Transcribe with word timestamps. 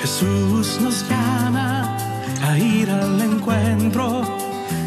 Jesús 0.00 0.80
nos 0.80 1.08
llama 1.08 1.96
a 2.44 2.56
ir 2.56 2.88
al 2.88 3.20
encuentro 3.20 4.22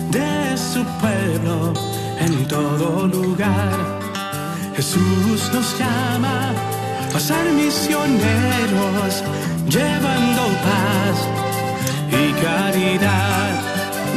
de 0.10 0.58
su 0.58 0.86
pueblo 1.02 1.74
en 2.18 2.48
todo 2.48 3.08
lugar. 3.08 4.00
Jesús 4.74 5.52
nos 5.54 5.78
llama 5.78 6.54
a 7.14 7.20
ser 7.20 7.52
misioneros 7.52 9.22
llevando 9.70 10.48
paz 10.64 11.30
y 12.12 12.34
caridad. 12.42 13.62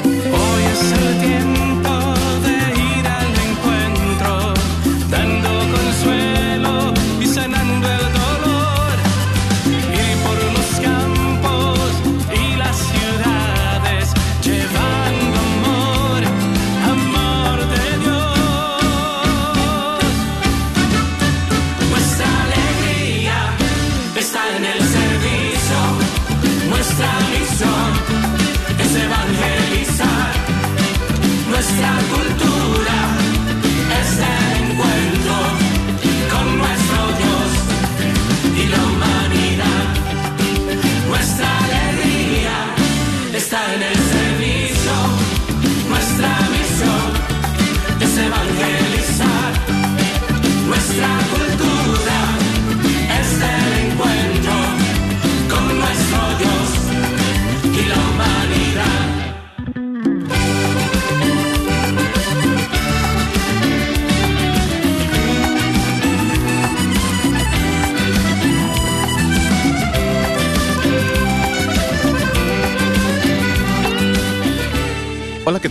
Hoy 0.05 0.63
es 0.73 0.93
el 0.93 1.21
tiempo 1.21 1.62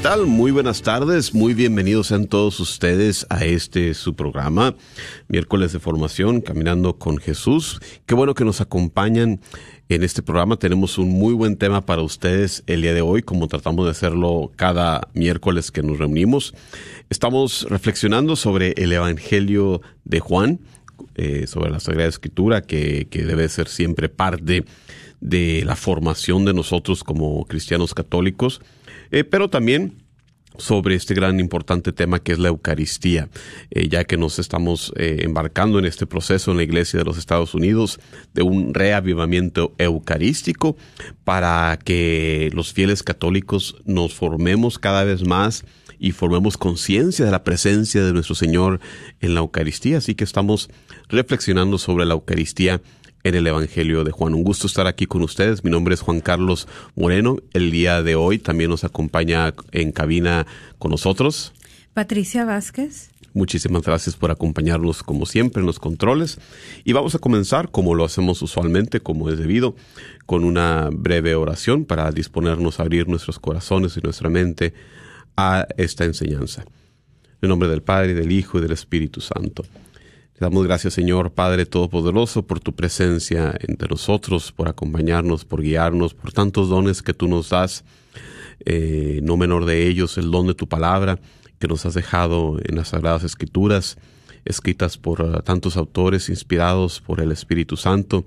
tal? 0.01 0.25
Muy 0.25 0.49
buenas 0.49 0.81
tardes, 0.81 1.31
muy 1.31 1.53
bienvenidos 1.53 2.07
sean 2.07 2.25
todos 2.25 2.59
ustedes 2.59 3.27
a 3.29 3.45
este 3.45 3.93
su 3.93 4.15
programa, 4.15 4.75
miércoles 5.27 5.73
de 5.73 5.79
formación, 5.79 6.41
Caminando 6.41 6.97
con 6.97 7.17
Jesús. 7.17 7.79
Qué 8.07 8.15
bueno 8.15 8.33
que 8.33 8.43
nos 8.43 8.61
acompañan 8.61 9.41
en 9.89 10.03
este 10.03 10.23
programa. 10.23 10.57
Tenemos 10.57 10.97
un 10.97 11.09
muy 11.09 11.35
buen 11.35 11.55
tema 11.55 11.85
para 11.85 12.01
ustedes 12.01 12.63
el 12.65 12.81
día 12.81 12.95
de 12.95 13.01
hoy, 13.01 13.21
como 13.21 13.47
tratamos 13.47 13.85
de 13.85 13.91
hacerlo 13.91 14.51
cada 14.55 15.07
miércoles 15.13 15.69
que 15.69 15.83
nos 15.83 15.99
reunimos. 15.99 16.55
Estamos 17.11 17.67
reflexionando 17.69 18.35
sobre 18.35 18.73
el 18.77 18.91
Evangelio 18.93 19.81
de 20.03 20.19
Juan, 20.19 20.61
eh, 21.13 21.45
sobre 21.45 21.69
la 21.69 21.79
Sagrada 21.79 22.09
Escritura, 22.09 22.61
que, 22.61 23.07
que 23.11 23.23
debe 23.23 23.47
ser 23.49 23.67
siempre 23.67 24.09
parte 24.09 24.65
de 25.19 25.63
la 25.63 25.75
formación 25.75 26.45
de 26.45 26.53
nosotros 26.53 27.03
como 27.03 27.45
cristianos 27.45 27.93
católicos, 27.93 28.61
eh, 29.11 29.23
pero 29.23 29.49
también 29.49 30.01
sobre 30.57 30.95
este 30.95 31.13
gran 31.13 31.39
importante 31.39 31.91
tema 31.91 32.19
que 32.19 32.33
es 32.33 32.39
la 32.39 32.49
Eucaristía, 32.49 33.29
eh, 33.69 33.87
ya 33.87 34.03
que 34.03 34.17
nos 34.17 34.39
estamos 34.39 34.93
eh, 34.97 35.19
embarcando 35.21 35.79
en 35.79 35.85
este 35.85 36.05
proceso 36.05 36.51
en 36.51 36.57
la 36.57 36.63
Iglesia 36.63 36.99
de 36.99 37.05
los 37.05 37.17
Estados 37.17 37.53
Unidos 37.53 37.99
de 38.33 38.43
un 38.43 38.73
reavivamiento 38.73 39.73
eucarístico 39.77 40.77
para 41.23 41.77
que 41.83 42.49
los 42.53 42.73
fieles 42.73 43.03
católicos 43.03 43.77
nos 43.85 44.13
formemos 44.13 44.77
cada 44.77 45.03
vez 45.03 45.25
más 45.25 45.65
y 45.99 46.11
formemos 46.11 46.57
conciencia 46.57 47.25
de 47.25 47.31
la 47.31 47.43
presencia 47.43 48.03
de 48.03 48.11
nuestro 48.11 48.35
Señor 48.35 48.79
en 49.19 49.35
la 49.35 49.41
Eucaristía. 49.41 49.99
Así 49.99 50.15
que 50.15 50.23
estamos 50.23 50.69
reflexionando 51.09 51.77
sobre 51.77 52.05
la 52.05 52.15
Eucaristía 52.15 52.81
en 53.23 53.35
el 53.35 53.47
Evangelio 53.47 54.03
de 54.03 54.11
Juan. 54.11 54.33
Un 54.33 54.43
gusto 54.43 54.67
estar 54.67 54.87
aquí 54.87 55.05
con 55.05 55.21
ustedes. 55.21 55.63
Mi 55.63 55.71
nombre 55.71 55.93
es 55.93 56.01
Juan 56.01 56.21
Carlos 56.21 56.67
Moreno. 56.95 57.37
El 57.53 57.71
día 57.71 58.03
de 58.03 58.15
hoy 58.15 58.39
también 58.39 58.69
nos 58.69 58.83
acompaña 58.83 59.53
en 59.71 59.91
cabina 59.91 60.47
con 60.77 60.91
nosotros. 60.91 61.53
Patricia 61.93 62.45
Vázquez. 62.45 63.11
Muchísimas 63.33 63.83
gracias 63.83 64.17
por 64.17 64.29
acompañarnos 64.29 65.03
como 65.03 65.25
siempre 65.25 65.61
en 65.61 65.65
los 65.65 65.79
controles. 65.79 66.39
Y 66.83 66.91
vamos 66.91 67.15
a 67.15 67.19
comenzar, 67.19 67.71
como 67.71 67.95
lo 67.95 68.03
hacemos 68.03 68.41
usualmente, 68.41 68.99
como 68.99 69.29
es 69.29 69.37
debido, 69.37 69.75
con 70.25 70.43
una 70.43 70.89
breve 70.91 71.35
oración 71.35 71.85
para 71.85 72.11
disponernos 72.11 72.79
a 72.79 72.83
abrir 72.83 73.07
nuestros 73.07 73.39
corazones 73.39 73.95
y 73.95 74.01
nuestra 74.01 74.29
mente 74.29 74.73
a 75.37 75.65
esta 75.77 76.03
enseñanza. 76.03 76.65
En 77.41 77.49
nombre 77.49 77.69
del 77.69 77.81
Padre, 77.81 78.13
del 78.13 78.31
Hijo 78.31 78.57
y 78.57 78.61
del 78.61 78.73
Espíritu 78.73 79.21
Santo. 79.21 79.63
Damos 80.41 80.65
gracias, 80.65 80.95
Señor 80.95 81.33
Padre 81.33 81.67
Todopoderoso, 81.67 82.41
por 82.41 82.59
tu 82.59 82.73
presencia 82.73 83.53
entre 83.59 83.87
nosotros, 83.87 84.51
por 84.51 84.69
acompañarnos, 84.69 85.45
por 85.45 85.61
guiarnos, 85.61 86.15
por 86.15 86.33
tantos 86.33 86.67
dones 86.67 87.03
que 87.03 87.13
tú 87.13 87.27
nos 87.27 87.51
das. 87.51 87.83
Eh, 88.65 89.19
no 89.21 89.37
menor 89.37 89.65
de 89.65 89.85
ellos, 89.85 90.17
el 90.17 90.31
don 90.31 90.47
de 90.47 90.55
tu 90.55 90.67
palabra 90.67 91.19
que 91.59 91.67
nos 91.67 91.85
has 91.85 91.93
dejado 91.93 92.57
en 92.63 92.75
las 92.75 92.87
Sagradas 92.87 93.23
Escrituras, 93.23 93.99
escritas 94.43 94.97
por 94.97 95.21
uh, 95.21 95.43
tantos 95.43 95.77
autores 95.77 96.27
inspirados 96.27 97.01
por 97.01 97.19
el 97.19 97.31
Espíritu 97.31 97.77
Santo, 97.77 98.25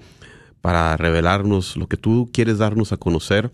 para 0.60 0.96
revelarnos 0.96 1.76
lo 1.76 1.88
que 1.88 1.96
tú 1.96 2.30
quieres 2.32 2.58
darnos 2.58 2.92
a 2.92 2.96
conocer 2.96 3.50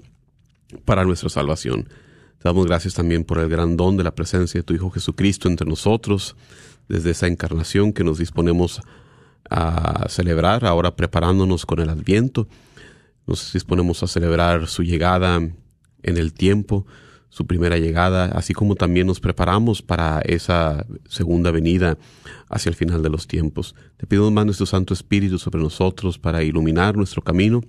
para 0.84 1.06
nuestra 1.06 1.30
salvación. 1.30 1.84
Te 1.84 2.44
damos 2.44 2.66
gracias 2.66 2.92
también 2.92 3.24
por 3.24 3.38
el 3.38 3.48
gran 3.48 3.78
don 3.78 3.96
de 3.96 4.04
la 4.04 4.14
presencia 4.14 4.60
de 4.60 4.64
tu 4.64 4.74
Hijo 4.74 4.90
Jesucristo 4.90 5.48
entre 5.48 5.66
nosotros, 5.66 6.36
desde 6.90 7.10
esa 7.10 7.28
encarnación 7.28 7.92
que 7.92 8.02
nos 8.02 8.18
disponemos 8.18 8.80
a 9.48 10.08
celebrar, 10.08 10.64
ahora 10.64 10.96
preparándonos 10.96 11.64
con 11.64 11.78
el 11.80 11.88
adviento. 11.88 12.48
Nos 13.26 13.52
disponemos 13.52 14.02
a 14.02 14.08
celebrar 14.08 14.66
su 14.66 14.82
llegada 14.82 15.36
en 15.36 16.16
el 16.16 16.32
tiempo, 16.32 16.86
su 17.28 17.46
primera 17.46 17.78
llegada, 17.78 18.26
así 18.26 18.54
como 18.54 18.74
también 18.74 19.06
nos 19.06 19.20
preparamos 19.20 19.82
para 19.82 20.20
esa 20.22 20.84
segunda 21.08 21.52
venida 21.52 21.96
hacia 22.48 22.70
el 22.70 22.74
final 22.74 23.02
de 23.02 23.08
los 23.08 23.28
tiempos. 23.28 23.76
Te 23.96 24.08
pido 24.08 24.28
más 24.32 24.44
nuestro 24.44 24.66
Santo 24.66 24.92
Espíritu 24.92 25.38
sobre 25.38 25.62
nosotros 25.62 26.18
para 26.18 26.42
iluminar 26.42 26.96
nuestro 26.96 27.22
camino, 27.22 27.62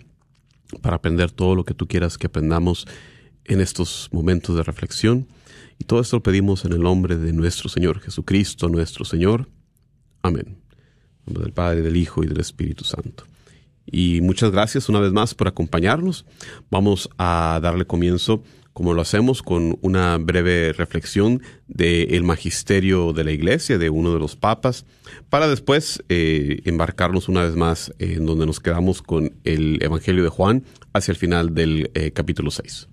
para 0.82 0.96
aprender 0.96 1.30
todo 1.30 1.54
lo 1.54 1.64
que 1.64 1.76
tú 1.76 1.88
quieras 1.88 2.18
que 2.18 2.26
aprendamos 2.26 2.88
en 3.46 3.62
estos 3.62 4.10
momentos 4.12 4.56
de 4.56 4.64
reflexión. 4.64 5.28
Y 5.82 5.84
todo 5.84 6.00
esto 6.00 6.18
lo 6.18 6.22
pedimos 6.22 6.64
en 6.64 6.74
el 6.74 6.82
nombre 6.82 7.18
de 7.18 7.34
nuestro 7.34 7.68
Señor 7.68 8.02
Jesucristo, 8.02 8.70
nuestro 8.70 9.04
Señor. 9.04 9.50
Amén. 10.22 10.46
En 10.46 11.26
nombre 11.26 11.46
del 11.46 11.54
Padre, 11.54 11.82
del 11.82 11.98
Hijo 11.98 12.24
y 12.24 12.28
del 12.28 12.40
Espíritu 12.40 12.84
Santo. 12.84 13.24
Y 13.88 14.22
muchas 14.22 14.52
gracias 14.52 14.90
una 14.90 15.00
vez 15.00 15.12
más 15.12 15.34
por 15.34 15.48
acompañarnos. 15.48 16.24
Vamos 16.70 17.10
a 17.18 17.60
darle 17.64 17.88
comienzo, 17.88 18.44
como 18.74 18.94
lo 18.94 19.02
hacemos, 19.02 19.42
con 19.42 19.80
una 19.82 20.20
breve 20.20 20.72
reflexión 20.72 21.42
del 21.68 22.24
magisterio 22.26 23.12
de 23.12 23.24
la 23.24 23.32
Iglesia, 23.32 23.80
de 23.80 23.90
uno 23.90 24.14
de 24.14 24.20
los 24.20 24.36
papas, 24.36 24.86
para 25.32 25.48
después 25.48 26.04
eh, 26.10 26.62
embarcarnos 26.66 27.28
una 27.28 27.42
vez 27.42 27.56
más 27.56 27.92
en 27.98 28.28
donde 28.28 28.46
nos 28.46 28.60
quedamos 28.60 29.02
con 29.02 29.34
el 29.46 29.82
Evangelio 29.82 30.22
de 30.22 30.30
Juan 30.30 30.64
hacia 30.94 31.12
el 31.12 31.18
final 31.18 31.56
del 31.56 31.90
eh, 31.96 32.12
capítulo 32.12 32.52
6. 32.52 32.91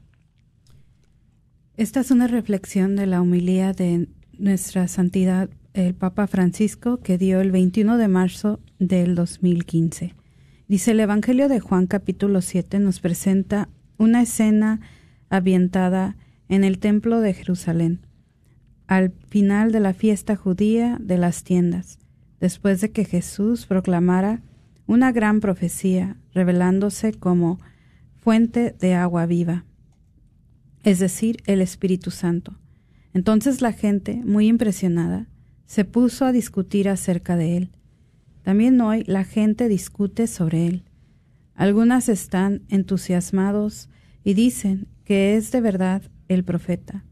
Esta 1.79 2.01
es 2.01 2.11
una 2.11 2.27
reflexión 2.27 2.97
de 2.97 3.07
la 3.07 3.23
humilía 3.23 3.73
de 3.73 4.09
nuestra 4.37 4.89
santidad 4.89 5.49
el 5.75 5.95
Papa 5.95 6.27
Francisco 6.27 6.99
que 6.99 7.19
dio 7.19 7.41
el 7.41 7.53
21 7.53 7.99
de 7.99 8.09
marzo 8.09 8.59
del 8.81 9.15
2015. 9.15 10.13
Dice 10.67 10.91
el 10.91 10.99
Evangelio 10.99 11.49
de 11.49 11.61
Juan 11.61 11.87
capítulo 11.87 12.41
7 12.41 12.81
nos 12.81 12.99
presenta 12.99 13.69
una 13.97 14.23
escena 14.23 14.81
ambientada 15.31 16.17
en 16.49 16.65
el 16.65 16.81
templo 16.81 17.21
de 17.21 17.33
Jerusalén, 17.33 18.01
al 18.89 19.13
final 19.29 19.71
de 19.71 19.79
la 19.79 19.95
fiesta 19.95 20.35
judía 20.35 20.99
de 21.01 21.17
las 21.17 21.45
tiendas, 21.45 22.01
después 22.41 22.81
de 22.81 22.91
que 22.91 23.05
Jesús 23.05 23.67
proclamara 23.67 24.43
una 24.89 25.13
gran 25.13 25.39
profecía, 25.39 26.17
revelándose 26.35 27.13
como 27.13 27.61
fuente 28.17 28.75
de 28.81 28.95
agua 28.97 29.27
viva, 29.27 29.65
es 30.89 31.01
decir, 31.01 31.43
el 31.45 31.61
Espíritu 31.61 32.11
Santo. 32.11 32.59
Entonces 33.13 33.61
la 33.61 33.73
gente, 33.73 34.23
muy 34.25 34.49
impresionada, 34.49 35.29
se 35.67 35.85
puso 35.85 36.25
a 36.25 36.33
discutir 36.33 36.89
acerca 36.89 37.37
de 37.37 37.59
él. 37.59 37.71
También 38.43 38.81
hoy 38.81 39.05
la 39.07 39.25
gente 39.25 39.69
discute 39.69 40.27
sobre 40.27 40.67
él. 40.67 40.85
Algunas 41.55 42.09
están 42.09 42.63
entusiasmados 42.71 43.91
y 44.25 44.33
dicen 44.33 44.89
que 45.05 45.37
es 45.37 45.53
de 45.53 45.61
verdad 45.61 46.03
el 46.27 46.43
profeta. 46.43 47.05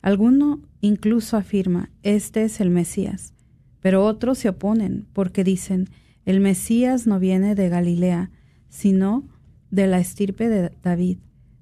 Alguno 0.00 0.62
incluso 0.80 1.36
afirma, 1.36 1.90
este 2.02 2.44
es 2.44 2.62
el 2.62 2.70
Mesías, 2.70 3.34
pero 3.80 4.06
otros 4.06 4.38
se 4.38 4.48
oponen 4.48 5.06
porque 5.12 5.44
dicen, 5.44 5.90
el 6.24 6.40
Mesías 6.40 7.06
no 7.06 7.18
viene 7.18 7.54
de 7.54 7.68
Galilea, 7.68 8.30
sino 8.70 9.28
de 9.70 9.86
la 9.86 9.98
estirpe 9.98 10.48
de 10.48 10.72
David, 10.82 11.18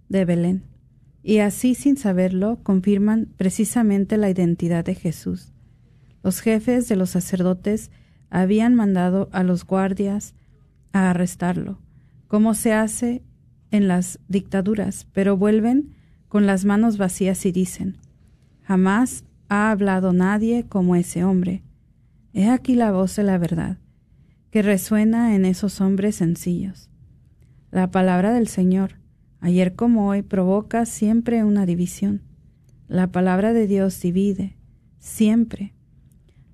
de 0.08 0.24
Belén. 0.24 0.77
Y 1.28 1.40
así 1.40 1.74
sin 1.74 1.98
saberlo 1.98 2.58
confirman 2.62 3.28
precisamente 3.36 4.16
la 4.16 4.30
identidad 4.30 4.82
de 4.82 4.94
Jesús. 4.94 5.52
Los 6.22 6.40
jefes 6.40 6.88
de 6.88 6.96
los 6.96 7.10
sacerdotes 7.10 7.90
habían 8.30 8.74
mandado 8.74 9.28
a 9.30 9.42
los 9.42 9.66
guardias 9.66 10.32
a 10.94 11.10
arrestarlo, 11.10 11.80
como 12.28 12.54
se 12.54 12.72
hace 12.72 13.22
en 13.70 13.88
las 13.88 14.20
dictaduras, 14.28 15.06
pero 15.12 15.36
vuelven 15.36 15.94
con 16.28 16.46
las 16.46 16.64
manos 16.64 16.96
vacías 16.96 17.44
y 17.44 17.52
dicen, 17.52 17.98
jamás 18.62 19.24
ha 19.50 19.70
hablado 19.70 20.14
nadie 20.14 20.64
como 20.66 20.96
ese 20.96 21.24
hombre. 21.24 21.62
He 22.32 22.48
aquí 22.48 22.74
la 22.74 22.90
voz 22.90 23.16
de 23.16 23.24
la 23.24 23.36
verdad, 23.36 23.76
que 24.50 24.62
resuena 24.62 25.34
en 25.34 25.44
esos 25.44 25.82
hombres 25.82 26.16
sencillos. 26.16 26.88
La 27.70 27.90
palabra 27.90 28.32
del 28.32 28.48
Señor, 28.48 28.97
ayer 29.40 29.74
como 29.74 30.08
hoy, 30.08 30.22
provoca 30.22 30.86
siempre 30.86 31.44
una 31.44 31.66
división. 31.66 32.22
La 32.88 33.12
palabra 33.12 33.52
de 33.52 33.66
Dios 33.66 34.00
divide, 34.00 34.56
siempre. 34.98 35.74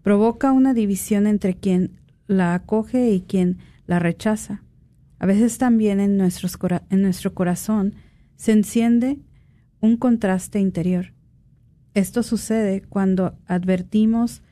Provoca 0.02 0.52
una 0.52 0.75
división 0.75 1.26
entre 1.26 1.54
quien 1.54 2.00
la 2.26 2.54
acoge 2.54 3.10
y 3.10 3.20
quien 3.20 3.58
la 3.86 3.98
rechaza. 3.98 4.62
A 5.19 5.26
veces 5.26 5.58
también 5.58 6.00
en, 6.00 6.16
nuestro 6.16 7.34
corazón 7.34 7.94
se 8.36 8.52
enciende 8.52 9.19
un 9.81 9.96
contraste 9.96 10.58
interior. 10.58 11.14
Esto 11.94 12.22
sucede 12.22 12.82
cuando 12.82 13.38
advertimos 13.46 14.42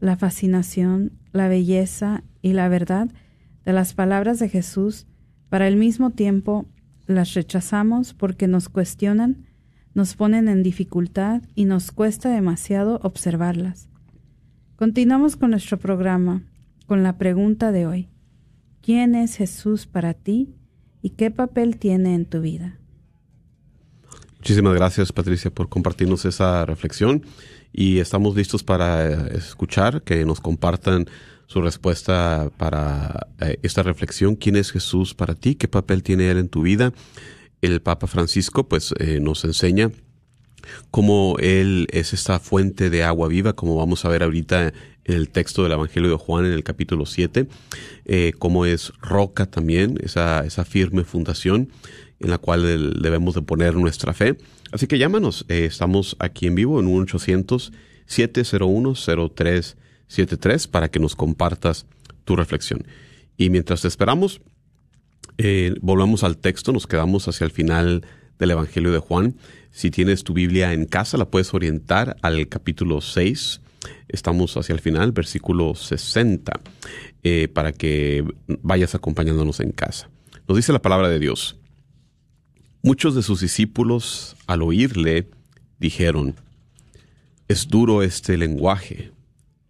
la 0.00 0.16
fascinación, 0.16 1.12
la 1.32 1.48
belleza 1.48 2.22
y 2.42 2.52
la 2.52 2.68
verdad 2.68 3.08
de 3.64 3.72
las 3.72 3.94
palabras 3.94 4.38
de 4.38 4.48
Jesús, 4.48 5.06
para 5.48 5.68
el 5.68 5.76
mismo 5.76 6.10
tiempo 6.10 6.66
las 7.06 7.34
rechazamos 7.34 8.14
porque 8.14 8.48
nos 8.48 8.68
cuestionan, 8.68 9.46
nos 9.94 10.16
ponen 10.16 10.48
en 10.48 10.62
dificultad 10.62 11.42
y 11.54 11.64
nos 11.64 11.92
cuesta 11.92 12.30
demasiado 12.30 13.00
observarlas. 13.02 13.88
Continuamos 14.76 15.36
con 15.36 15.50
nuestro 15.50 15.78
programa 15.78 16.42
con 16.86 17.02
la 17.02 17.16
pregunta 17.18 17.72
de 17.72 17.86
hoy. 17.86 18.08
¿Quién 18.80 19.14
es 19.14 19.36
Jesús 19.36 19.86
para 19.86 20.14
ti 20.14 20.54
y 21.00 21.10
qué 21.10 21.30
papel 21.30 21.78
tiene 21.78 22.14
en 22.14 22.26
tu 22.26 22.40
vida? 22.40 22.78
Muchísimas 24.36 24.74
gracias 24.74 25.12
Patricia 25.12 25.50
por 25.50 25.68
compartirnos 25.68 26.24
esa 26.24 26.66
reflexión 26.66 27.22
y 27.72 27.98
estamos 27.98 28.34
listos 28.34 28.64
para 28.64 29.28
escuchar 29.28 30.02
que 30.02 30.24
nos 30.24 30.40
compartan 30.40 31.06
su 31.52 31.60
respuesta 31.60 32.50
para 32.56 33.28
eh, 33.40 33.58
esta 33.62 33.82
reflexión. 33.82 34.36
¿Quién 34.36 34.56
es 34.56 34.72
Jesús 34.72 35.14
para 35.14 35.34
ti? 35.34 35.54
¿Qué 35.54 35.68
papel 35.68 36.02
tiene 36.02 36.30
Él 36.30 36.38
en 36.38 36.48
tu 36.48 36.62
vida? 36.62 36.94
El 37.60 37.82
Papa 37.82 38.06
Francisco 38.06 38.68
pues 38.68 38.94
eh, 38.98 39.20
nos 39.20 39.44
enseña 39.44 39.90
cómo 40.90 41.36
Él 41.40 41.88
es 41.90 42.14
esta 42.14 42.38
fuente 42.38 42.88
de 42.88 43.04
agua 43.04 43.28
viva, 43.28 43.52
como 43.52 43.76
vamos 43.76 44.04
a 44.04 44.08
ver 44.08 44.22
ahorita 44.22 44.68
en 44.68 44.72
el 45.04 45.28
texto 45.28 45.62
del 45.62 45.72
Evangelio 45.72 46.08
de 46.10 46.16
Juan 46.16 46.46
en 46.46 46.52
el 46.52 46.64
capítulo 46.64 47.04
7, 47.04 47.46
eh, 48.06 48.32
cómo 48.38 48.64
es 48.64 48.92
roca 49.02 49.44
también, 49.44 49.98
esa, 50.02 50.46
esa 50.46 50.64
firme 50.64 51.04
fundación 51.04 51.68
en 52.20 52.30
la 52.30 52.38
cual 52.38 52.62
debemos 53.02 53.34
de 53.34 53.42
poner 53.42 53.74
nuestra 53.74 54.14
fe. 54.14 54.38
Así 54.70 54.86
que 54.86 54.96
llámanos, 54.96 55.44
estamos 55.48 56.16
aquí 56.18 56.46
en 56.46 56.54
vivo 56.54 56.80
en 56.80 56.86
1-800-701-0373 60.12 60.68
para 60.68 60.90
que 60.90 61.00
nos 61.00 61.16
compartas 61.16 61.86
tu 62.24 62.36
reflexión. 62.36 62.86
Y 63.36 63.50
mientras 63.50 63.82
te 63.82 63.88
esperamos, 63.88 64.40
eh, 65.38 65.74
volvemos 65.80 66.24
al 66.24 66.36
texto, 66.36 66.72
nos 66.72 66.86
quedamos 66.86 67.26
hacia 67.28 67.44
el 67.44 67.50
final 67.50 68.06
del 68.38 68.50
Evangelio 68.50 68.92
de 68.92 68.98
Juan. 68.98 69.36
Si 69.70 69.90
tienes 69.90 70.24
tu 70.24 70.34
Biblia 70.34 70.72
en 70.72 70.84
casa, 70.84 71.16
la 71.16 71.30
puedes 71.30 71.54
orientar 71.54 72.16
al 72.22 72.48
capítulo 72.48 73.00
6. 73.00 73.60
Estamos 74.08 74.56
hacia 74.56 74.74
el 74.74 74.80
final, 74.80 75.12
versículo 75.12 75.74
60, 75.74 76.60
eh, 77.22 77.48
para 77.48 77.72
que 77.72 78.24
vayas 78.62 78.94
acompañándonos 78.94 79.60
en 79.60 79.72
casa. 79.72 80.10
Nos 80.46 80.56
dice 80.56 80.72
la 80.72 80.82
palabra 80.82 81.08
de 81.08 81.18
Dios. 81.18 81.56
Muchos 82.82 83.14
de 83.14 83.22
sus 83.22 83.40
discípulos, 83.40 84.36
al 84.46 84.62
oírle, 84.62 85.28
dijeron, 85.78 86.34
Es 87.48 87.68
duro 87.68 88.02
este 88.02 88.36
lenguaje, 88.36 89.12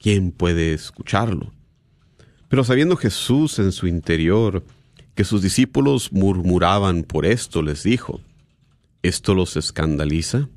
¿quién 0.03 0.33
puede 0.33 0.75
escucharlo? 0.75 1.53
Pero 2.49 2.65
sabiendo 2.65 2.97
Jesús 2.97 3.59
en 3.59 3.73
su 3.73 3.87
interior 3.87 4.65
que 5.15 5.25
sus 5.25 5.41
discípulos 5.41 6.13
murmuraban 6.13 7.05
por 7.05 7.25
esto, 7.25 7.63
les 7.63 7.85
dijo, 7.85 8.21
¿esto 9.03 9.35
los 9.35 9.57
escandaliza? 9.57 10.49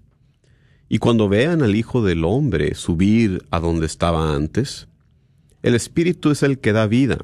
Y 0.89 0.97
cuando 0.97 1.29
vean 1.29 1.61
al 1.61 1.75
Hijo 1.75 2.03
del 2.03 2.25
Hombre 2.25 2.75
subir 2.75 3.45
a 3.51 3.59
donde 3.59 3.85
estaba 3.85 4.35
antes, 4.35 4.87
el 5.61 5.75
Espíritu 5.75 6.31
es 6.31 6.43
el 6.43 6.59
que 6.59 6.73
da 6.73 6.87
vida, 6.87 7.17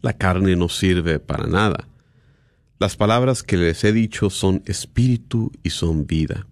la 0.00 0.12
carne 0.12 0.56
no 0.56 0.68
sirve 0.68 1.18
para 1.18 1.46
nada. 1.46 1.88
Las 2.78 2.96
palabras 2.96 3.42
que 3.42 3.56
les 3.56 3.82
he 3.82 3.92
dicho 3.92 4.30
son 4.30 4.62
espíritu 4.66 5.50
y 5.64 5.70
son 5.70 6.06
vida. 6.06 6.46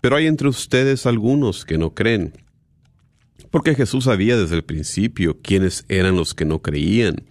Pero 0.00 0.16
hay 0.16 0.26
entre 0.26 0.48
ustedes 0.48 1.06
algunos 1.06 1.64
que 1.64 1.78
no 1.78 1.94
creen. 1.94 2.32
Porque 3.50 3.74
Jesús 3.74 4.04
sabía 4.04 4.36
desde 4.36 4.56
el 4.56 4.64
principio 4.64 5.40
quiénes 5.42 5.84
eran 5.88 6.16
los 6.16 6.34
que 6.34 6.44
no 6.44 6.60
creían 6.60 7.24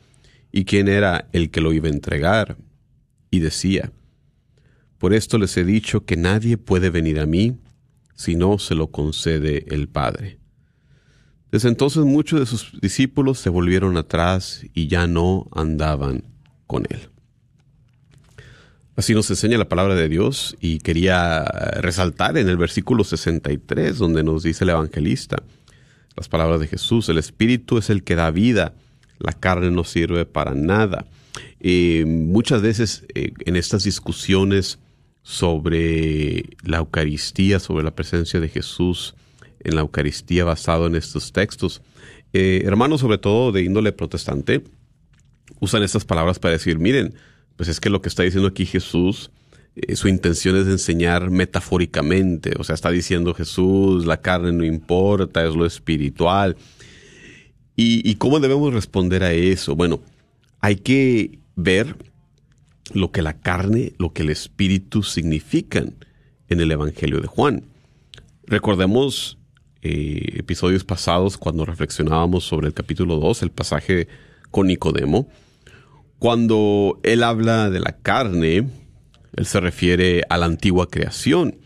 y 0.51 0.66
quién 0.66 0.88
era 0.88 1.30
el 1.31 1.50
que 1.50 1.62
lo 1.62 1.71
iba 1.74 1.88
a 1.88 1.92
entregar. 1.92 2.57
Y 3.31 3.39
decía, 3.39 3.92
Por 4.98 5.13
esto 5.13 5.38
les 5.38 5.55
he 5.55 5.63
dicho 5.63 6.05
que 6.05 6.17
nadie 6.17 6.58
puede 6.58 6.89
venir 6.89 7.20
a 7.20 7.25
mí 7.25 7.58
si 8.15 8.36
no 8.36 8.60
se 8.60 8.75
lo 8.75 8.88
concede 8.88 9.65
el 9.74 9.88
Padre. 9.88 10.39
Desde 11.51 11.70
entonces 11.70 12.03
muchos 12.03 12.39
de 12.39 12.46
sus 12.46 12.79
discípulos 12.82 13.39
se 13.39 13.50
volvieron 13.50 13.98
atrás 13.98 14.65
y 14.74 14.88
ya 14.88 15.08
no 15.08 15.48
andaban 15.53 16.24
con 16.67 16.86
él. 16.89 17.10
Así 18.96 19.13
nos 19.13 19.29
enseña 19.29 19.58
la 19.58 19.70
palabra 19.70 19.96
de 19.96 20.10
Dios 20.10 20.58
y 20.60 20.79
quería 20.79 21.46
resaltar 21.79 22.38
en 22.38 22.50
el 22.50 22.58
versículo 22.58 23.05
63 23.05 23.98
donde 23.98 24.24
nos 24.24 24.44
dice 24.44 24.65
el 24.65 24.72
evangelista 24.72 25.41
las 26.16 26.28
palabras 26.30 26.60
de 26.60 26.68
Jesús, 26.68 27.10
el 27.10 27.18
Espíritu 27.18 27.78
es 27.78 27.89
el 27.89 28.04
que 28.04 28.16
da 28.16 28.32
vida, 28.32 28.74
la 29.20 29.34
carne 29.34 29.72
no 29.72 29.84
sirve 29.84 30.25
para 30.25 30.54
nada. 30.54 31.06
Eh, 31.60 32.06
muchas 32.08 32.62
veces 32.62 33.06
eh, 33.13 33.32
en 33.46 33.56
estas 33.56 33.84
discusiones 33.84 34.80
sobre 35.22 36.44
la 36.63 36.78
Eucaristía, 36.78 37.60
sobre 37.60 37.84
la 37.84 37.96
presencia 37.96 38.39
de 38.39 38.50
Jesús 38.50 39.16
en 39.62 39.75
la 39.75 39.82
Eucaristía 39.82 40.46
basado 40.46 40.88
en 40.88 40.96
estos 40.96 41.34
textos, 41.34 41.82
eh, 42.34 42.62
hermanos 42.66 43.01
sobre 43.01 43.18
todo 43.18 43.51
de 43.51 43.63
índole 43.63 43.92
protestante, 43.92 44.63
usan 45.60 45.84
estas 45.84 46.06
palabras 46.06 46.39
para 46.39 46.54
decir, 46.54 46.80
miren, 46.80 47.13
pues 47.56 47.70
es 47.70 47.80
que 47.80 47.89
lo 47.89 48.01
que 48.01 48.10
está 48.10 48.24
diciendo 48.24 48.48
aquí 48.48 48.66
Jesús, 48.66 49.32
eh, 49.88 49.95
su 49.95 50.07
intención 50.07 50.55
es 50.57 50.67
enseñar 50.67 51.29
metafóricamente, 51.29 52.53
o 52.57 52.63
sea, 52.63 52.75
está 52.75 52.89
diciendo 52.91 53.33
Jesús, 53.33 54.05
la 54.05 54.21
carne 54.21 54.51
no 54.51 54.63
importa, 54.63 55.45
es 55.45 55.55
lo 55.55 55.65
espiritual. 55.65 56.57
¿Y, 57.81 58.15
cómo 58.15 58.41
debemos 58.41 58.74
responder 58.74 59.24
a 59.24 59.31
eso? 59.31 59.74
Bueno, 59.74 60.01
hay 60.59 60.75
que 60.75 61.39
ver 61.55 61.95
lo 62.93 63.12
que 63.12 63.21
la 63.21 63.39
carne, 63.39 63.93
lo 63.98 64.12
que 64.12 64.24
el 64.24 64.29
espíritu 64.29 65.01
significan 65.01 65.93
en 66.50 66.59
el 66.59 66.71
Evangelio 66.71 67.21
de 67.21 67.27
Juan. 67.27 67.63
Recordemos 68.48 69.38
eh, 69.81 70.39
episodios 70.39 70.83
pasados 70.83 71.38
cuando 71.38 71.63
reflexionábamos 71.63 72.43
sobre 72.43 72.67
el 72.67 72.74
capítulo 72.74 73.15
2, 73.15 73.43
el 73.43 73.51
pasaje 73.51 74.09
con 74.51 74.67
Nicodemo 74.67 75.29
cuando 76.19 77.00
él 77.03 77.24
habla 77.24 77.69
de 77.69 77.79
la 77.79 77.93
carne, 77.93 78.67
él 79.36 79.45
se 79.45 79.59
refiere 79.59 80.24
a 80.29 80.38
la 80.38 80.45
antigua 80.45 80.89
creación. 80.89 81.57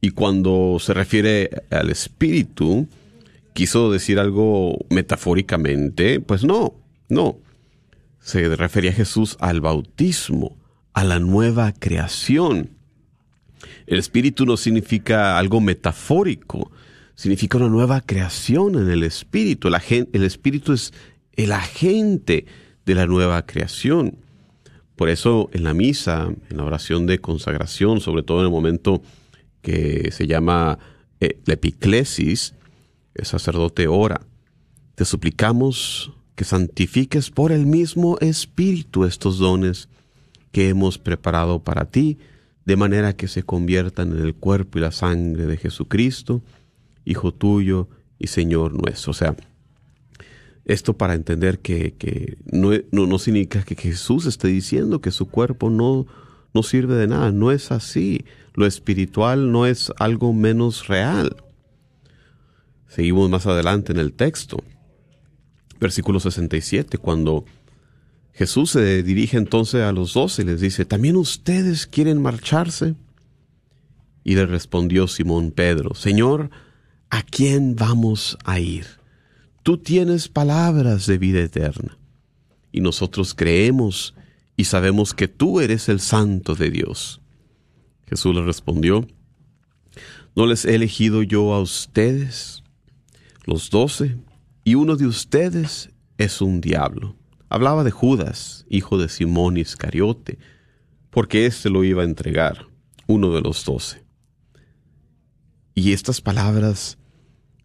Y 0.00 0.10
cuando 0.10 0.78
se 0.80 0.94
refiere 0.94 1.50
al 1.70 1.90
espíritu, 1.90 2.88
quiso 3.52 3.92
decir 3.92 4.18
algo 4.18 4.78
metafóricamente, 4.88 6.20
pues 6.20 6.44
no, 6.44 6.74
no. 7.08 7.38
Se 8.20 8.54
refería 8.56 8.90
a 8.90 8.94
Jesús 8.94 9.36
al 9.40 9.60
bautismo, 9.60 10.56
a 10.92 11.04
la 11.04 11.18
nueva 11.18 11.72
creación. 11.72 12.70
El 13.86 13.98
espíritu 13.98 14.46
no 14.46 14.56
significa 14.56 15.38
algo 15.38 15.60
metafórico, 15.60 16.70
significa 17.14 17.58
una 17.58 17.68
nueva 17.68 18.00
creación 18.00 18.76
en 18.76 18.90
el 18.90 19.02
espíritu. 19.02 19.68
El, 19.68 20.08
el 20.12 20.24
espíritu 20.24 20.72
es 20.72 20.92
el 21.34 21.52
agente 21.52 22.46
de 22.86 22.94
la 22.94 23.06
nueva 23.06 23.44
creación. 23.44 24.16
Por 25.00 25.08
eso 25.08 25.48
en 25.54 25.64
la 25.64 25.72
misa, 25.72 26.28
en 26.50 26.56
la 26.58 26.64
oración 26.64 27.06
de 27.06 27.20
consagración, 27.20 28.02
sobre 28.02 28.22
todo 28.22 28.40
en 28.40 28.44
el 28.44 28.50
momento 28.50 29.00
que 29.62 30.10
se 30.12 30.26
llama 30.26 30.78
eh, 31.20 31.40
la 31.46 31.54
epiclesis, 31.54 32.54
el 33.14 33.24
sacerdote 33.24 33.88
ora, 33.88 34.20
te 34.96 35.06
suplicamos 35.06 36.12
que 36.34 36.44
santifiques 36.44 37.30
por 37.30 37.50
el 37.50 37.64
mismo 37.64 38.18
Espíritu 38.20 39.06
estos 39.06 39.38
dones 39.38 39.88
que 40.52 40.68
hemos 40.68 40.98
preparado 40.98 41.64
para 41.64 41.86
ti, 41.86 42.18
de 42.66 42.76
manera 42.76 43.14
que 43.14 43.26
se 43.26 43.42
conviertan 43.42 44.12
en 44.12 44.22
el 44.22 44.34
cuerpo 44.34 44.76
y 44.76 44.82
la 44.82 44.92
sangre 44.92 45.46
de 45.46 45.56
Jesucristo, 45.56 46.42
Hijo 47.06 47.32
tuyo 47.32 47.88
y 48.18 48.26
Señor 48.26 48.74
nuestro. 48.74 49.12
O 49.12 49.14
sea, 49.14 49.34
esto 50.64 50.96
para 50.96 51.14
entender 51.14 51.58
que, 51.60 52.36
no, 52.50 52.70
no, 52.92 53.18
significa 53.18 53.62
que 53.62 53.74
Jesús 53.74 54.26
esté 54.26 54.48
diciendo 54.48 55.00
que 55.00 55.10
su 55.10 55.26
cuerpo 55.26 55.70
no, 55.70 56.06
no 56.54 56.62
sirve 56.62 56.94
de 56.94 57.08
nada, 57.08 57.32
no 57.32 57.50
es 57.50 57.72
así. 57.72 58.24
Lo 58.54 58.66
espiritual 58.66 59.52
no 59.52 59.66
es 59.66 59.92
algo 59.98 60.32
menos 60.32 60.86
real. 60.86 61.36
Seguimos 62.88 63.30
más 63.30 63.46
adelante 63.46 63.92
en 63.92 63.98
el 63.98 64.12
texto, 64.12 64.58
versículo 65.80 66.20
67, 66.20 66.98
cuando 66.98 67.44
Jesús 68.32 68.70
se 68.70 69.02
dirige 69.02 69.36
entonces 69.36 69.82
a 69.82 69.92
los 69.92 70.14
doce 70.14 70.42
y 70.42 70.44
les 70.44 70.60
dice, 70.60 70.84
¿también 70.84 71.16
ustedes 71.16 71.86
quieren 71.86 72.20
marcharse? 72.20 72.94
Y 74.24 74.34
le 74.34 74.46
respondió 74.46 75.08
Simón 75.08 75.50
Pedro, 75.50 75.94
Señor, 75.94 76.50
¿a 77.10 77.22
quién 77.22 77.76
vamos 77.76 78.36
a 78.44 78.60
ir? 78.60 78.99
Tú 79.62 79.78
tienes 79.78 80.28
palabras 80.28 81.06
de 81.06 81.18
vida 81.18 81.40
eterna. 81.40 81.98
Y 82.72 82.80
nosotros 82.80 83.34
creemos 83.34 84.14
y 84.56 84.64
sabemos 84.64 85.14
que 85.14 85.28
tú 85.28 85.60
eres 85.60 85.88
el 85.88 86.00
santo 86.00 86.54
de 86.54 86.70
Dios. 86.70 87.20
Jesús 88.06 88.34
le 88.34 88.42
respondió, 88.42 89.06
¿no 90.36 90.46
les 90.46 90.64
he 90.64 90.74
elegido 90.74 91.22
yo 91.22 91.54
a 91.54 91.60
ustedes, 91.60 92.62
los 93.44 93.70
doce, 93.70 94.16
y 94.64 94.74
uno 94.74 94.96
de 94.96 95.06
ustedes 95.06 95.90
es 96.18 96.40
un 96.40 96.60
diablo? 96.60 97.16
Hablaba 97.48 97.84
de 97.84 97.90
Judas, 97.90 98.66
hijo 98.68 98.98
de 98.98 99.08
Simón 99.08 99.56
Iscariote, 99.56 100.38
porque 101.10 101.46
éste 101.46 101.70
lo 101.70 101.82
iba 101.82 102.02
a 102.02 102.06
entregar, 102.06 102.66
uno 103.06 103.32
de 103.32 103.40
los 103.40 103.64
doce. 103.64 104.04
Y 105.74 105.92
estas 105.92 106.20
palabras 106.20 106.98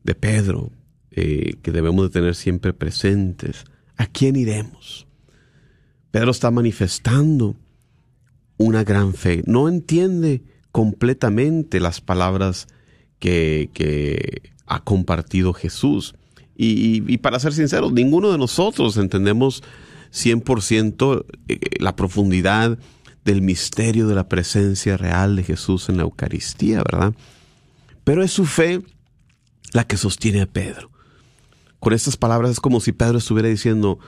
de 0.04 0.16
Pedro 0.16 0.72
eh, 1.18 1.56
que 1.62 1.72
debemos 1.72 2.04
de 2.04 2.10
tener 2.10 2.36
siempre 2.36 2.74
presentes. 2.74 3.64
¿A 3.96 4.06
quién 4.06 4.36
iremos? 4.36 5.08
Pedro 6.12 6.32
está 6.32 6.52
manifestando 6.52 7.56
una 8.58 8.84
gran 8.84 9.14
fe. 9.14 9.42
No 9.46 9.70
entiende 9.70 10.44
completamente 10.74 11.80
las 11.80 12.02
palabras 12.02 12.68
que, 13.20 14.42
ha 14.68 14.84
compartido 14.84 15.54
Jesús. 15.54 16.16
Y, 16.58 17.18
para 17.20 17.40
ser 17.40 17.54
sinceros, 17.54 17.94
ninguno 17.94 18.30
de 18.34 18.38
nosotros 18.38 18.98
entendemos 18.98 19.64
100% 20.12 21.26
eh, 21.48 21.60
la 21.80 21.96
profundidad 21.96 22.78
del 23.24 23.42
misterio 23.42 24.10
de 24.10 24.16
la 24.16 24.28
presencia 24.28 24.98
real 24.98 25.38
de 25.38 25.44
Jesús 25.44 25.88
en 25.88 25.96
la 25.96 26.04
Eucaristía, 26.04 26.80
¿verdad? 26.80 27.14
Pero 28.04 28.22
es 28.22 28.32
su 28.32 28.46
fe 28.46 28.82
la 29.72 29.86
que 29.86 29.96
sostiene 29.96 30.42
a 30.42 30.46
Pedro 30.46 30.95
con 31.80 31.94
estas 31.94 32.18
palabras 32.18 32.52
es 32.52 32.60
como 32.60 32.80
si 32.80 32.92
Pedro 32.92 33.18
estuviera 33.18 33.50
diciendo, 33.50 34.00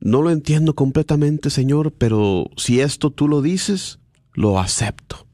no 0.00 0.22
lo 0.22 0.30
entiendo 0.30 0.74
completamente, 0.74 1.50
Señor, 1.50 1.92
pero 1.92 2.50
si 2.56 2.80
esto 2.80 3.10
tú 3.10 3.28
lo 3.28 3.42
dices, 3.42 3.98
lo 4.34 4.60
acepto. 4.60 5.26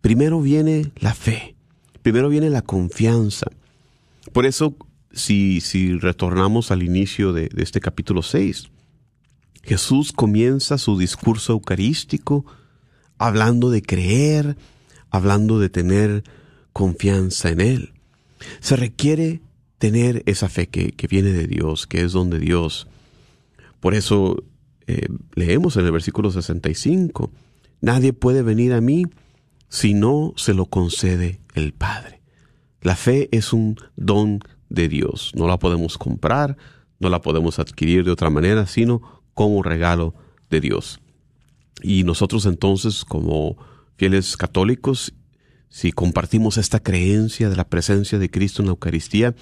Primero 0.00 0.40
viene 0.40 0.92
la 0.96 1.14
fe, 1.14 1.54
primero 2.02 2.28
viene 2.28 2.50
la 2.50 2.62
confianza. 2.62 3.46
Por 4.32 4.46
eso, 4.46 4.76
si, 5.12 5.60
si 5.60 5.96
retornamos 5.96 6.70
al 6.70 6.82
inicio 6.82 7.32
de, 7.32 7.48
este 7.56 7.80
capítulo 7.80 8.22
6, 8.22 8.70
Jesús 9.62 10.12
comienza 10.12 10.76
su 10.76 10.98
discurso 10.98 11.52
eucarístico 11.52 12.44
hablando 13.16 13.70
de 13.70 13.80
creer, 13.80 14.56
hablando 15.10 15.58
de 15.58 15.70
tener 15.70 16.24
confianza 16.72 17.50
en 17.50 17.60
Él. 17.60 17.94
Se 18.60 18.76
requiere 18.76 19.40
tener 19.78 20.22
esa 20.26 20.48
fe 20.48 20.68
que, 20.68 21.06
viene 21.08 21.30
de 21.30 21.46
Dios, 21.46 21.86
que 21.86 22.02
es 22.02 22.12
donde 22.12 22.38
Dios. 22.38 22.86
Por 23.80 23.94
eso 23.94 24.42
eh, 24.86 25.08
leemos 25.34 25.76
en 25.76 25.84
el 25.84 25.92
versículo 25.92 26.30
65, 26.30 27.30
nadie 27.80 28.12
puede 28.12 28.42
venir 28.42 28.72
a 28.72 28.80
mí 28.80 29.04
si 29.68 29.94
no 29.94 30.32
se 30.36 30.54
lo 30.54 30.66
concede 30.66 31.40
el 31.54 31.72
Padre. 31.72 32.20
La 32.80 32.96
fe 32.96 33.28
es 33.32 33.52
un 33.52 33.76
don 33.96 34.40
de 34.68 34.88
Dios, 34.88 35.32
no 35.34 35.46
la 35.46 35.58
podemos 35.58 35.98
comprar, 35.98 36.56
no 36.98 37.08
la 37.08 37.20
podemos 37.20 37.58
adquirir 37.58 38.04
de 38.04 38.10
otra 38.10 38.30
manera, 38.30 38.66
sino 38.66 39.22
como 39.34 39.62
regalo 39.62 40.14
de 40.50 40.60
Dios. 40.60 41.00
Y 41.82 42.04
nosotros 42.04 42.46
entonces, 42.46 43.04
como 43.04 43.56
fieles 43.96 44.36
católicos, 44.36 45.12
si 45.74 45.90
compartimos 45.90 46.56
esta 46.56 46.78
creencia 46.78 47.50
de 47.50 47.56
la 47.56 47.68
presencia 47.68 48.20
de 48.20 48.30
Cristo 48.30 48.62
en 48.62 48.66
la 48.66 48.70
Eucaristía, 48.70 49.34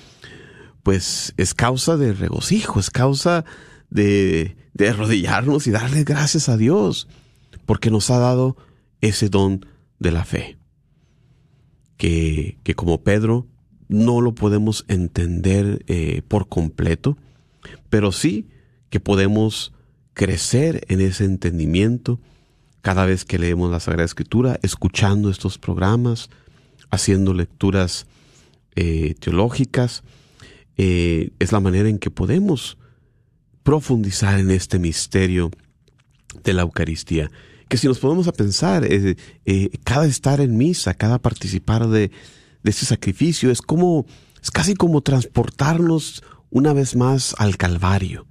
pues 0.83 1.35
es 1.37 1.53
causa 1.53 1.99
de 1.99 2.15
regocijo, 2.15 2.81
es 2.81 2.89
causa 2.89 3.45
de, 3.91 4.57
de 4.73 4.89
arrodillarnos 4.89 5.67
y 5.67 5.73
darle 5.73 6.05
gracias 6.05 6.49
a 6.49 6.57
Dios, 6.57 7.07
porque 7.67 7.91
nos 7.91 8.09
ha 8.09 8.17
dado 8.19 8.57
ese 9.03 9.29
don 9.29 9.67
de 9.99 10.11
la 10.11 10.25
fe, 10.25 10.57
que, 11.99 12.57
que 12.63 12.73
como 12.73 13.03
Pedro 13.03 13.47
no 13.89 14.23
lo 14.23 14.35
podemos 14.35 14.87
entender 14.89 15.85
eh, 15.87 16.23
por 16.27 16.49
completo, 16.49 17.19
pero 17.91 18.11
sí 18.11 18.49
que 18.89 19.01
podemos 19.01 19.75
crecer 20.15 20.87
en 20.89 21.03
ese 21.03 21.27
entendimiento 21.27 22.21
cada 22.83 23.07
vez 23.07 23.25
que 23.25 23.39
leemos 23.39 23.71
la 23.71 23.81
Sagrada 23.81 24.05
Escritura, 24.05 24.59
escuchando 24.63 25.31
estos 25.31 25.57
programas, 25.57 26.29
haciendo 26.91 27.33
lecturas 27.33 28.07
eh, 28.75 29.15
teológicas, 29.21 30.03
eh, 30.77 31.31
es 31.39 31.53
la 31.53 31.61
manera 31.61 31.89
en 31.89 31.99
que 31.99 32.11
podemos 32.11 32.77
profundizar 33.63 34.39
en 34.41 34.51
este 34.51 34.81
misterio 34.81 35.51
de 36.43 36.53
la 36.53 36.63
Eucaristía. 36.63 37.31
Que 37.69 37.79
si 37.79 37.87
nos 37.87 38.01
podemos 38.01 38.27
a 38.27 38.33
pensar, 38.33 38.85
eh, 38.85 39.17
cada 39.85 40.07
estar 40.07 40.41
en 40.41 40.57
misa, 40.57 40.95
cada 40.95 41.21
participar 41.21 41.87
de, 41.87 42.11
de 42.63 42.71
ese 42.71 42.85
sacrificio 42.85 43.53
es 43.53 43.63
como, 43.63 44.07
es 44.43 44.51
casi 44.51 44.75
como 44.75 45.03
transportarnos 45.03 46.25
una 46.51 46.73
vez 46.73 46.97
más 46.97 47.37
al 47.39 47.57
Calvario. 47.57 48.27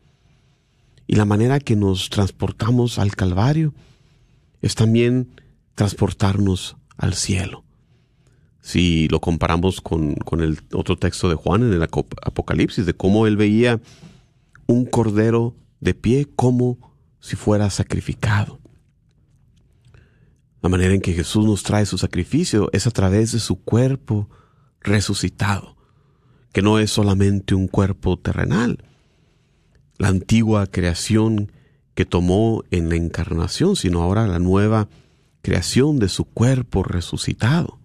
Y 1.07 1.15
la 1.15 1.25
manera 1.25 1.59
que 1.59 1.77
nos 1.77 2.09
transportamos 2.09 2.99
al 2.99 3.15
Calvario 3.15 3.73
es 4.61 4.75
también 4.75 5.41
transportarnos 5.75 6.77
al 6.97 7.13
cielo. 7.13 7.63
Si 8.61 9.07
lo 9.07 9.19
comparamos 9.19 9.81
con, 9.81 10.15
el 10.39 10.59
otro 10.73 10.97
texto 10.97 11.29
de 11.29 11.35
Juan 11.35 11.63
en 11.63 11.73
el 11.73 11.83
Apocalipsis, 11.83 12.85
de 12.85 12.93
cómo 12.93 13.25
él 13.25 13.35
veía 13.35 13.81
un 14.67 14.85
cordero 14.85 15.55
de 15.79 15.95
pie 15.95 16.27
como 16.35 16.77
si 17.19 17.35
fuera 17.35 17.69
sacrificado. 17.69 18.59
La 20.61 20.69
manera 20.69 20.93
en 20.93 21.01
que 21.01 21.13
Jesús 21.13 21.45
nos 21.45 21.63
trae 21.63 21.87
su 21.87 21.97
sacrificio 21.97 22.69
es 22.71 22.85
a 22.85 22.91
través 22.91 23.31
de 23.31 23.39
su 23.39 23.63
cuerpo 23.63 24.29
resucitado, 24.79 25.75
que 26.53 26.61
no 26.61 26.77
es 26.77 26.91
solamente 26.91 27.55
un 27.55 27.67
cuerpo 27.67 28.19
terrenal. 28.19 28.83
La 29.97 30.09
antigua 30.09 30.67
creación 30.67 31.51
que 31.93 32.05
tomó 32.05 32.63
en 32.71 32.89
la 32.89 32.95
encarnación, 32.95 33.75
sino 33.75 34.01
ahora 34.01 34.27
la 34.27 34.39
nueva 34.39 34.87
creación 35.41 35.99
de 35.99 36.09
su 36.09 36.25
cuerpo 36.25 36.83
resucitado. 36.83 37.79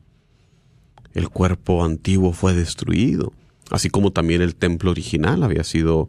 El 1.15 1.29
cuerpo 1.31 1.85
antiguo 1.85 2.33
fue 2.33 2.55
destruido, 2.55 3.33
así 3.71 3.89
como 3.89 4.13
también 4.13 4.43
el 4.43 4.55
templo 4.55 4.91
original 4.91 5.43
había 5.43 5.65
sido 5.65 6.09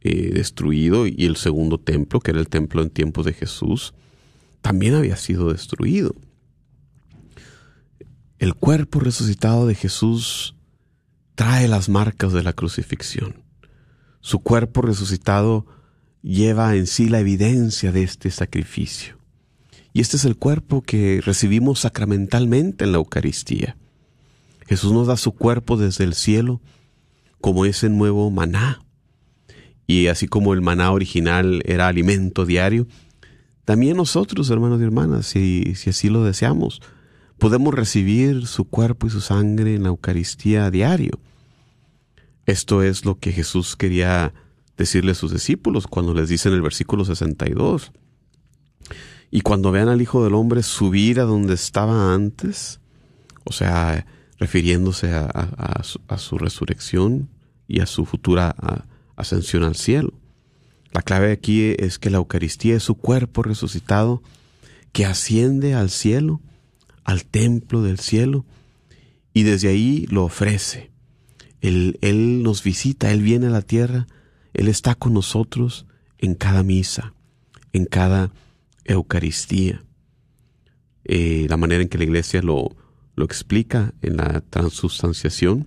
eh, 0.00 0.30
destruido 0.34 1.06
y 1.06 1.24
el 1.24 1.36
segundo 1.36 1.78
templo, 1.78 2.20
que 2.20 2.30
era 2.30 2.40
el 2.40 2.48
templo 2.48 2.82
en 2.82 2.90
tiempos 2.90 3.24
de 3.24 3.32
Jesús, 3.32 3.94
también 4.60 4.94
había 4.94 5.16
sido 5.16 5.50
destruido. 5.50 6.14
El 8.38 8.54
cuerpo 8.54 9.00
resucitado 9.00 9.66
de 9.66 9.74
Jesús 9.74 10.54
trae 11.34 11.68
las 11.68 11.88
marcas 11.88 12.32
de 12.32 12.42
la 12.42 12.52
crucifixión. 12.52 13.42
Su 14.20 14.40
cuerpo 14.40 14.82
resucitado 14.82 15.66
lleva 16.24 16.74
en 16.74 16.86
sí 16.86 17.10
la 17.10 17.20
evidencia 17.20 17.92
de 17.92 18.02
este 18.02 18.30
sacrificio. 18.30 19.18
Y 19.92 20.00
este 20.00 20.16
es 20.16 20.24
el 20.24 20.36
cuerpo 20.36 20.80
que 20.80 21.20
recibimos 21.24 21.80
sacramentalmente 21.80 22.84
en 22.84 22.92
la 22.92 22.98
Eucaristía. 22.98 23.76
Jesús 24.66 24.92
nos 24.92 25.06
da 25.06 25.18
su 25.18 25.32
cuerpo 25.32 25.76
desde 25.76 26.04
el 26.04 26.14
cielo 26.14 26.62
como 27.40 27.66
ese 27.66 27.90
nuevo 27.90 28.30
maná. 28.30 28.82
Y 29.86 30.06
así 30.06 30.26
como 30.26 30.54
el 30.54 30.62
maná 30.62 30.90
original 30.92 31.62
era 31.66 31.88
alimento 31.88 32.46
diario, 32.46 32.86
también 33.66 33.98
nosotros, 33.98 34.48
hermanos 34.48 34.80
y 34.80 34.84
hermanas, 34.84 35.26
si, 35.26 35.74
si 35.74 35.90
así 35.90 36.08
lo 36.08 36.24
deseamos, 36.24 36.80
podemos 37.38 37.74
recibir 37.74 38.46
su 38.46 38.64
cuerpo 38.64 39.06
y 39.06 39.10
su 39.10 39.20
sangre 39.20 39.74
en 39.74 39.82
la 39.82 39.90
Eucaristía 39.90 40.70
diario. 40.70 41.20
Esto 42.46 42.82
es 42.82 43.04
lo 43.04 43.18
que 43.18 43.30
Jesús 43.30 43.76
quería 43.76 44.32
decirle 44.76 45.12
a 45.12 45.14
sus 45.14 45.32
discípulos 45.32 45.86
cuando 45.86 46.14
les 46.14 46.28
dice 46.28 46.48
en 46.48 46.54
el 46.54 46.62
versículo 46.62 47.04
62. 47.04 47.92
Y 49.30 49.40
cuando 49.40 49.72
vean 49.72 49.88
al 49.88 50.00
Hijo 50.02 50.22
del 50.22 50.34
Hombre 50.34 50.62
subir 50.62 51.20
a 51.20 51.24
donde 51.24 51.54
estaba 51.54 52.14
antes, 52.14 52.80
o 53.44 53.52
sea, 53.52 54.06
refiriéndose 54.38 55.12
a, 55.12 55.82
su, 55.82 56.38
resurrección 56.38 57.28
y 57.66 57.80
a 57.80 57.86
su 57.86 58.04
futura 58.04 58.54
ascensión 59.16 59.62
al 59.62 59.74
cielo. 59.74 60.12
La 60.92 61.02
clave 61.02 61.32
aquí 61.32 61.74
es 61.78 61.98
que 61.98 62.10
la 62.10 62.18
Eucaristía 62.18 62.76
es 62.76 62.84
su 62.84 62.94
cuerpo 62.94 63.42
resucitado 63.42 64.22
que 64.92 65.04
asciende 65.06 65.74
al 65.74 65.90
cielo, 65.90 66.40
al 67.02 67.24
templo 67.24 67.82
del 67.82 67.98
cielo, 67.98 68.44
y 69.32 69.42
desde 69.42 69.68
ahí 69.68 70.06
lo 70.08 70.24
ofrece. 70.24 70.92
Él, 71.60 71.98
él 72.02 72.42
nos 72.42 72.62
visita, 72.62 73.10
Él 73.10 73.22
viene 73.22 73.46
a 73.48 73.50
la 73.50 73.62
tierra, 73.62 74.06
Él 74.54 74.68
está 74.68 74.94
con 74.94 75.12
nosotros 75.12 75.86
en 76.18 76.34
cada 76.34 76.62
misa, 76.62 77.12
en 77.72 77.84
cada 77.84 78.32
Eucaristía. 78.84 79.84
Eh, 81.04 81.46
la 81.50 81.56
manera 81.56 81.82
en 81.82 81.88
que 81.88 81.98
la 81.98 82.04
iglesia 82.04 82.40
lo, 82.40 82.76
lo 83.14 83.24
explica 83.24 83.92
en 84.00 84.16
la 84.16 84.40
transustanciación, 84.40 85.66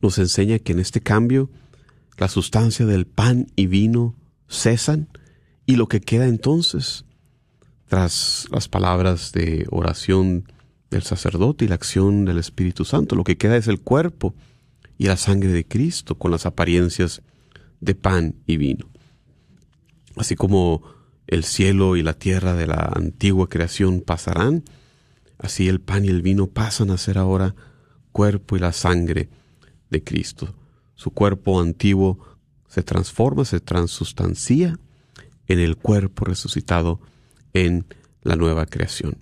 nos 0.00 0.18
enseña 0.18 0.58
que 0.58 0.72
en 0.72 0.80
este 0.80 1.00
cambio 1.00 1.50
la 2.18 2.28
sustancia 2.28 2.86
del 2.86 3.06
pan 3.06 3.46
y 3.56 3.66
vino 3.66 4.14
cesan 4.48 5.08
y 5.66 5.76
lo 5.76 5.88
que 5.88 6.00
queda 6.00 6.26
entonces, 6.26 7.04
tras 7.88 8.46
las 8.50 8.68
palabras 8.68 9.32
de 9.32 9.66
oración 9.70 10.44
del 10.90 11.02
sacerdote 11.02 11.64
y 11.64 11.68
la 11.68 11.76
acción 11.76 12.24
del 12.24 12.38
Espíritu 12.38 12.84
Santo, 12.84 13.16
lo 13.16 13.24
que 13.24 13.38
queda 13.38 13.56
es 13.56 13.66
el 13.66 13.80
cuerpo 13.80 14.34
y 14.98 15.06
la 15.06 15.16
sangre 15.16 15.50
de 15.50 15.66
Cristo 15.66 16.16
con 16.16 16.30
las 16.30 16.46
apariencias 16.46 17.22
de 17.82 17.94
pan 17.94 18.36
y 18.46 18.56
vino. 18.56 18.86
Así 20.16 20.36
como 20.36 20.82
el 21.26 21.44
cielo 21.44 21.96
y 21.96 22.02
la 22.02 22.14
tierra 22.14 22.54
de 22.54 22.66
la 22.66 22.90
antigua 22.94 23.48
creación 23.48 24.00
pasarán, 24.00 24.64
así 25.38 25.68
el 25.68 25.80
pan 25.80 26.04
y 26.04 26.08
el 26.08 26.22
vino 26.22 26.46
pasan 26.46 26.90
a 26.90 26.96
ser 26.96 27.18
ahora 27.18 27.54
cuerpo 28.12 28.56
y 28.56 28.60
la 28.60 28.72
sangre 28.72 29.28
de 29.90 30.02
Cristo. 30.02 30.54
Su 30.94 31.10
cuerpo 31.10 31.60
antiguo 31.60 32.18
se 32.68 32.82
transforma, 32.82 33.44
se 33.44 33.60
transustancia 33.60 34.78
en 35.48 35.58
el 35.58 35.76
cuerpo 35.76 36.24
resucitado 36.24 37.00
en 37.52 37.84
la 38.22 38.36
nueva 38.36 38.66
creación. 38.66 39.16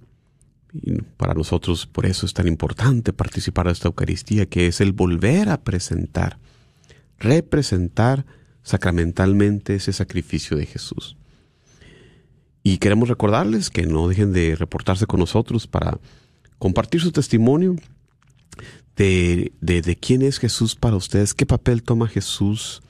Y 0.73 1.01
para 1.17 1.33
nosotros 1.33 1.87
por 1.87 2.05
eso 2.05 2.27
es 2.27 2.35
tan 2.35 2.47
importante 2.47 3.13
participar 3.15 3.67
de 3.67 3.73
esta 3.73 3.89
Eucaristía, 3.89 4.47
que 4.47 4.67
es 4.67 4.83
el 4.83 4.93
volver 4.93 5.49
a 5.49 5.63
presentar, 5.63 6.39
representar 7.19 8.27
sacramentalmente 8.63 9.75
ese 9.75 9.93
sacrificio 9.93 10.57
de 10.57 10.67
Jesús. 10.67 11.17
Y 12.63 12.79
queremos 12.79 13.09
recordarles 13.09 13.71
que 13.71 13.87
no 13.87 14.07
dejen 14.09 14.33
de 14.33 14.55
reportarse 14.55 15.07
con 15.07 15.19
nosotros 15.21 15.67
para 15.67 15.99
compartir 16.59 17.01
su 17.01 17.11
testimonio 17.11 17.75
de, 18.97 19.53
de, 19.61 19.97
quién 19.97 20.23
es 20.23 20.39
Jesús 20.39 20.77
para 20.77 20.97
ustedes, 20.97 21.33
qué 21.33 21.47
papel 21.47 21.83
toma 21.83 22.07
Jesús 22.07 22.83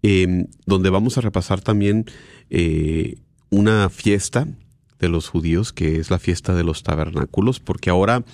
em, 0.02 0.46
donde 0.66 0.90
vamos 0.90 1.16
a 1.16 1.20
repasar 1.20 1.60
también 1.60 2.06
eh, 2.50 3.18
una 3.50 3.88
fiesta 3.88 4.48
de 4.98 5.08
los 5.08 5.28
judíos, 5.28 5.72
que 5.72 5.96
es 5.96 6.10
la 6.10 6.18
fiesta 6.18 6.54
de 6.54 6.64
los 6.64 6.82
tabernáculos, 6.82 7.60
porque 7.60 7.90
ahora 7.90 8.24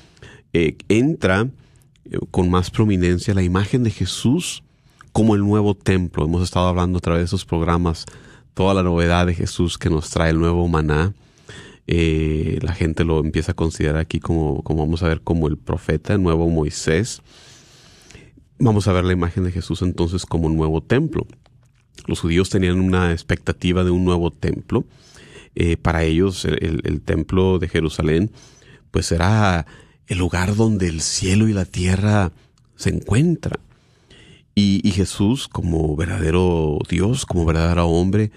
eh, 0.54 0.76
entra 0.88 1.48
eh, 2.04 2.18
con 2.30 2.48
más 2.50 2.70
prominencia 2.70 3.34
la 3.34 3.42
imagen 3.42 3.84
de 3.84 3.90
Jesús 3.90 4.62
como 5.12 5.34
el 5.34 5.42
nuevo 5.42 5.74
templo. 5.74 6.24
Hemos 6.24 6.42
estado 6.42 6.68
hablando 6.68 6.98
a 6.98 7.00
través 7.00 7.20
de 7.20 7.26
esos 7.26 7.44
programas 7.44 8.06
toda 8.54 8.74
la 8.74 8.82
novedad 8.82 9.26
de 9.26 9.34
Jesús 9.34 9.78
que 9.78 9.90
nos 9.90 10.10
trae 10.10 10.30
el 10.30 10.38
nuevo 10.38 10.66
maná. 10.68 11.12
Eh, 11.86 12.58
la 12.62 12.74
gente 12.74 13.04
lo 13.04 13.20
empieza 13.20 13.52
a 13.52 13.54
considerar 13.54 13.98
aquí 13.98 14.20
como, 14.20 14.62
como 14.62 14.84
vamos 14.84 15.02
a 15.02 15.08
ver, 15.08 15.20
como 15.20 15.48
el 15.48 15.58
profeta, 15.58 16.14
el 16.14 16.22
nuevo 16.22 16.48
Moisés. 16.48 17.20
Vamos 18.58 18.88
a 18.88 18.92
ver 18.92 19.04
la 19.04 19.12
imagen 19.12 19.44
de 19.44 19.52
Jesús 19.52 19.82
entonces 19.82 20.26
como 20.26 20.46
un 20.46 20.56
nuevo 20.56 20.82
templo. 20.82 21.26
Los 22.06 22.20
judíos 22.20 22.48
tenían 22.50 22.80
una 22.80 23.12
expectativa 23.12 23.84
de 23.84 23.90
un 23.90 24.04
nuevo 24.04 24.30
templo. 24.30 24.84
Para 25.82 26.04
ellos 26.04 26.44
el, 26.44 27.00
templo 27.00 27.58
de 27.58 27.66
Jerusalén 27.66 28.30
pues 28.92 29.10
era 29.10 29.66
el 30.08 30.18
lugar 30.18 30.56
donde 30.56 30.88
el 30.88 31.00
cielo 31.00 31.48
y 31.48 31.52
la 31.52 31.64
tierra 31.64 32.32
se 32.76 32.90
encuentran. 32.90 33.60
Y, 34.54 34.90
Jesús, 34.90 35.46
como 35.46 35.94
verdadero 35.94 36.78
Dios, 36.88 37.26
como 37.26 37.44
verdadero 37.44 37.86
hombre, 37.86 38.32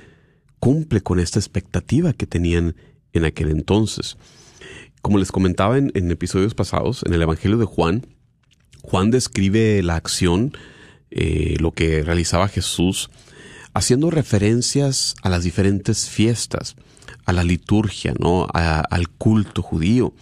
cumple 0.60 1.02
con 1.02 1.20
esta 1.20 1.40
expectativa 1.40 2.14
que 2.14 2.28
tenían 2.28 2.76
en 3.14 3.26
aquel 3.26 3.50
entonces. 3.50 4.18
Como 5.02 5.18
les 5.18 5.32
comentaba 5.32 5.80
en, 5.80 6.12
episodios 6.12 6.54
pasados, 6.54 7.02
en 7.08 7.16
el 7.16 7.24
Evangelio 7.24 7.58
de 7.58 7.66
Juan, 7.66 8.06
Juan 8.84 9.10
describe 9.10 9.82
la 9.82 9.96
acción, 9.96 10.56
eh, 11.10 11.56
lo 11.60 11.72
que 11.72 12.04
realizaba 12.04 12.48
Jesús, 12.48 13.10
haciendo 13.74 14.12
referencias 14.12 15.16
a 15.24 15.30
las 15.30 15.44
diferentes 15.44 16.08
fiestas, 16.08 16.76
a 17.26 17.34
la 17.34 17.44
liturgia, 17.44 18.14
¿no? 18.20 18.48
al 18.54 19.10
culto 19.10 19.64
judío. 19.64 20.14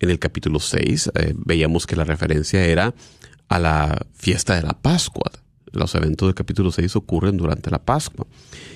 En 0.00 0.10
el 0.10 0.18
capítulo 0.18 0.58
6 0.58 1.12
eh, 1.14 1.34
veíamos 1.36 1.86
que 1.86 1.94
la 1.94 2.04
referencia 2.04 2.64
era 2.64 2.94
a 3.48 3.58
la 3.58 4.06
fiesta 4.14 4.56
de 4.56 4.62
la 4.62 4.80
Pascua, 4.80 5.30
los 5.72 5.94
eventos 5.94 6.26
del 6.26 6.34
capítulo 6.34 6.72
6 6.72 6.96
ocurren 6.96 7.36
durante 7.36 7.70
la 7.70 7.82
Pascua. 7.82 8.26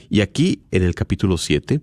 Y 0.08 0.20
aquí, 0.20 0.62
en 0.70 0.82
el 0.82 0.94
capítulo 0.94 1.38
7, 1.38 1.80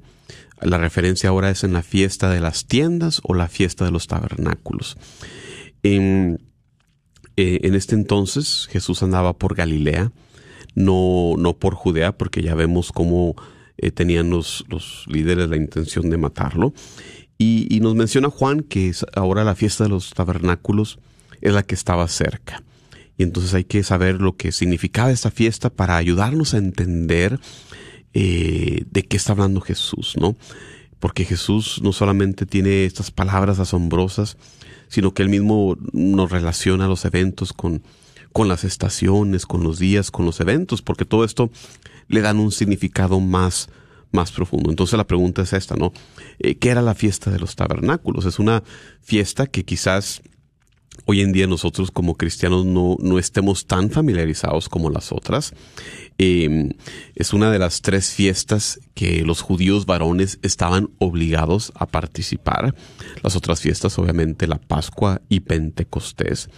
la 0.62 0.78
referencia 0.78 1.30
ahora 1.30 1.50
es 1.50 1.64
en 1.64 1.74
la 1.74 1.82
fiesta 1.82 2.30
de 2.30 2.40
las 2.40 2.66
tiendas 2.66 3.20
o 3.24 3.34
la 3.34 3.48
fiesta 3.48 3.84
de 3.86 3.92
los 3.92 4.08
tabernáculos. 4.08 4.98
En, 5.84 6.40
eh, 7.36 7.60
este 7.64 7.96
entonces 7.96 8.68
Jesús 8.72 9.04
andaba 9.04 9.34
por 9.38 9.56
Galilea, 9.56 10.12
no, 10.76 11.34
no 11.38 11.58
por 11.58 11.74
Judea, 11.74 12.18
porque 12.18 12.42
ya 12.42 12.56
vemos 12.56 12.92
cómo 12.92 13.36
eh, 13.78 13.92
tenían 13.92 14.30
los, 14.30 14.64
los, 14.70 15.06
líderes 15.08 15.50
la 15.50 15.58
intención 15.58 16.10
de 16.10 16.18
matarlo. 16.18 16.74
Y, 17.44 17.80
nos 17.80 17.96
menciona 17.96 18.30
Juan 18.30 18.62
que 18.62 18.94
ahora 19.16 19.44
la 19.44 19.56
fiesta 19.56 19.86
de 19.86 19.90
los 19.90 20.12
tabernáculos 20.12 21.00
es 21.42 21.52
la 21.52 21.64
que 21.64 21.74
estaba 21.74 22.08
cerca. 22.08 22.62
Y 23.18 23.24
entonces 23.24 23.56
hay 23.56 23.64
que 23.64 23.82
saber 23.82 24.22
lo 24.22 24.38
que 24.38 24.52
significaba 24.52 25.10
esta 25.10 25.32
fiesta 25.32 25.72
para 25.72 25.98
ayudarnos 25.98 26.54
a 26.54 26.60
entender 26.60 27.40
eh, 28.14 28.84
de 28.92 29.04
qué 29.08 29.18
está 29.18 29.32
hablando 29.32 29.60
Jesús, 29.60 30.14
¿no? 30.20 30.36
Porque 31.00 31.26
Jesús 31.26 31.80
no 31.82 31.94
solamente 31.94 32.46
tiene 32.46 32.86
estas 32.86 33.10
palabras 33.10 33.58
asombrosas, 33.58 34.38
sino 34.88 35.16
que 35.16 35.24
él 35.24 35.30
mismo 35.30 35.80
nos 35.94 36.30
relaciona 36.30 36.88
los 36.88 37.06
eventos 37.06 37.54
con, 37.54 37.82
con 38.34 38.50
las 38.50 38.64
estaciones, 38.64 39.48
con 39.48 39.64
los 39.64 39.80
días, 39.80 40.12
con 40.12 40.26
los 40.26 40.40
eventos, 40.42 40.84
porque 40.84 41.06
todo 41.06 41.26
esto 41.26 41.50
le 42.08 42.22
dan 42.22 42.38
un 42.38 42.52
significado 42.52 43.20
más, 43.20 43.68
más 44.12 44.32
profundo. 44.32 44.69
Entonces 44.69 44.97
la 44.97 45.08
pregunta 45.08 45.41
es 45.41 45.54
esta, 45.54 45.76
¿no? 45.76 45.93
Eh, 46.39 46.56
¿Qué 46.56 46.69
era 46.69 46.82
la 46.82 46.95
fiesta 46.95 47.32
de 47.32 47.39
los 47.39 47.56
tabernáculos? 47.56 48.26
Es 48.26 48.39
una 48.39 48.63
fiesta 49.02 49.47
que 49.47 49.63
quizás 49.63 50.21
hoy 51.06 51.21
en 51.21 51.32
día 51.32 51.47
nosotros 51.47 51.91
como 51.91 52.15
cristianos 52.15 52.65
no, 52.65 52.97
no 53.00 53.19
estemos 53.19 53.65
tan 53.65 53.89
familiarizados 53.89 54.69
como 54.69 54.89
las 54.89 55.12
otras. 55.12 55.54
Eh, 56.17 56.69
es 57.15 57.34
una 57.34 57.52
de 57.52 57.60
las 57.60 57.82
tres 57.82 58.12
fiestas 58.12 58.80
que 58.93 59.24
los 59.24 59.41
judíos 59.41 59.86
varones 59.86 60.39
estaban 60.41 60.89
obligados 61.00 61.71
a 61.76 61.88
participar. 61.88 62.76
Las 63.24 63.36
otras 63.36 63.62
fiestas, 63.62 63.97
obviamente, 63.97 64.47
la 64.47 64.60
Pascua 64.60 65.21
y 65.30 65.41
Pentecostés. 65.41 66.50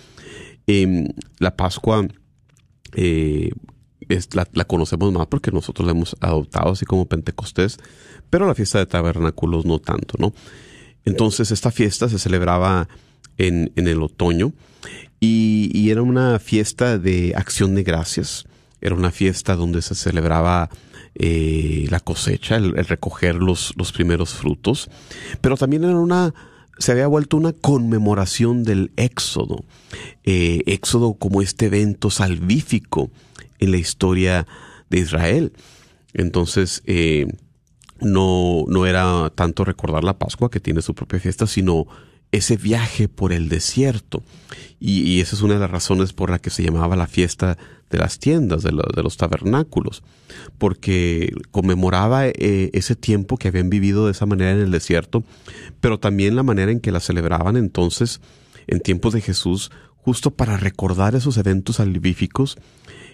Eh, 0.68 1.08
la 1.40 1.56
Pascua 1.56 2.08
eh, 2.96 3.52
la, 4.34 4.66
conocemos 4.66 5.12
más 5.12 5.28
porque 5.28 5.52
nosotros 5.52 5.86
la 5.86 5.92
hemos 5.92 6.16
adoptado 6.20 6.72
así 6.72 6.86
como 6.86 7.06
Pentecostés, 7.06 7.78
pero 8.30 8.48
la 8.48 8.56
fiesta 8.56 8.80
de 8.80 8.86
tabernáculos 8.86 9.66
no 9.66 9.80
tanto, 9.80 10.16
¿no? 10.18 10.34
Entonces 11.06 11.52
esta 11.52 11.72
fiesta 11.72 12.10
se 12.10 12.20
celebraba 12.20 12.88
en, 13.38 13.72
en 13.76 13.88
el 13.88 14.02
otoño 14.02 14.54
y, 15.20 15.90
era 15.90 16.02
una 16.02 16.40
fiesta 16.40 16.98
de 16.98 17.34
acción 17.36 17.76
de 17.76 17.84
gracias, 17.84 18.46
era 18.82 18.96
una 18.96 19.12
fiesta 19.12 19.56
donde 19.56 19.82
se 19.82 19.96
celebraba 19.96 20.70
eh, 21.16 21.88
la 21.90 22.00
cosecha, 22.00 22.56
el, 22.58 22.78
el, 22.78 22.86
recoger 22.86 23.36
los, 23.36 23.74
los 23.78 23.92
primeros 23.92 24.34
frutos, 24.34 24.90
pero 25.42 25.56
también 25.56 25.84
era 25.84 25.98
una 25.98 26.34
se 26.78 26.92
había 26.92 27.08
vuelto 27.08 27.38
una 27.38 27.54
conmemoración 27.54 28.64
del 28.64 28.92
éxodo, 28.98 29.64
eh, 30.24 30.64
éxodo 30.66 31.14
como 31.14 31.42
este 31.42 31.68
evento 31.68 32.10
salvífico 32.10 33.12
en 33.64 33.72
la 33.72 33.78
historia 33.78 34.48
de 34.90 35.00
Israel. 35.00 35.54
Entonces, 36.14 36.84
eh, 36.86 37.28
no, 38.00 38.66
no 38.68 38.86
era 38.86 39.32
tanto 39.36 39.64
recordar 39.66 40.04
la 40.04 40.18
Pascua, 40.18 40.52
que 40.52 40.60
tiene 40.60 40.82
su 40.82 40.94
propia 40.94 41.20
fiesta, 41.20 41.48
sino 41.48 41.88
ese 42.34 42.58
viaje 42.58 43.08
por 43.08 43.32
el 43.32 43.48
desierto. 43.48 44.24
Y, 44.80 45.22
esa 45.22 45.36
es 45.36 45.42
una 45.42 45.54
de 45.54 45.62
las 45.62 45.72
razones 45.72 46.12
por 46.12 46.30
la 46.30 46.40
que 46.40 46.50
se 46.50 46.64
llamaba 46.64 46.98
la 46.98 47.08
fiesta 47.08 47.58
de 47.90 48.00
las 48.00 48.20
tiendas, 48.20 48.64
de 48.64 48.72
los 48.72 49.18
tabernáculos, 49.18 50.04
porque 50.58 51.32
conmemoraba 51.52 52.28
eh, 52.28 52.72
ese 52.74 52.96
tiempo 52.96 53.38
que 53.38 53.48
habían 53.48 53.70
vivido 53.70 54.08
de 54.08 54.12
esa 54.12 54.26
manera 54.26 54.52
en 54.52 54.60
el 54.60 54.72
desierto, 54.72 55.24
pero 55.80 56.00
también 56.00 56.36
la 56.36 56.44
manera 56.44 56.72
en 56.72 56.80
que 56.80 56.92
la 56.92 57.00
celebraban 57.00 57.56
entonces 57.56 58.20
en 58.66 58.80
tiempos 58.80 59.14
de 59.14 59.22
Jesús, 59.22 59.72
justo 59.98 60.32
para 60.32 60.58
recordar 60.58 61.16
esos 61.16 61.38
eventos 61.38 61.78
salvíficos, 61.78 62.58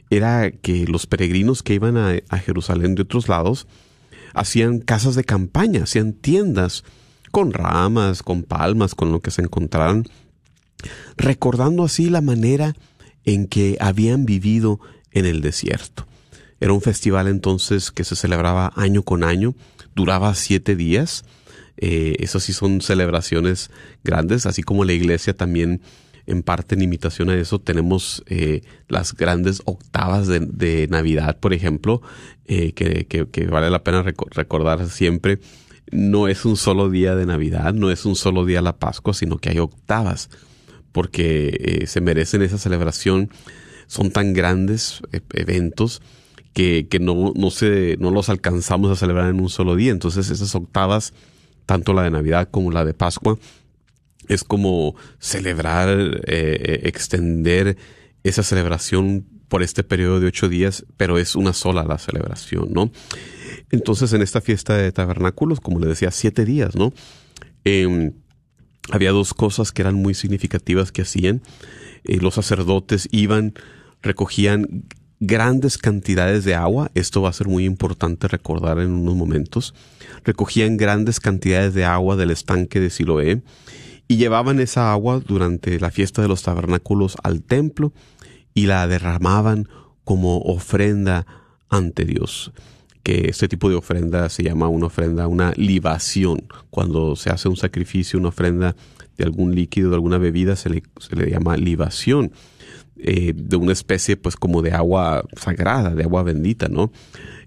era 0.10 0.52
que 0.52 0.86
los 0.86 1.06
peregrinos 1.06 1.63
que 1.63 1.76
iban 1.76 1.98
a, 1.98 2.38
Jerusalén 2.39 2.95
de 2.95 3.04
otros 3.04 3.28
lados 3.28 3.67
hacían 4.34 4.80
casas 4.80 5.15
de 5.15 5.24
campaña, 5.24 5.84
hacían 5.84 6.13
tiendas, 6.13 6.84
con 7.32 7.54
ramas, 7.54 8.24
con 8.24 8.43
palmas, 8.43 8.95
con 8.95 9.12
lo 9.12 9.22
que 9.22 9.32
se 9.32 9.41
encontraran, 9.41 10.06
recordando 11.17 11.84
así 11.84 12.10
la 12.10 12.22
manera 12.22 12.76
en 13.26 13.48
que 13.48 13.78
habían 13.80 14.26
vivido 14.26 14.80
en 15.12 15.26
el 15.26 15.41
desierto. 15.41 16.08
Era 16.60 16.74
un 16.74 16.82
festival 16.82 17.28
entonces 17.28 17.91
que 17.91 18.04
se 18.04 18.15
celebraba 18.15 18.74
año 18.76 19.04
con 19.04 19.24
año, 19.24 19.56
duraba 19.95 20.34
siete 20.36 20.76
días. 20.76 21.24
Eh, 21.78 22.17
eso 22.19 22.39
sí 22.39 22.52
son 22.52 22.82
celebraciones 22.82 23.69
grandes, 24.04 24.45
así 24.45 24.63
como 24.63 24.84
la 24.84 24.93
iglesia 24.93 25.36
también 25.36 25.82
en 26.30 26.44
parte 26.44 26.76
en 26.76 26.82
imitación 26.82 27.30
a 27.30 27.36
eso 27.36 27.60
tenemos 27.60 28.24
eh, 28.28 28.62
las 28.88 29.15
grandes 29.15 29.62
octavas 29.65 30.28
de, 30.28 30.88
Navidad, 30.89 31.39
por 31.39 31.54
ejemplo, 31.54 32.02
eh, 32.46 32.74
que, 32.74 33.48
vale 33.48 33.70
la 33.70 33.84
pena 33.84 34.04
recordar 34.04 34.88
siempre 34.89 35.39
no 35.92 36.28
es 36.28 36.46
un 36.46 36.56
solo 36.56 36.89
día 36.89 37.15
de 37.15 37.26
Navidad, 37.26 37.74
no 37.74 37.89
es 37.92 38.06
un 38.06 38.15
solo 38.15 38.46
día 38.46 38.62
la 38.62 38.78
Pascua, 38.78 39.13
sino 39.13 39.38
que 39.38 39.50
hay 39.50 39.60
octavas, 39.60 40.30
porque 40.92 41.58
eh, 41.60 41.88
se 41.88 42.02
merecen 42.02 42.42
esa 42.42 42.58
celebración. 42.58 43.30
Son 43.88 44.12
tan 44.12 44.34
grandes 44.34 45.02
eventos 45.34 46.02
que, 46.54 46.88
que 46.88 47.00
no, 47.00 47.34
no, 47.36 47.50
se, 47.50 47.98
no 48.00 48.12
los 48.12 48.30
alcanzamos 48.30 48.92
a 48.92 48.96
celebrar 48.96 49.30
en 49.30 49.39
un 49.39 49.50
solo 49.50 49.76
día. 49.76 49.92
Entonces 49.92 50.30
esas 50.30 50.54
octavas, 50.54 51.13
tanto 51.65 51.94
la 51.94 52.04
de 52.04 52.12
Navidad 52.12 52.50
como 52.52 52.72
la 52.72 52.86
de 52.86 52.94
Pascua, 52.94 53.39
es 54.30 54.46
como 54.46 54.96
celebrar, 55.20 56.22
eh, 56.26 56.82
extender 56.84 57.78
esa 58.24 58.44
celebración 58.44 59.26
por 59.50 59.63
este 59.63 59.84
periodo 59.84 60.20
de 60.20 60.28
ocho 60.28 60.48
días, 60.48 60.86
pero 60.96 61.18
es 61.18 61.36
una 61.36 61.54
sola 61.54 61.84
la 61.84 61.98
celebración, 61.98 62.72
¿no? 62.72 62.92
Entonces, 63.72 64.13
en 64.13 64.22
esta 64.22 64.39
fiesta 64.39 64.78
de 64.78 64.92
tabernáculos, 64.92 65.60
como 65.60 65.80
le 65.80 65.88
decía, 65.88 66.12
siete 66.12 66.46
días, 66.46 66.76
¿no? 66.76 66.94
Eh, 67.65 68.12
había 68.92 69.12
dos 69.12 69.34
cosas 69.34 69.72
que 69.72 69.82
eran 69.82 69.96
muy 69.96 70.13
significativas 70.13 70.92
que 70.92 71.02
hacían. 71.02 71.42
Eh, 72.04 72.18
los 72.18 72.36
sacerdotes 72.36 73.10
iban, 73.12 73.54
recogían 74.02 74.86
grandes 75.20 75.78
cantidades 75.78 76.46
de 76.46 76.56
agua, 76.56 76.92
esto 76.94 77.22
va 77.22 77.30
a 77.30 77.34
ser 77.34 77.48
muy 77.48 77.65
importante 77.65 78.28
recordar 78.28 78.80
en 78.80 78.92
unos 78.92 79.15
momentos, 79.15 79.74
recogían 80.24 80.78
grandes 80.78 81.20
cantidades 81.20 81.74
de 81.74 81.84
agua 81.84 82.15
del 82.15 82.32
estanque 82.32 82.80
de 82.80 82.89
Siloé 82.89 83.42
y 84.10 84.17
llevaban 84.17 84.60
esa 84.60 84.91
agua 84.91 85.22
durante 85.26 85.80
la 85.80 85.91
fiesta 85.91 86.22
de 86.22 86.28
los 86.28 86.43
tabernáculos 86.43 87.15
al 87.24 87.43
templo 87.43 87.93
y 88.54 88.65
la 88.65 88.86
derramaban 88.88 89.69
como 90.04 90.39
ofrenda 90.39 91.26
ante 91.69 92.04
Dios 92.04 92.52
que 93.04 93.30
este 93.30 93.48
tipo 93.48 93.69
de 93.69 93.76
ofrenda 93.76 94.30
se 94.30 94.43
llama 94.43 94.67
una 94.67 94.88
ofrenda, 94.88 95.28
una 95.28 95.54
libación. 95.56 96.43
Cuando 96.69 97.15
se 97.15 97.30
hace 97.30 97.48
un 97.48 97.56
sacrificio, 97.56 98.19
una 98.19 98.30
ofrenda 98.30 98.76
de 99.17 99.24
algún 99.24 99.56
líquido, 99.56 99.89
de 99.89 99.95
alguna 99.95 100.17
bebida, 100.17 100.56
se 100.56 100.69
le, 100.69 100.84
se 101.00 101.15
le 101.15 101.30
llama 101.32 101.58
libación. 101.58 102.32
Eh, 102.98 103.34
de 103.34 103.56
una 103.56 103.72
especie 103.72 104.17
pues 104.17 104.36
como 104.36 104.62
de 104.62 104.74
agua 104.74 105.24
sagrada, 105.38 105.95
de 105.95 106.04
agua 106.04 106.24
bendita, 106.24 106.67
¿no? 106.67 106.91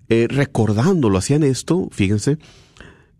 Eh, 0.08 0.26
recordándolo, 0.28 1.18
hacían 1.18 1.42
esto, 1.42 1.88
fíjense, 1.90 2.38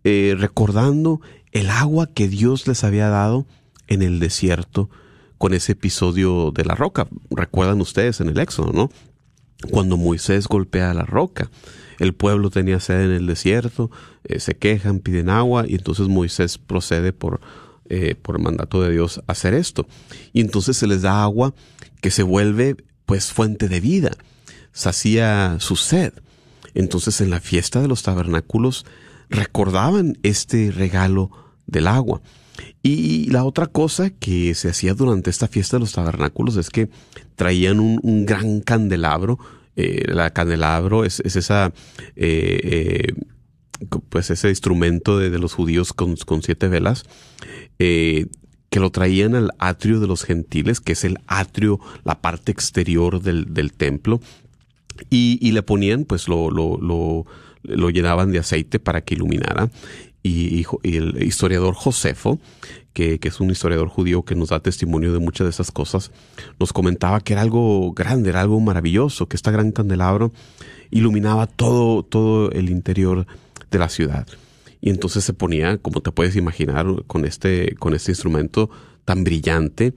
eh, 0.04 0.34
recordando 0.38 1.20
el 1.52 1.70
agua 1.70 2.08
que 2.12 2.28
Dios 2.28 2.66
les 2.66 2.84
había 2.84 3.08
dado 3.08 3.46
en 3.86 4.02
el 4.02 4.18
desierto 4.18 4.90
con 5.38 5.54
ese 5.54 5.72
episodio 5.72 6.50
de 6.52 6.64
la 6.64 6.74
roca. 6.74 7.08
Recuerdan 7.30 7.80
ustedes 7.80 8.20
en 8.20 8.28
el 8.28 8.38
Éxodo, 8.38 8.72
¿no? 8.72 8.90
Cuando 9.70 9.96
Moisés 9.96 10.48
golpea 10.48 10.92
la 10.92 11.04
roca 11.04 11.50
el 12.02 12.14
pueblo 12.14 12.50
tenía 12.50 12.80
sed 12.80 13.02
en 13.02 13.12
el 13.12 13.26
desierto, 13.26 13.90
eh, 14.24 14.40
se 14.40 14.54
quejan, 14.54 14.98
piden 14.98 15.30
agua 15.30 15.66
y 15.68 15.74
entonces 15.74 16.08
Moisés 16.08 16.58
procede 16.58 17.12
por, 17.12 17.40
eh, 17.88 18.16
por 18.16 18.40
mandato 18.40 18.82
de 18.82 18.90
Dios 18.90 19.22
a 19.26 19.32
hacer 19.32 19.54
esto. 19.54 19.86
Y 20.32 20.40
entonces 20.40 20.76
se 20.76 20.88
les 20.88 21.02
da 21.02 21.22
agua 21.22 21.54
que 22.00 22.10
se 22.10 22.24
vuelve 22.24 22.76
pues 23.06 23.32
fuente 23.32 23.68
de 23.68 23.78
vida, 23.78 24.10
sacía 24.72 25.58
su 25.60 25.76
sed. 25.76 26.12
Entonces 26.74 27.20
en 27.20 27.30
la 27.30 27.38
fiesta 27.38 27.80
de 27.80 27.86
los 27.86 28.02
tabernáculos 28.02 28.84
recordaban 29.32 30.18
este 30.22 30.70
regalo 30.70 31.30
del 31.66 31.88
agua. 31.88 32.22
Y 32.82 33.30
la 33.30 33.44
otra 33.44 33.66
cosa 33.66 34.10
que 34.10 34.54
se 34.54 34.68
hacía 34.68 34.94
durante 34.94 35.30
esta 35.30 35.48
fiesta 35.48 35.76
de 35.76 35.80
los 35.80 35.92
tabernáculos 35.92 36.56
es 36.56 36.70
que 36.70 36.90
traían 37.34 37.80
un, 37.80 38.26
gran 38.26 38.60
candelabro 38.60 39.38
eh, 39.74 40.04
la 40.08 40.30
candelabro 40.30 41.04
es, 41.04 41.20
es 41.20 41.34
esa, 41.36 41.72
eh, 42.14 42.60
eh, 42.62 43.14
pues 44.10 44.30
ese 44.30 44.50
instrumento 44.50 45.18
de, 45.18 45.30
de 45.30 45.38
los 45.38 45.54
judíos 45.54 45.94
con, 45.94 46.16
con, 46.16 46.42
siete 46.42 46.68
velas, 46.68 47.04
eh, 47.78 48.26
que 48.68 48.80
lo 48.80 48.90
traían 48.90 49.34
al 49.34 49.50
atrio 49.58 50.00
de 50.00 50.06
los 50.06 50.24
gentiles, 50.24 50.80
que 50.80 50.92
es 50.92 51.04
el 51.04 51.18
atrio, 51.26 51.80
la 52.04 52.20
parte 52.20 52.52
exterior 52.52 53.22
del, 53.22 53.54
del 53.54 53.72
templo, 53.72 54.20
y, 55.10 55.38
y 55.40 55.52
le 55.52 55.62
ponían, 55.62 56.04
pues 56.04 56.28
lo, 56.28 56.50
lo, 56.50 56.78
lo, 56.78 57.26
lo 57.62 57.90
llenaban 57.90 58.32
de 58.32 58.38
aceite 58.38 58.78
para 58.78 59.00
que 59.02 59.14
iluminara. 59.14 59.70
Y, 60.24 60.64
el 60.84 61.22
historiador 61.22 61.74
Josefo, 61.74 62.38
que, 62.92 63.18
que, 63.18 63.28
es 63.28 63.40
un 63.40 63.50
historiador 63.50 63.88
judío 63.88 64.24
que 64.24 64.36
nos 64.36 64.50
da 64.50 64.60
testimonio 64.60 65.12
de 65.12 65.18
muchas 65.18 65.46
de 65.46 65.50
esas 65.50 65.72
cosas, 65.72 66.12
nos 66.60 66.72
comentaba 66.72 67.20
que 67.20 67.32
era 67.32 67.42
algo 67.42 67.92
grande, 67.92 68.30
era 68.30 68.40
algo 68.40 68.60
maravilloso, 68.60 69.26
que 69.26 69.36
esta 69.36 69.50
gran 69.50 69.72
candelabro 69.72 70.32
iluminaba 70.90 71.48
todo, 71.48 72.04
todo 72.04 72.52
el 72.52 72.70
interior 72.70 73.26
de 73.70 73.78
la 73.78 73.88
ciudad. 73.88 74.28
Y 74.80 74.90
entonces 74.90 75.24
se 75.24 75.32
ponía, 75.32 75.78
como 75.78 76.00
te 76.02 76.12
puedes 76.12 76.36
imaginar, 76.36 76.86
con 77.06 77.24
este, 77.24 77.74
con 77.76 77.94
este 77.94 78.12
instrumento 78.12 78.70
tan 79.04 79.24
brillante, 79.24 79.94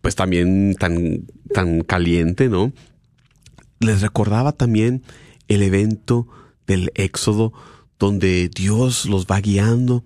pues 0.00 0.16
también 0.16 0.74
tan, 0.78 1.26
tan 1.52 1.82
caliente, 1.82 2.48
¿no? 2.48 2.72
Les 3.80 4.00
recordaba 4.00 4.52
también 4.52 5.02
el 5.48 5.62
evento 5.62 6.28
del 6.68 6.92
Éxodo, 6.94 7.52
donde 7.98 8.48
Dios 8.54 9.06
los 9.06 9.26
va 9.26 9.40
guiando 9.40 10.04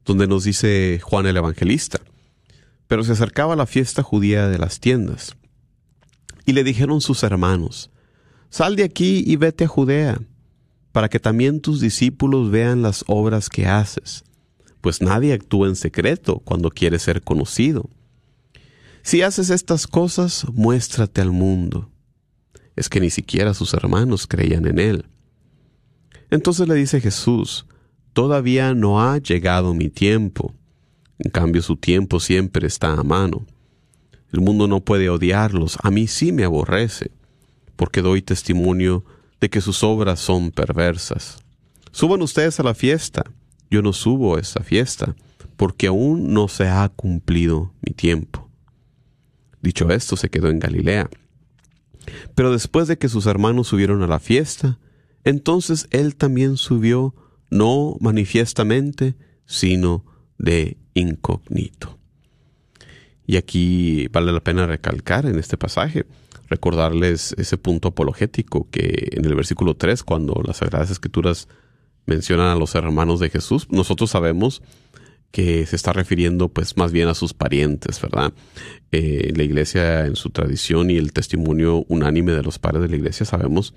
donde 0.05 0.27
nos 0.27 0.43
dice 0.43 0.99
Juan 1.01 1.25
el 1.25 1.37
Evangelista. 1.37 1.99
Pero 2.85 3.03
se 3.03 3.13
acercaba 3.13 3.55
la 3.55 3.65
fiesta 3.65 4.03
judía 4.03 4.47
de 4.47 4.59
las 4.59 4.79
tiendas 4.79 5.35
y 6.45 6.53
le 6.53 6.63
dijeron 6.63 7.01
sus 7.01 7.23
hermanos, 7.23 7.89
Sal 8.51 8.75
de 8.75 8.83
aquí 8.83 9.23
y 9.25 9.35
vete 9.35 9.63
a 9.63 9.67
Judea, 9.67 10.21
para 10.91 11.09
que 11.09 11.19
también 11.19 11.61
tus 11.61 11.81
discípulos 11.81 12.51
vean 12.51 12.83
las 12.83 13.03
obras 13.07 13.49
que 13.49 13.65
haces, 13.65 14.23
pues 14.81 15.01
nadie 15.01 15.33
actúa 15.33 15.67
en 15.67 15.75
secreto 15.75 16.41
cuando 16.45 16.69
quiere 16.69 16.99
ser 16.99 17.23
conocido. 17.23 17.89
Si 19.07 19.21
haces 19.21 19.51
estas 19.51 19.87
cosas, 19.87 20.45
muéstrate 20.51 21.21
al 21.21 21.31
mundo. 21.31 21.89
Es 22.75 22.89
que 22.89 22.99
ni 22.99 23.09
siquiera 23.09 23.53
sus 23.53 23.73
hermanos 23.73 24.27
creían 24.27 24.67
en 24.67 24.79
él. 24.79 25.05
Entonces 26.29 26.67
le 26.67 26.75
dice 26.75 26.99
Jesús, 26.99 27.65
Todavía 28.11 28.73
no 28.73 29.01
ha 29.01 29.17
llegado 29.17 29.73
mi 29.73 29.87
tiempo. 29.87 30.53
En 31.19 31.31
cambio 31.31 31.61
su 31.61 31.77
tiempo 31.77 32.19
siempre 32.19 32.67
está 32.67 32.95
a 32.95 33.03
mano. 33.03 33.45
El 34.33 34.41
mundo 34.41 34.67
no 34.67 34.81
puede 34.81 35.09
odiarlos, 35.09 35.77
a 35.83 35.89
mí 35.89 36.07
sí 36.07 36.33
me 36.33 36.43
aborrece, 36.43 37.11
porque 37.77 38.01
doy 38.01 38.21
testimonio 38.21 39.05
de 39.39 39.49
que 39.49 39.61
sus 39.61 39.83
obras 39.83 40.19
son 40.19 40.51
perversas. 40.51 41.37
Suban 41.93 42.21
ustedes 42.21 42.59
a 42.59 42.63
la 42.63 42.73
fiesta, 42.73 43.23
yo 43.71 43.81
no 43.81 43.93
subo 43.93 44.35
a 44.35 44.41
esa 44.41 44.63
fiesta, 44.63 45.15
porque 45.55 45.87
aún 45.87 46.33
no 46.33 46.49
se 46.49 46.67
ha 46.67 46.89
cumplido 46.89 47.71
mi 47.79 47.93
tiempo. 47.93 48.46
Dicho 49.61 49.89
esto, 49.89 50.15
se 50.17 50.29
quedó 50.29 50.49
en 50.49 50.59
Galilea. 50.59 51.09
Pero 52.35 52.51
después 52.51 52.87
de 52.87 52.97
que 52.97 53.09
sus 53.09 53.25
hermanos 53.25 53.67
subieron 53.67 54.01
a 54.03 54.07
la 54.07 54.19
fiesta, 54.19 54.79
entonces 55.23 55.87
él 55.91 56.15
también 56.15 56.57
subió, 56.57 57.13
no 57.49 57.97
manifiestamente, 57.99 59.15
sino 59.45 60.05
de 60.37 60.77
incógnito. 60.93 61.97
Y 63.25 63.35
aquí 63.35 64.07
vale 64.07 64.31
la 64.31 64.39
pena 64.39 64.65
recalcar 64.67 65.25
en 65.25 65.37
este 65.37 65.57
pasaje, 65.57 66.05
recordarles 66.47 67.35
ese 67.37 67.57
punto 67.57 67.89
apologético 67.89 68.69
que 68.69 69.09
en 69.11 69.25
el 69.25 69.35
versículo 69.35 69.75
3, 69.75 70.03
cuando 70.03 70.41
las 70.45 70.57
Sagradas 70.57 70.91
Escrituras 70.91 71.49
mencionan 72.05 72.47
a 72.47 72.55
los 72.55 72.73
hermanos 72.75 73.19
de 73.19 73.29
Jesús, 73.29 73.67
nosotros 73.69 74.11
sabemos 74.11 74.61
que 75.31 75.65
se 75.65 75.75
está 75.75 75.93
refiriendo 75.93 76.49
pues 76.49 76.77
más 76.77 76.91
bien 76.91 77.07
a 77.07 77.13
sus 77.13 77.33
parientes, 77.33 78.01
¿verdad? 78.01 78.33
Eh, 78.91 79.33
la 79.35 79.43
iglesia 79.43 80.05
en 80.05 80.15
su 80.15 80.29
tradición 80.29 80.89
y 80.89 80.97
el 80.97 81.13
testimonio 81.13 81.85
unánime 81.87 82.31
de 82.31 82.43
los 82.43 82.59
padres 82.59 82.83
de 82.83 82.89
la 82.89 82.95
iglesia 82.95 83.25
sabemos 83.25 83.73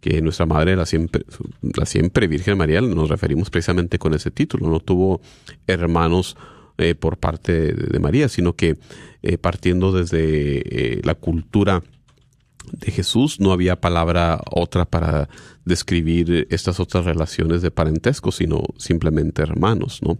que 0.00 0.20
nuestra 0.20 0.46
madre, 0.46 0.76
la 0.76 0.86
siempre, 0.86 1.24
la 1.62 1.86
siempre 1.86 2.28
Virgen 2.28 2.58
María, 2.58 2.80
nos 2.80 3.08
referimos 3.08 3.50
precisamente 3.50 3.98
con 3.98 4.14
ese 4.14 4.30
título, 4.30 4.68
no 4.68 4.80
tuvo 4.80 5.20
hermanos 5.66 6.36
eh, 6.76 6.94
por 6.94 7.18
parte 7.18 7.72
de, 7.72 7.98
María, 8.00 8.28
sino 8.28 8.54
que 8.54 8.76
eh, 9.22 9.38
partiendo 9.38 9.92
desde 9.92 11.00
la 11.04 11.14
cultura 11.14 11.82
de 12.72 12.90
Jesús 12.90 13.40
no 13.40 13.52
había 13.52 13.80
palabra 13.80 14.40
otra 14.50 14.84
para 14.84 15.28
describir 15.64 16.46
estas 16.50 16.80
otras 16.80 17.04
relaciones 17.04 17.62
de 17.62 17.70
parentesco, 17.70 18.32
sino 18.32 18.62
simplemente 18.76 19.42
hermanos, 19.42 20.00
¿no? 20.02 20.18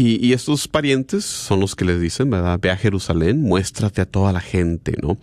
Y, 0.00 0.24
y, 0.24 0.32
estos 0.32 0.68
parientes 0.68 1.24
son 1.24 1.58
los 1.58 1.74
que 1.74 1.84
les 1.84 2.00
dicen, 2.00 2.30
¿verdad? 2.30 2.60
Ve 2.62 2.70
a 2.70 2.76
Jerusalén, 2.76 3.42
muéstrate 3.42 4.00
a 4.00 4.06
toda 4.06 4.32
la 4.32 4.40
gente, 4.40 4.94
¿no? 5.02 5.18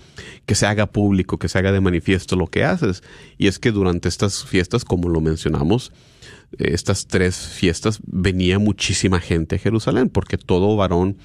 Que 0.46 0.54
se 0.54 0.66
haga 0.66 0.86
público, 0.86 1.40
que 1.40 1.48
se 1.48 1.58
haga 1.58 1.72
de 1.72 1.80
manifiesto 1.80 2.36
lo 2.36 2.48
que 2.48 2.66
haces. 2.66 3.02
Y 3.38 3.48
es 3.48 3.58
que 3.58 3.72
durante 3.72 4.10
estas 4.10 4.44
fiestas, 4.44 4.84
como 4.84 5.08
lo 5.08 5.22
mencionamos, 5.22 5.94
estas 6.58 7.08
tres 7.08 7.38
fiestas 7.38 8.00
venía 8.06 8.60
muchísima 8.60 9.20
gente 9.20 9.56
a 9.56 9.60
Jerusalén, 9.60 10.10
porque 10.10 10.38
todo 10.38 10.76
varón 10.76 11.18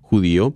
judío 0.00 0.54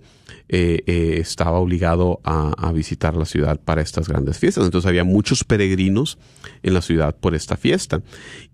eh, 0.49 0.83
eh, 0.85 1.17
estaba 1.19 1.59
obligado 1.59 2.21
a, 2.23 2.71
visitar 2.71 3.15
la 3.15 3.25
ciudad 3.25 3.59
para 3.59 3.81
estas 3.81 4.07
grandes 4.07 4.37
fiestas. 4.37 4.65
Entonces 4.65 4.87
había 4.87 5.03
muchos 5.03 5.43
peregrinos 5.43 6.17
en 6.63 6.73
la 6.73 6.81
ciudad 6.81 7.15
por 7.15 7.35
esta 7.35 7.57
fiesta. 7.57 8.01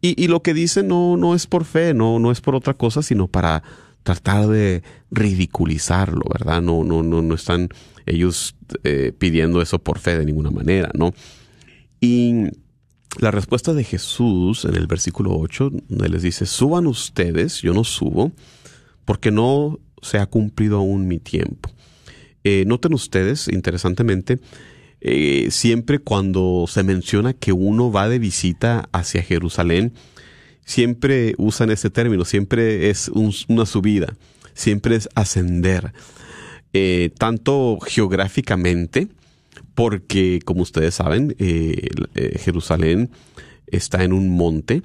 Y, 0.02 0.22
y 0.22 0.28
lo 0.28 0.42
que 0.42 0.54
dice 0.54 0.84
no, 0.84 1.18
no 1.18 1.36
es 1.36 1.46
por 1.48 1.66
fe, 1.66 1.94
no, 1.94 2.20
no 2.20 2.32
es 2.32 2.42
por 2.42 2.56
otra 2.56 2.74
cosa, 2.74 3.02
sino 3.02 3.28
para 3.28 3.64
tratar 4.04 4.48
de 4.48 4.84
ridiculizarlo, 5.12 6.24
¿verdad? 6.32 6.62
No, 6.62 6.84
no, 6.84 7.04
no, 7.04 7.22
no 7.22 7.36
están 7.36 7.70
ellos 8.06 8.56
eh, 8.84 9.14
pidiendo 9.18 9.62
eso 9.62 9.80
por 9.80 10.00
fe 10.00 10.18
de 10.18 10.26
ninguna 10.26 10.52
manera, 10.52 10.92
¿no? 10.94 11.14
Y 12.02 12.48
la 13.20 13.32
respuesta 13.32 13.74
de 13.74 13.84
Jesús 13.84 14.66
en 14.66 14.76
el 14.76 14.88
versículo 14.88 15.38
8, 15.38 15.72
donde 15.88 16.10
les 16.10 16.24
dice, 16.24 16.46
suban 16.46 16.86
ustedes, 16.88 17.62
yo 17.62 17.74
no 17.74 17.84
subo, 17.84 18.34
porque 19.06 19.32
no 19.32 19.80
se 20.02 20.20
ha 20.20 20.26
cumplido 20.26 20.78
aún 20.78 21.08
mi 21.08 21.20
tiempo. 21.20 21.70
Eh, 22.44 22.66
noten 22.68 22.94
ustedes, 22.94 23.48
interesantemente, 23.48 24.40
eh, 25.00 25.48
siempre 25.50 26.00
cuando 26.00 26.66
se 26.68 26.84
menciona 26.84 27.34
que 27.34 27.54
uno 27.54 27.92
va 27.92 28.10
de 28.10 28.20
visita 28.20 28.90
hacia 28.92 29.24
Jerusalén, 29.24 29.94
siempre 30.66 31.36
usan 31.38 31.72
ese 31.72 31.90
término, 31.90 32.26
siempre 32.26 32.90
es 32.90 33.10
un, 33.10 33.34
una 33.48 33.66
subida, 33.66 34.16
siempre 34.54 34.96
es 34.96 35.10
ascender, 35.16 35.94
eh, 36.74 37.12
tanto 37.18 37.80
geográficamente 37.86 39.08
porque 39.76 40.40
como 40.46 40.62
ustedes 40.62 40.96
saben, 40.96 41.36
Jerusalén 42.36 43.10
está 43.68 44.04
en 44.04 44.14
un 44.14 44.30
monte, 44.30 44.84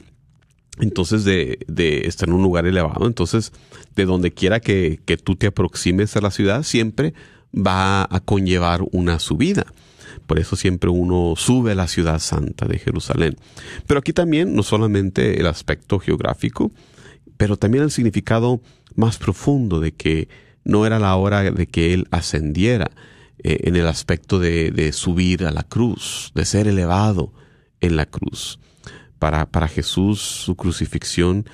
entonces 0.80 1.24
de, 1.24 1.58
de, 1.66 2.06
está 2.06 2.24
en 2.24 2.32
un 2.32 2.42
lugar 2.42 2.66
elevado, 2.66 3.06
entonces 3.06 3.52
de 3.96 4.06
donde 4.06 4.32
quiera 4.32 4.60
que, 4.60 5.00
que 5.04 5.16
tú 5.16 5.36
te 5.36 5.48
aproximes 5.48 6.16
a 6.16 6.20
la 6.20 6.30
ciudad, 6.30 6.62
siempre 6.62 7.12
va 7.52 8.02
a 8.02 8.20
conllevar 8.20 8.82
una 8.92 9.18
subida. 9.18 9.66
Por 10.26 10.38
eso 10.38 10.56
siempre 10.56 10.90
uno 10.90 11.34
sube 11.36 11.72
a 11.72 11.74
la 11.74 11.88
ciudad 11.88 12.18
santa 12.18 12.66
de 12.66 12.78
Jerusalén. 12.78 13.36
Pero 13.86 14.00
aquí 14.00 14.12
también 14.12 14.54
no 14.54 14.62
solamente 14.62 15.40
el 15.40 15.46
aspecto 15.46 15.98
geográfico, 15.98 16.72
pero 17.36 17.56
también 17.56 17.84
el 17.84 17.90
significado 17.90 18.60
más 18.94 19.16
profundo 19.16 19.80
de 19.80 19.92
que 19.92 20.28
no 20.64 20.84
era 20.84 20.98
la 20.98 21.16
hora 21.16 21.50
de 21.50 21.66
que 21.66 21.94
él 21.94 22.06
ascendiera 22.10 22.90
eh, 23.42 23.60
en 23.64 23.76
el 23.76 23.86
aspecto 23.86 24.38
de, 24.38 24.70
de, 24.70 24.92
subir 24.92 25.44
a 25.44 25.52
la 25.52 25.62
cruz, 25.62 26.32
de 26.34 26.44
ser 26.44 26.66
elevado 26.66 27.32
en 27.80 27.96
la 27.96 28.06
cruz. 28.06 28.58
Para, 29.18 29.46
para 29.46 29.68
Jesús 29.68 30.20
su 30.20 30.56
crucifixión, 30.56 31.46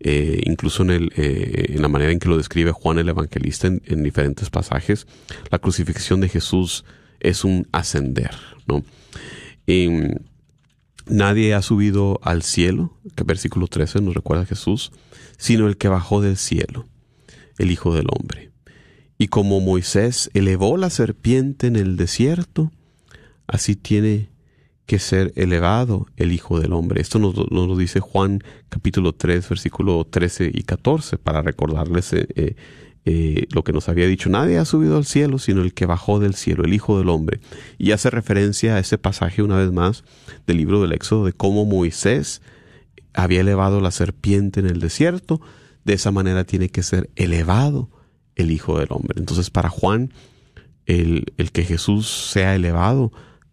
eh, 0.00 0.40
incluso 0.44 0.84
eh, 0.88 1.66
en 1.68 1.82
la 1.82 1.88
manera 1.88 2.10
en 2.10 2.18
que 2.18 2.28
lo 2.28 2.36
describe 2.36 2.72
Juan 2.72 2.98
el 2.98 3.08
Evangelista 3.08 3.66
en, 3.66 3.82
en 3.84 4.02
diferentes 4.02 4.50
pasajes, 4.50 5.06
la 5.50 5.58
crucifixión 5.58 6.20
de 6.20 6.28
Jesús 6.28 6.84
es 7.20 7.44
un 7.44 7.68
ascender, 7.70 8.34
¿no? 8.66 8.82
Y 9.66 9.88
nadie 11.06 11.54
ha 11.54 11.62
subido 11.62 12.18
al 12.22 12.42
cielo, 12.42 12.96
que 13.14 13.24
versículo 13.24 13.66
13 13.66 14.00
nos 14.00 14.14
recuerda 14.14 14.46
Jesús, 14.46 14.90
sino 15.36 15.68
el 15.68 15.76
que 15.76 15.88
bajó 15.88 16.22
del 16.22 16.36
cielo, 16.36 16.88
el 17.58 17.70
Hijo 17.70 17.94
del 17.94 18.06
Hombre. 18.10 18.50
Y 19.18 19.28
como 19.28 19.60
Moisés 19.60 20.30
elevó 20.32 20.78
la 20.78 20.88
serpiente 20.88 21.66
en 21.66 21.76
el 21.76 21.96
desierto, 21.96 22.72
así 23.46 23.76
tiene 23.76 24.30
que 24.90 24.98
ser 24.98 25.32
elevado 25.36 26.08
el 26.16 26.32
Hijo 26.32 26.58
del 26.58 26.72
Hombre. 26.72 27.00
Esto 27.00 27.20
nos, 27.20 27.36
lo 27.36 27.76
dice 27.76 28.00
Juan 28.00 28.42
capítulo 28.68 29.12
3, 29.12 29.48
versículo 29.48 30.04
13 30.04 30.50
y 30.52 30.64
14, 30.64 31.16
para 31.16 31.42
recordarles 31.42 32.12
eh, 32.12 32.26
eh, 32.34 32.56
eh, 33.04 33.46
lo 33.52 33.62
que 33.62 33.72
nos 33.72 33.88
había 33.88 34.08
dicho, 34.08 34.30
nadie 34.30 34.58
ha 34.58 34.64
subido 34.64 34.96
al 34.96 35.04
cielo 35.04 35.38
sino 35.38 35.62
el 35.62 35.74
que 35.74 35.86
bajó 35.86 36.18
del 36.18 36.34
cielo, 36.34 36.64
el 36.64 36.74
Hijo 36.74 36.98
del 36.98 37.08
Hombre. 37.08 37.38
Y 37.78 37.92
hace 37.92 38.10
referencia 38.10 38.74
a 38.74 38.78
ese 38.80 38.98
pasaje 38.98 39.44
una 39.44 39.58
vez 39.58 39.70
más 39.70 40.02
del 40.48 40.56
libro 40.56 40.82
del 40.82 40.90
Éxodo 40.90 41.24
de 41.24 41.34
cómo 41.34 41.64
Moisés 41.66 42.42
había 43.14 43.42
elevado 43.42 43.80
la 43.80 43.92
serpiente 43.92 44.58
en 44.58 44.66
el 44.66 44.80
desierto, 44.80 45.40
de 45.84 45.92
esa 45.92 46.10
manera 46.10 46.42
tiene 46.42 46.68
que 46.68 46.82
ser 46.82 47.10
elevado 47.14 47.90
el 48.34 48.50
Hijo 48.50 48.80
del 48.80 48.88
Hombre. 48.90 49.20
Entonces 49.20 49.50
para 49.50 49.68
Juan, 49.68 50.12
el, 50.86 51.26
el 51.36 51.52
que 51.52 51.62
Jesús 51.62 52.08
sea 52.08 52.56
elevado 52.56 53.12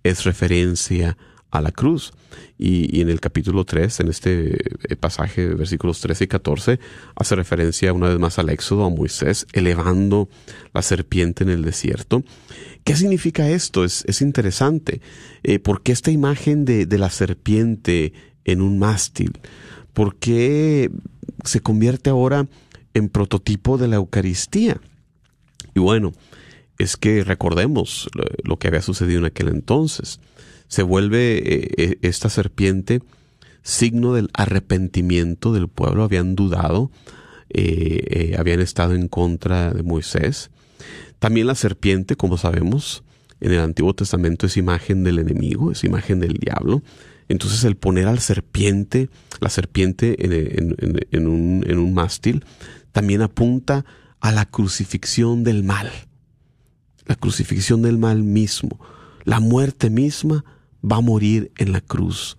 es 0.09 0.23
referencia 0.23 1.17
a 1.51 1.61
la 1.61 1.71
cruz. 1.71 2.11
Y, 2.57 3.01
en 3.01 3.09
el 3.09 3.19
capítulo 3.19 3.65
3, 3.65 3.99
en 4.01 4.07
este 4.09 4.57
pasaje, 4.99 5.47
versículos 5.47 6.01
13 6.01 6.23
y 6.25 6.27
14, 6.27 6.79
hace 7.15 7.35
referencia 7.35 7.93
una 7.93 8.09
vez 8.09 8.19
más 8.19 8.39
al 8.39 8.49
éxodo, 8.49 8.85
a 8.85 8.89
Moisés 8.89 9.47
elevando 9.53 10.29
la 10.73 10.81
serpiente 10.81 11.43
en 11.43 11.49
el 11.49 11.63
desierto. 11.63 12.23
¿Qué 12.83 12.95
significa 12.95 13.49
esto? 13.49 13.83
Es, 13.83 14.03
es 14.07 14.21
interesante. 14.21 15.01
Eh, 15.43 15.59
¿Por 15.59 15.83
qué 15.83 15.91
esta 15.91 16.11
imagen 16.11 16.65
de, 16.65 16.85
de 16.85 16.97
la 16.97 17.09
serpiente 17.09 18.13
en 18.43 18.61
un 18.61 18.79
mástil? 18.79 19.39
¿Por 19.93 20.15
qué 20.17 20.91
se 21.43 21.59
convierte 21.59 22.09
ahora 22.09 22.47
en 22.93 23.09
prototipo 23.09 23.77
de 23.77 23.87
la 23.87 23.97
Eucaristía? 23.97 24.79
Y 25.75 25.79
bueno, 25.79 26.13
es 26.77 26.97
que 26.97 27.23
recordemos 27.23 28.09
lo 28.43 28.57
que 28.57 28.67
había 28.67 28.81
sucedido 28.81 29.19
en 29.19 29.25
aquel 29.25 29.47
entonces 29.49 30.19
se 30.67 30.83
vuelve 30.83 31.41
eh, 31.43 31.97
esta 32.01 32.29
serpiente 32.29 33.01
signo 33.63 34.13
del 34.13 34.29
arrepentimiento 34.33 35.53
del 35.53 35.67
pueblo. 35.67 36.03
Habían 36.03 36.35
dudado, 36.35 36.91
eh, 37.49 38.03
eh, 38.09 38.35
habían 38.37 38.59
estado 38.59 38.93
en 38.93 39.07
contra 39.07 39.73
de 39.73 39.83
Moisés. 39.83 40.51
También 41.19 41.47
la 41.47 41.55
serpiente, 41.55 42.15
como 42.15 42.37
sabemos, 42.37 43.03
en 43.39 43.53
el 43.53 43.59
Antiguo 43.59 43.93
Testamento 43.93 44.45
es 44.45 44.57
imagen 44.57 45.03
del 45.03 45.19
enemigo, 45.19 45.71
es 45.71 45.83
imagen 45.83 46.19
del 46.19 46.33
diablo. 46.33 46.83
Entonces 47.29 47.63
el 47.63 47.75
poner 47.75 48.07
al 48.07 48.19
serpiente, 48.19 49.09
la 49.41 49.49
serpiente 49.49 50.15
en 51.11 51.27
un 51.27 51.93
mástil, 51.93 52.45
también 52.93 53.21
apunta 53.21 53.85
a 54.21 54.31
la 54.31 54.45
crucifixión 54.45 55.43
del 55.43 55.63
mal. 55.63 55.91
La 57.07 57.15
crucifixión 57.15 57.81
del 57.81 57.97
mal 57.97 58.21
mismo. 58.21 58.79
La 59.23 59.39
muerte 59.39 59.89
misma 59.89 60.45
va 60.83 60.97
a 60.97 61.01
morir 61.01 61.51
en 61.57 61.71
la 61.71 61.81
cruz, 61.81 62.37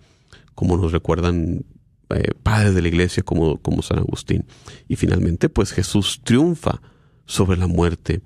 como 0.55 0.77
nos 0.77 0.93
recuerdan 0.93 1.65
eh, 2.11 2.31
padres 2.41 2.73
de 2.73 2.81
la 2.81 2.87
iglesia 2.87 3.21
como, 3.21 3.57
como 3.57 3.81
San 3.81 3.99
Agustín. 3.99 4.45
Y 4.87 4.95
finalmente, 4.95 5.49
pues 5.49 5.71
Jesús 5.71 6.21
triunfa 6.23 6.81
sobre 7.25 7.57
la 7.57 7.67
muerte 7.67 8.21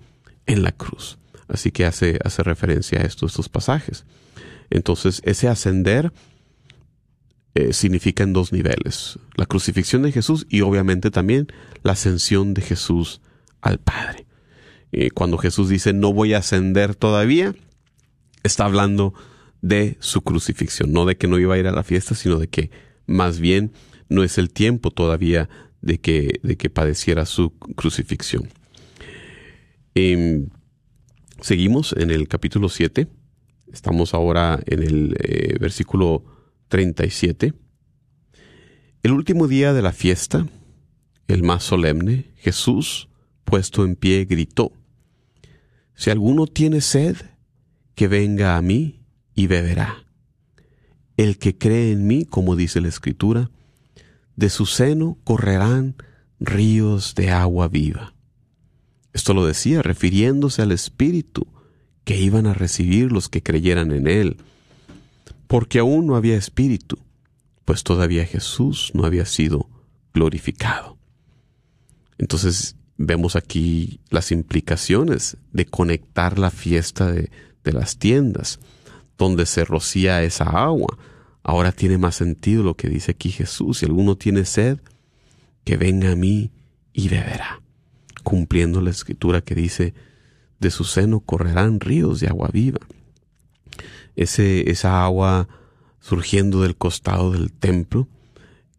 en 0.46 0.64
la 0.64 0.72
cruz. 0.72 1.18
Así 1.48 1.72
que 1.72 1.86
hace, 1.86 2.20
hace 2.24 2.44
referencia 2.44 3.00
a 3.00 3.04
estos, 3.04 3.32
estos 3.32 3.50
pasajes. 3.50 4.06
Entonces, 4.70 5.22
ese 5.26 5.48
ascender 5.48 6.14
eh, 7.56 7.74
significa 7.74 8.24
en 8.24 8.34
dos 8.34 8.52
niveles. 8.52 9.20
La 9.36 9.46
crucifixión 9.46 10.02
de 10.02 10.12
Jesús 10.12 10.48
y 10.50 10.62
obviamente 10.62 11.12
también 11.12 11.48
la 11.84 11.92
ascensión 11.92 12.54
de 12.54 12.62
Jesús 12.62 13.22
al 13.62 13.80
Padre. 13.80 14.26
Eh, 14.96 15.10
cuando 15.10 15.40
Jesús 15.40 15.70
dice 15.70 15.92
no 15.92 16.14
voy 16.14 16.36
a 16.36 16.38
ascender 16.38 16.94
todavía, 16.94 17.56
está 18.44 18.66
hablando 18.66 19.16
de 19.64 19.98
su 20.00 20.22
crucifixión, 20.22 20.94
no 20.94 21.06
de 21.06 21.18
que 21.18 21.28
no 21.28 21.40
iba 21.40 21.56
a 21.56 21.58
ir 21.58 21.68
a 21.68 21.72
la 21.72 21.84
fiesta, 21.84 22.14
sino 22.14 22.38
de 22.38 22.48
que 22.48 22.70
más 23.08 23.40
bien 23.40 23.72
no 24.08 24.24
es 24.24 24.38
el 24.38 24.52
tiempo 24.52 24.92
todavía 24.92 25.50
de 25.82 26.00
que, 26.00 26.40
de 26.44 26.58
que 26.58 26.70
padeciera 26.70 27.26
su 27.26 27.58
crucifixión. 27.58 28.50
Eh, 29.96 30.46
seguimos 31.42 31.94
en 31.94 32.12
el 32.12 32.28
capítulo 32.28 32.70
7, 32.70 33.08
estamos 33.72 34.14
ahora 34.14 34.60
en 34.68 34.84
el 34.84 35.18
eh, 35.24 35.58
versículo 35.60 36.24
37. 36.68 37.54
El 39.02 39.12
último 39.12 39.48
día 39.48 39.74
de 39.74 39.82
la 39.82 39.92
fiesta, 39.92 40.46
el 41.28 41.42
más 41.42 41.64
solemne, 41.64 42.32
Jesús, 42.36 43.10
puesto 43.44 43.86
en 43.86 43.96
pie, 43.96 44.26
gritó, 44.26 44.72
Si 45.96 46.10
alguno 46.10 46.48
tiene 46.48 46.82
sed, 46.82 47.18
que 47.96 48.08
venga 48.08 48.58
a 48.58 48.62
mí 48.62 49.02
y 49.36 49.48
beberá. 49.48 50.06
El 51.18 51.38
que 51.38 51.58
cree 51.58 51.92
en 51.92 52.08
mí, 52.08 52.26
como 52.26 52.56
dice 52.56 52.82
la 52.82 52.88
Escritura, 52.88 53.52
de 54.36 54.50
su 54.50 54.66
seno 54.66 55.18
correrán 55.24 55.96
ríos 56.40 57.16
de 57.16 57.30
agua 57.30 57.68
viva. 57.68 58.14
Esto 59.14 59.34
lo 59.34 59.46
decía 59.46 59.84
refiriéndose 59.84 60.64
al 60.64 60.72
Espíritu 60.72 61.48
que 62.04 62.20
iban 62.20 62.48
a 62.48 62.54
recibir 62.54 63.12
los 63.12 63.30
que 63.30 63.44
creyeran 63.44 63.92
en 63.92 64.08
Él, 64.08 64.38
porque 65.48 65.80
aún 65.80 66.08
no 66.08 66.16
había 66.16 66.36
Espíritu, 66.36 66.98
pues 67.64 67.84
todavía 67.84 68.26
Jesús 68.26 68.92
no 68.96 69.06
había 69.06 69.26
sido 69.26 69.70
glorificado. 70.14 70.98
Entonces 72.18 72.76
vemos 73.06 73.36
aquí 73.36 74.00
las 74.10 74.32
implicaciones 74.32 75.38
de 75.52 75.66
conectar 75.66 76.40
la 76.40 76.52
fiesta 76.52 77.12
de, 77.12 77.32
de 77.64 77.74
las 77.74 77.98
tiendas 77.98 78.60
donde 79.18 79.46
se 79.46 79.66
rocía 79.66 80.24
esa 80.24 80.46
agua. 80.46 80.98
Ahora 81.44 81.72
tiene 81.72 81.98
más 81.98 82.16
sentido 82.16 82.64
lo 82.64 82.76
que 82.76 82.90
dice 82.90 83.12
aquí 83.12 83.30
Jesús. 83.30 83.80
Si 83.80 83.86
alguno 83.86 84.16
tiene 84.16 84.46
sed, 84.46 84.80
que 85.64 85.78
venga 85.78 86.12
a 86.12 86.16
mí 86.16 86.52
y 86.94 87.10
beberá. 87.10 87.62
Cumpliendo 88.24 88.82
la 88.82 88.90
escritura 88.90 89.42
que 89.42 89.56
dice, 89.56 89.94
de 90.60 90.72
su 90.72 90.84
seno 90.84 91.20
correrán 91.20 91.80
ríos 91.80 92.20
de 92.20 92.28
agua 92.28 92.50
viva. 92.52 92.80
Ese, 94.16 94.70
esa 94.70 95.04
agua 95.04 95.48
surgiendo 96.00 96.62
del 96.62 96.76
costado 96.76 97.32
del 97.32 97.52
templo 97.52 98.08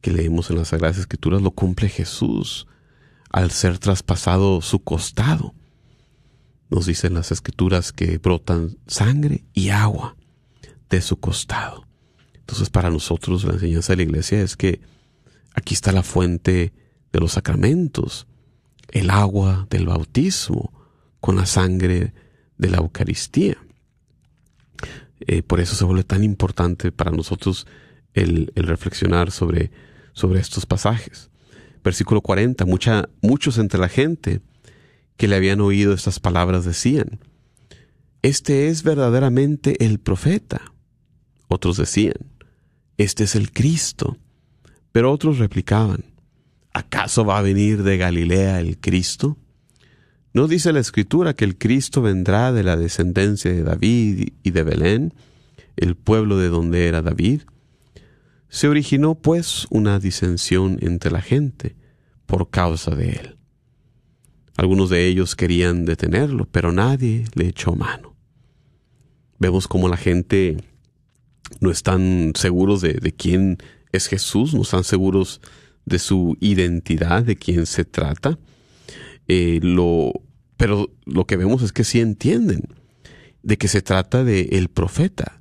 que 0.01 0.11
leemos 0.11 0.51
en 0.51 0.59
las 0.59 0.69
Sagradas 0.69 0.99
Escrituras 0.99 1.43
lo 1.43 1.51
cumple 1.51 1.89
Jesús 1.89 2.67
al 3.35 3.51
ser 3.51 3.81
traspasado 3.81 4.63
su 4.63 4.85
costado. 4.85 5.57
Nos 6.71 6.87
dicen 6.87 7.15
las 7.15 7.33
Escrituras 7.33 7.91
que 7.91 8.19
brotan 8.19 8.79
sangre 8.87 9.45
y 9.53 9.71
agua 9.71 10.17
de 10.89 11.01
su 11.01 11.19
costado. 11.19 11.85
Entonces 12.35 12.71
para 12.71 12.91
nosotros 12.91 13.43
la 13.43 13.55
enseñanza 13.55 13.93
de 13.93 13.97
la 13.97 14.03
iglesia 14.05 14.41
es 14.41 14.57
que 14.57 14.81
aquí 15.53 15.75
está 15.75 15.91
la 15.91 16.05
fuente 16.05 16.73
de 17.13 17.19
los 17.19 17.33
sacramentos, 17.33 18.29
el 18.93 19.11
agua 19.11 19.67
del 19.69 19.87
bautismo 19.87 20.73
con 21.19 21.35
la 21.35 21.47
sangre 21.47 22.15
de 22.57 22.71
la 22.71 22.77
Eucaristía. 22.77 23.57
Eh, 25.19 25.43
por 25.43 25.59
eso 25.59 25.75
se 25.75 25.85
vuelve 25.85 26.05
tan 26.05 26.23
importante 26.23 26.93
para 26.93 27.11
nosotros 27.11 27.67
el, 28.13 28.53
el 28.55 28.69
reflexionar 28.69 29.33
sobre, 29.33 29.73
sobre 30.13 30.39
estos 30.39 30.67
pasajes. 30.67 31.31
Versículo 31.85 32.23
40, 32.23 32.65
mucha, 32.65 33.09
muchos 33.21 33.59
entre 33.59 33.79
la 33.79 33.89
gente 33.89 34.41
que 35.19 35.29
le 35.29 35.37
habían 35.37 35.61
oído 35.61 35.93
estas 35.93 36.19
palabras 36.19 36.65
decían, 36.65 37.21
este 38.23 38.69
es 38.69 38.83
verdaderamente 38.83 39.85
el 39.85 40.01
profeta. 40.01 40.73
Otros 41.47 41.77
decían, 41.77 42.15
este 42.97 43.25
es 43.25 43.35
el 43.35 43.53
Cristo. 43.53 44.17
Pero 44.93 45.13
otros 45.13 45.39
replicaban, 45.39 46.05
¿acaso 46.73 47.25
va 47.25 47.39
a 47.39 47.43
venir 47.43 47.83
de 47.83 47.99
Galilea 47.99 48.61
el 48.61 48.79
Cristo? 48.79 49.37
¿No 50.33 50.49
dice 50.49 50.73
la 50.73 50.81
Escritura 50.81 51.35
que 51.35 51.45
el 51.45 51.59
Cristo 51.59 52.01
vendrá 52.01 52.51
de 52.53 52.65
la 52.65 52.77
descendencia 52.77 53.53
de 53.53 53.63
David 53.63 54.31
y 54.43 54.51
de 54.51 54.63
Belén, 54.63 55.15
el 55.77 55.97
pueblo 55.97 56.39
de 56.39 56.49
donde 56.49 56.89
era 56.89 57.03
David? 57.03 57.43
Se 58.55 58.69
originó 58.69 59.17
pues 59.17 59.67
una 59.71 59.99
disensión 59.99 60.79
entre 60.81 61.11
la 61.11 61.21
gente 61.21 61.75
por 62.25 62.51
causa 62.51 62.95
de 62.95 63.11
él. 63.11 63.37
Algunos 64.57 64.91
de 64.91 65.09
ellos 65.09 65.35
querían 65.35 65.85
detenerlo, 65.85 66.47
pero 66.53 66.71
nadie 66.71 67.25
le 67.35 67.49
echó 67.49 67.75
mano. 67.75 68.15
Vemos 69.41 69.67
como 69.67 69.89
la 69.89 69.97
gente 69.97 70.57
no 71.59 71.73
están 71.73 72.31
seguros 72.37 72.81
de, 72.81 73.13
quién 73.19 73.59
es 73.91 74.07
Jesús, 74.07 74.55
no 74.55 74.63
están 74.63 74.85
seguros 74.85 75.41
de 75.85 75.99
su 75.99 76.37
identidad, 76.39 77.25
de 77.25 77.35
quién 77.35 77.67
se 77.67 77.85
trata. 77.85 78.39
Eh, 79.27 79.59
lo, 79.65 80.13
pero 80.57 80.93
lo 81.07 81.27
que 81.27 81.37
vemos 81.37 81.61
es 81.63 81.73
que 81.73 81.83
sí 81.83 81.99
entienden 81.99 82.69
de 83.43 83.59
que 83.59 83.67
se 83.67 83.83
trata 83.83 84.23
del 84.23 84.55
el 84.55 84.69
profeta, 84.69 85.41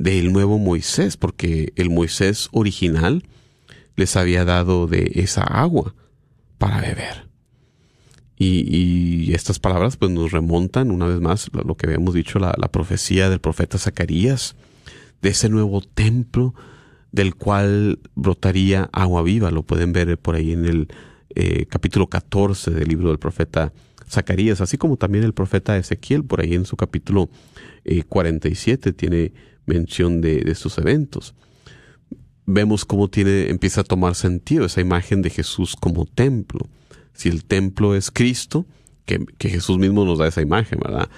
del 0.00 0.32
nuevo 0.32 0.58
Moisés, 0.58 1.18
porque 1.18 1.74
el 1.76 1.90
Moisés 1.90 2.48
original 2.52 3.22
les 3.96 4.16
había 4.16 4.46
dado 4.46 4.86
de 4.86 5.12
esa 5.16 5.42
agua 5.42 5.94
para 6.56 6.80
beber. 6.80 7.28
Y, 8.38 9.34
estas 9.34 9.58
palabras 9.58 9.98
pues 9.98 10.10
nos 10.10 10.32
remontan 10.32 10.90
una 10.90 11.06
vez 11.06 11.20
más 11.20 11.50
lo 11.52 11.76
que 11.76 11.84
habíamos 11.84 12.14
dicho, 12.14 12.38
la, 12.38 12.54
profecía 12.72 13.28
del 13.28 13.40
profeta 13.40 13.76
Zacarías, 13.76 14.56
de 15.20 15.28
ese 15.28 15.50
nuevo 15.50 15.82
templo 15.82 16.54
del 17.12 17.34
cual 17.34 17.98
brotaría 18.14 18.88
agua 18.94 19.22
viva. 19.22 19.50
Lo 19.50 19.64
pueden 19.64 19.92
ver 19.92 20.18
por 20.18 20.34
ahí 20.34 20.52
en 20.52 20.64
el 20.64 20.88
eh, 21.34 21.66
capítulo 21.66 22.06
14 22.06 22.70
del 22.70 22.88
libro 22.88 23.08
del 23.08 23.18
profeta 23.18 23.74
Zacarías, 24.08 24.62
así 24.62 24.78
como 24.78 24.96
también 24.96 25.24
el 25.24 25.34
profeta 25.34 25.76
Ezequiel, 25.76 26.24
por 26.24 26.40
ahí 26.40 26.54
en 26.54 26.64
su 26.64 26.78
capítulo 26.78 27.28
47 28.08 28.88
eh, 28.88 28.92
tiene 28.94 29.32
mención 29.70 30.20
de, 30.20 30.40
de 30.40 30.52
estos 30.52 30.78
eventos. 30.78 31.34
Vemos 32.46 32.84
cómo 32.84 33.08
tiene, 33.08 33.48
empieza 33.48 33.82
a 33.82 33.84
tomar 33.84 34.14
sentido 34.14 34.66
esa 34.66 34.80
imagen 34.80 35.22
de 35.22 35.30
Jesús 35.30 35.76
como 35.76 36.04
templo 36.04 36.68
si 37.20 37.28
el 37.28 37.44
templo 37.44 37.94
es 37.94 38.10
Cristo, 38.10 38.64
que, 39.04 39.26
Jesús 39.38 39.76
mismo 39.76 40.06
nos 40.06 40.18
da 40.18 40.28
esa 40.28 40.40
imagen, 40.40 40.80
¿verdad? 40.82 41.10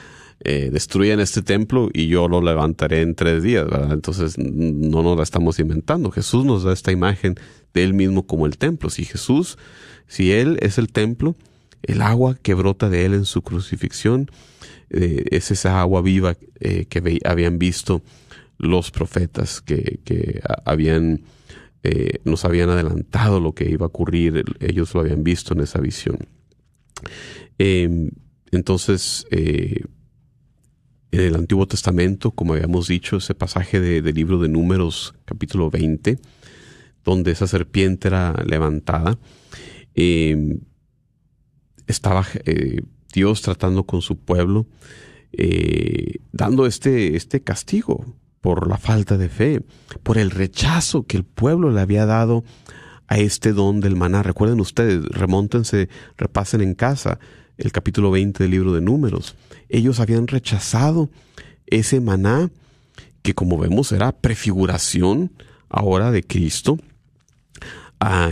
Eh, 0.45 0.71
destruyan 0.73 1.21
este 1.21 1.43
templo 1.43 1.91
y 1.93 2.09
yo 2.09 2.27
lo 2.27 2.41
levantaré 2.41 3.03
en 3.03 3.15
tres 3.15 3.45
días, 3.45 3.67
¿verdad? 3.67 3.93
Entonces 3.93 4.37
no 4.37 5.05
nos 5.05 5.17
la 5.17 5.23
estamos 5.23 5.61
inventando. 5.61 6.11
Jesús 6.11 6.45
nos 6.45 6.65
da 6.65 6.73
esta 6.73 6.91
imagen 6.91 7.37
de 7.73 7.85
él 7.85 7.95
mismo 7.95 8.27
como 8.27 8.47
el 8.47 8.59
templo. 8.59 8.91
Si 8.91 9.05
Jesús, 9.05 9.59
si 10.09 10.33
él 10.33 10.59
es 10.61 10.79
el 10.79 10.91
templo, 10.91 11.37
el 11.83 12.03
agua 12.03 12.37
que 12.43 12.55
brota 12.55 12.89
de 12.91 13.05
él 13.05 13.15
en 13.15 13.25
su 13.25 13.43
crucifixión 13.43 14.29
eh, 14.91 15.27
es 15.31 15.53
esa 15.53 15.81
agua 15.81 16.03
viva 16.03 16.37
eh, 16.59 16.87
que 16.87 17.21
habían 17.25 17.61
visto 17.61 18.03
los 18.59 18.91
profetas 18.91 19.61
que, 19.61 20.01
que 20.05 20.41
habían 20.65 21.23
eh, 21.85 22.21
nos 22.25 22.45
habían 22.45 22.71
adelantado 22.71 23.41
lo 23.41 23.55
que 23.55 23.69
iba 23.69 23.87
a 23.87 23.89
ocurrir, 23.89 24.45
ellos 24.61 24.95
lo 24.95 25.01
habían 25.01 25.25
visto 25.25 25.53
en 25.53 25.61
esa 25.61 25.81
visión. 25.81 26.17
Em, 27.59 28.11
entonces, 28.53 29.27
eh, 29.33 29.83
en 31.11 31.21
el 31.21 31.35
Antiguo 31.35 31.67
Testamento, 31.67 32.31
como 32.31 32.55
habíamos 32.55 32.87
dicho, 32.87 33.17
ese 33.17 33.35
pasaje 33.35 33.81
del 33.81 34.15
libro 34.15 34.39
de 34.39 34.49
Números, 34.49 35.15
capítulo 35.25 35.71
20, 35.71 36.19
donde 37.05 37.33
esa 37.33 37.49
serpiente 37.49 38.07
era 38.09 38.33
levantada, 38.47 39.19
em, 39.95 40.61
estaba 41.89 42.25
eh, 42.45 42.83
Dios 43.13 43.43
tratando 43.43 43.85
con 43.85 44.03
su 44.03 44.19
pueblo, 44.19 44.67
dando 46.31 46.67
este, 46.67 47.17
este 47.17 47.43
castigo 47.43 48.15
por 48.43 48.69
la 48.69 48.77
falta 48.77 49.17
de 49.17 49.31
fe, 49.31 49.63
por 50.03 50.19
el 50.19 50.31
rechazo 50.31 51.05
que 51.05 51.17
el 51.17 51.25
pueblo 51.25 51.71
le 51.71 51.81
había 51.81 52.05
dado 52.05 52.45
a 53.07 53.19
este 53.19 53.53
don 53.53 53.81
del 53.81 53.97
maná. 53.97 54.23
Recuerden 54.23 54.61
ustedes, 54.61 55.05
remóntense, 55.07 55.89
repasen 56.19 56.61
en 56.61 56.75
casa 56.75 57.19
el 57.57 57.73
capítulo 57.73 58.11
20 58.11 58.43
del 58.43 58.51
libro 58.51 58.75
de 58.75 58.81
Números. 58.81 59.37
Ellos 59.69 60.01
habían 60.01 60.27
rechazado 60.27 61.09
ese 61.67 62.01
maná 62.01 62.51
que 63.23 63.35
como 63.35 63.57
vemos 63.57 63.93
era 63.93 64.13
prefiguración 64.13 65.31
ahora 65.69 66.11
de 66.11 66.25
Cristo, 66.25 66.79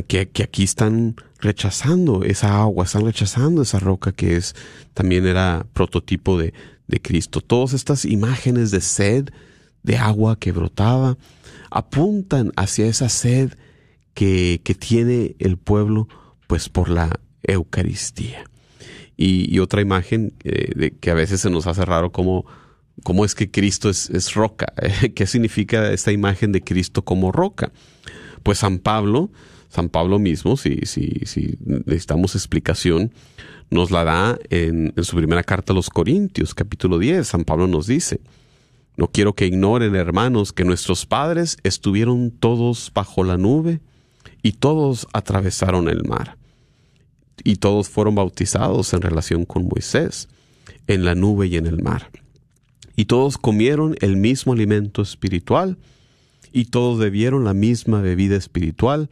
que, 0.09 0.29
aquí 0.43 0.65
están 0.65 1.15
rechazando 1.39 2.25
esa 2.25 2.61
agua, 2.61 2.85
están 2.85 3.05
rechazando 3.05 3.63
esa 3.63 3.79
roca 3.79 4.11
que 4.11 4.37
es 4.37 4.57
también 4.95 5.25
era 5.25 5.65
prototipo 5.73 6.37
de, 6.37 6.53
de 6.89 7.01
Cristo. 7.01 7.41
Todas 7.41 7.73
estas 7.75 8.05
imágenes 8.05 8.73
de 8.73 8.81
sed, 8.81 9.31
de 9.83 9.97
agua 9.97 10.39
que 10.39 10.53
brotaba, 10.53 11.17
apuntan 11.71 12.53
hacia 12.57 12.87
esa 12.87 13.09
sed 13.09 13.53
que, 14.15 14.61
que 14.65 14.75
tiene 14.75 15.37
el 15.39 15.57
pueblo, 15.57 16.09
pues 16.47 16.69
por 16.69 16.89
la 16.89 17.21
Eucaristía. 17.43 18.45
Y, 19.17 19.59
otra 19.59 19.83
imagen 19.83 20.33
eh, 20.45 20.93
que 20.99 21.11
a 21.11 21.15
veces 21.15 21.43
se 21.43 21.51
nos 21.51 21.67
hace 21.67 21.85
raro 21.85 22.11
como 22.11 22.47
cómo 23.03 23.27
es 23.27 23.35
que 23.35 23.51
Cristo 23.51 23.91
es, 23.91 24.09
es 24.09 24.33
roca. 24.33 24.73
¿Qué 25.15 25.27
significa 25.27 25.93
esta 25.93 26.11
imagen 26.11 26.53
de 26.53 26.63
Cristo 26.63 27.05
como 27.05 27.31
roca? 27.31 27.71
Pues 28.43 28.59
San 28.59 28.79
Pablo, 28.79 29.31
San 29.69 29.91
Pablo 29.91 30.19
mismo, 30.19 30.57
si, 30.57 30.81
si, 30.85 31.21
si 31.27 31.59
necesitamos 31.61 32.35
explicación, 32.35 33.13
nos 33.71 33.91
la 33.91 34.05
da 34.05 34.39
en, 34.49 34.95
en, 34.97 35.05
su 35.05 35.17
primera 35.17 35.43
carta 35.43 35.75
a 35.75 35.77
los 35.77 35.91
Corintios, 35.91 36.55
capítulo 36.55 36.99
10. 36.99 37.29
San 37.29 37.45
Pablo 37.45 37.67
nos 37.67 37.87
dice, 37.87 38.21
no 38.97 39.09
quiero 39.09 39.35
que 39.35 39.47
ignoren, 39.47 39.95
hermanos, 39.95 40.53
que 40.53 40.65
nuestros 40.65 41.07
padres 41.07 41.57
estuvieron 41.63 42.31
todos 42.31 42.91
bajo 42.95 43.25
la 43.25 43.37
nube 43.37 43.81
y 44.43 44.53
todos 44.53 45.07
atravesaron 45.13 45.89
el 45.89 46.05
mar. 46.05 46.37
Y 47.43 47.57
todos 47.57 47.89
fueron 47.89 48.15
bautizados 48.15 48.93
en 48.93 49.01
relación 49.01 49.45
con 49.47 49.67
Moisés, 49.67 50.29
en 50.87 51.05
la 51.05 51.15
nube 51.15 51.47
y 51.47 51.57
en 51.57 51.67
el 51.67 51.83
mar. 51.83 52.11
Y 52.97 53.07
todos 53.07 53.39
comieron 53.39 53.97
el 54.01 54.17
mismo 54.17 54.53
alimento 54.53 55.01
espiritual, 55.01 55.79
y 56.53 56.67
todos 56.67 56.99
bebieron 56.99 57.45
la 57.45 57.55
misma 57.55 58.01
bebida 58.01 58.37
espiritual, 58.37 59.09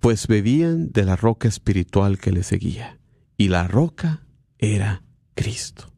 pues 0.00 0.26
bebían 0.26 0.92
de 0.92 1.04
la 1.04 1.16
roca 1.16 1.48
espiritual 1.48 2.18
que 2.18 2.32
les 2.32 2.46
seguía. 2.46 2.98
Y 3.36 3.48
la 3.48 3.68
roca 3.68 4.24
era 4.58 5.02
Cristo. 5.34 5.90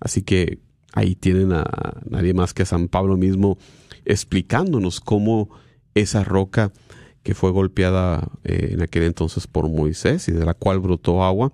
Así 0.00 0.22
que 0.22 0.60
ahí 0.96 1.14
tienen 1.14 1.52
a 1.52 1.64
nadie 2.08 2.34
más 2.34 2.52
que 2.52 2.62
a 2.62 2.66
San 2.66 2.88
Pablo 2.88 3.16
mismo 3.16 3.58
explicándonos 4.06 5.00
cómo 5.00 5.50
esa 5.94 6.24
roca 6.24 6.72
que 7.22 7.34
fue 7.34 7.50
golpeada 7.50 8.28
eh, 8.44 8.70
en 8.72 8.82
aquel 8.82 9.02
entonces 9.02 9.46
por 9.46 9.68
Moisés 9.68 10.28
y 10.28 10.32
de 10.32 10.44
la 10.44 10.54
cual 10.54 10.78
brotó 10.78 11.24
agua, 11.24 11.52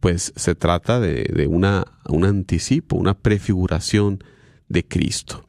pues 0.00 0.32
se 0.36 0.54
trata 0.54 1.00
de, 1.00 1.46
una, 1.50 1.84
un 2.08 2.24
anticipo, 2.24 2.96
una 2.96 3.14
prefiguración 3.14 4.22
de 4.68 4.86
Cristo. 4.86 5.47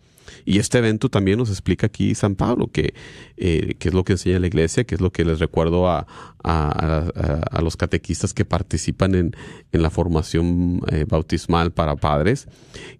Y 0.49 0.57
este 0.57 0.79
evento 0.79 1.09
también 1.09 1.37
nos 1.37 1.51
explica 1.51 1.85
aquí 1.85 2.15
San 2.15 2.33
Pablo, 2.33 2.71
que, 2.71 2.95
eh, 3.37 3.75
es 3.79 3.93
lo 3.93 4.03
que 4.03 4.13
enseña 4.13 4.39
la 4.39 4.47
iglesia, 4.47 4.83
que 4.83 4.95
es 4.95 5.01
lo 5.01 5.11
que 5.11 5.23
les 5.23 5.37
recuerdo 5.37 5.87
a, 5.87 6.07
a, 6.43 7.61
los 7.61 7.77
catequistas 7.77 8.33
que 8.33 8.45
participan 8.45 9.13
en, 9.13 9.35
en 9.71 9.81
la 9.83 9.91
formación 9.91 10.81
eh, 10.87 11.05
bautismal 11.07 11.71
para 11.71 11.97
padres, 11.97 12.47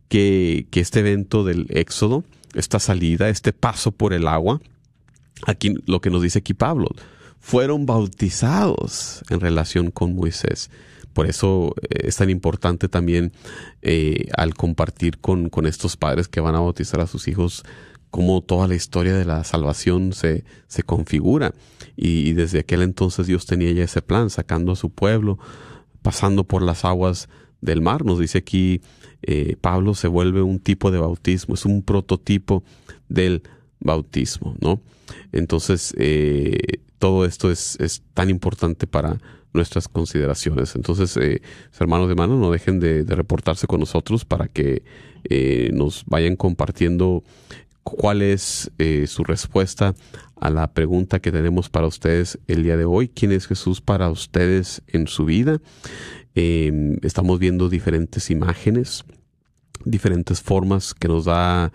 que, 0.10 0.68
que 0.70 0.80
este 0.80 1.00
evento 1.00 1.44
del 1.44 1.66
éxodo, 1.70 2.24
esta 2.54 2.78
salida, 2.78 3.30
este 3.30 3.52
paso 3.52 3.92
por 3.94 4.14
el 4.14 4.28
agua, 4.28 4.62
aquí 5.48 5.74
lo 5.88 6.02
que 6.02 6.12
nos 6.12 6.22
dice 6.22 6.38
aquí 6.38 6.54
Pablo, 6.54 6.90
fueron 7.40 7.88
bautizados 7.88 9.24
en 9.32 9.40
relación 9.40 9.90
con 9.90 10.16
Moisés. 10.16 10.70
Por 11.14 11.28
eso 11.28 11.76
eh, 11.82 12.08
es 12.08 12.18
tan 12.18 12.30
importante 12.30 12.88
también 12.88 13.32
eh, 13.82 14.28
al 14.36 14.54
compartir 14.54 15.20
con, 15.20 15.50
con, 15.50 15.66
estos 15.66 15.98
padres 15.98 16.28
que 16.28 16.40
van 16.40 16.56
a 16.56 16.60
bautizar 16.60 17.02
a 17.02 17.08
sus 17.08 17.28
hijos 17.28 17.64
cómo 18.12 18.42
toda 18.42 18.68
la 18.68 18.76
historia 18.76 19.16
de 19.16 19.26
la 19.26 19.44
salvación 19.44 20.14
se, 20.14 20.44
se 20.68 20.84
configura. 20.84 21.54
Y, 21.96 22.34
desde 22.34 22.60
aquel 22.60 22.82
entonces 22.82 23.28
Dios 23.28 23.46
tenía 23.46 23.72
ya 23.72 23.84
ese 23.84 24.02
plan, 24.02 24.30
sacando 24.30 24.72
a 24.72 24.76
su 24.76 24.90
pueblo, 24.90 25.38
pasando 26.02 26.44
por 26.44 26.62
las 26.62 26.86
aguas 26.86 27.30
del 27.62 27.82
mar. 27.82 28.06
Nos 28.06 28.20
dice 28.20 28.40
aquí 28.40 28.82
eh, 29.22 29.58
Pablo 29.60 29.94
se 29.94 30.08
vuelve 30.08 30.42
un 30.42 30.60
tipo 30.60 30.92
de 30.92 31.00
bautismo, 31.00 31.56
es 31.56 31.66
un 31.66 31.84
prototipo 31.84 32.64
del 33.10 33.44
bautismo, 33.80 34.56
¿no? 34.62 34.82
Entonces, 35.32 35.94
todo 37.00 37.26
esto 37.26 37.50
es, 37.52 37.78
es 37.80 38.04
tan 38.14 38.30
importante 38.30 38.86
para 38.86 39.20
nuestras 39.54 39.88
consideraciones. 39.88 40.76
Entonces, 40.76 41.18
eh, 41.18 41.42
hermanos 41.80 42.08
de 42.08 42.16
mano, 42.16 42.38
no 42.38 42.52
dejen 42.52 42.80
de, 42.80 43.04
reportarse 43.04 43.68
con 43.68 43.80
nosotros 43.80 44.26
para 44.26 44.48
que 44.48 44.84
eh, 45.24 45.72
nos 45.74 46.04
vayan 46.06 46.36
compartiendo 46.36 47.24
cuál 47.84 48.22
es 48.22 48.72
eh, 48.78 49.08
su 49.08 49.24
respuesta 49.24 49.96
a 50.36 50.50
la 50.50 50.72
pregunta 50.74 51.20
que 51.20 51.32
tenemos 51.32 51.70
para 51.70 51.88
ustedes 51.88 52.40
el 52.48 52.64
día 52.64 52.78
de 52.78 52.86
hoy. 52.86 53.10
¿Quién 53.10 53.32
es 53.32 53.48
Jesús 53.48 53.82
para 53.82 54.10
ustedes 54.10 54.82
en 54.88 55.08
su 55.08 55.26
vida? 55.26 55.60
Eh, 56.36 56.98
estamos 57.02 57.40
viendo 57.40 57.70
diferentes 57.70 58.30
imágenes, 58.30 59.04
diferentes 59.84 60.42
formas 60.42 60.94
que 60.94 61.08
nos 61.08 61.26
da 61.26 61.72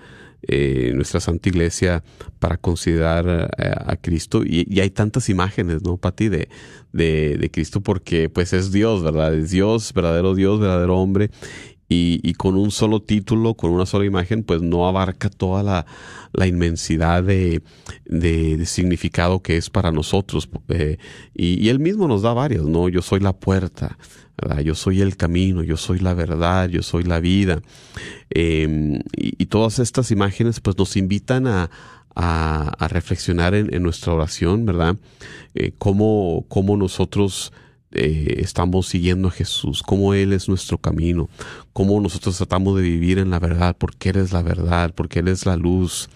eh, 0.49 0.92
nuestra 0.95 1.20
Santa 1.20 1.49
Iglesia 1.49 2.03
para 2.38 2.57
considerar 2.57 3.51
eh, 3.59 3.72
a 3.74 3.97
Cristo. 3.97 4.42
Y, 4.45 4.80
hay 4.80 4.90
tantas 4.90 5.28
imágenes, 5.28 5.82
¿no, 5.82 5.97
Pati, 5.97 6.28
de, 6.28 6.49
de, 6.92 7.51
Cristo? 7.53 7.80
Porque 7.80 8.28
pues 8.28 8.53
es 8.53 8.72
Dios, 8.72 9.03
¿verdad? 9.03 9.34
Es 9.34 9.51
Dios, 9.51 9.92
verdadero 9.92 10.34
Dios, 10.34 10.61
verdadero 10.61 10.99
hombre. 10.99 11.30
Y, 11.97 12.32
con 12.34 12.57
un 12.57 12.72
solo 12.72 13.01
título, 13.03 13.55
con 13.55 13.70
una 13.70 13.86
sola 13.86 14.05
imagen, 14.05 14.42
pues 14.42 14.61
no 14.61 14.88
abarca 14.88 15.30
toda 15.30 15.62
la, 15.62 15.86
la 16.32 16.49
inmensidad 16.49 17.22
de, 17.22 17.62
de, 18.05 18.66
significado 18.66 19.42
que 19.42 19.57
es 19.57 19.70
para 19.70 19.92
nosotros. 19.92 20.49
Eh, 20.70 20.99
y, 21.34 21.64
y, 21.64 21.68
él 21.68 21.78
mismo 21.78 22.09
nos 22.09 22.22
da 22.22 22.32
varias, 22.32 22.64
¿no? 22.64 22.88
Yo 22.88 23.01
soy 23.01 23.20
la 23.20 23.32
puerta, 23.32 23.97
Yo 24.64 24.74
soy 24.74 25.01
el 25.01 25.16
camino, 25.16 25.62
yo 25.62 25.76
soy 25.76 26.01
la 26.01 26.14
verdad, 26.14 26.68
yo 26.68 26.82
soy 26.82 27.05
la 27.05 27.20
vida. 27.20 27.62
Eh, 28.30 29.01
y, 29.16 29.47
todas 29.47 29.78
estas 29.78 30.11
imágenes 30.11 30.61
pues 30.61 30.76
nos 30.76 30.97
invitan 30.97 31.47
a, 31.47 31.70
a, 32.14 32.89
reflexionar 32.89 33.55
en, 33.55 33.82
nuestra 33.82 34.12
oración, 34.12 34.66
¿verdad? 34.66 34.97
Eh, 35.55 35.72
cómo, 35.78 36.45
cómo 36.49 36.76
nosotros 36.76 37.53
eh, 37.93 38.37
estamos 38.39 38.89
siguiendo 38.89 39.28
a 39.28 39.30
Jesús, 39.30 39.82
cómo 39.82 40.14
Él 40.14 40.32
es 40.32 40.49
nuestro 40.49 40.78
camino, 40.78 41.28
cómo 41.72 42.01
nosotros 42.01 42.37
tratamos 42.37 42.76
de 42.76 42.82
vivir 42.82 43.18
en 43.18 43.30
la 43.30 43.39
verdad, 43.39 43.76
porque 43.78 44.11
Él 44.11 44.16
es 44.16 44.32
la 44.32 44.43
verdad, 44.43 44.93
porque 44.95 45.20
Él 45.20 45.28
es 45.28 45.47
la 45.47 45.57
luz, 45.57 46.09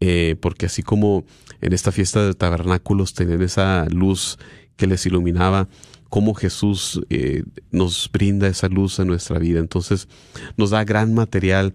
eh, 0.00 0.36
porque 0.40 0.66
así 0.66 0.82
como 0.82 1.24
en 1.60 1.72
esta 1.72 1.92
fiesta 1.92 2.24
de 2.24 2.34
tabernáculos 2.34 3.14
tenían 3.14 3.42
esa 3.42 3.86
luz 3.90 4.38
que 4.76 4.86
les 4.86 5.04
iluminaba, 5.04 5.68
cómo 6.10 6.34
Jesús 6.34 7.00
eh, 7.08 7.44
nos 7.70 8.10
brinda 8.12 8.48
esa 8.48 8.68
luz 8.68 8.98
en 8.98 9.06
nuestra 9.06 9.38
vida. 9.38 9.60
Entonces 9.60 10.08
nos 10.56 10.70
da 10.70 10.82
gran 10.84 11.14
material 11.14 11.72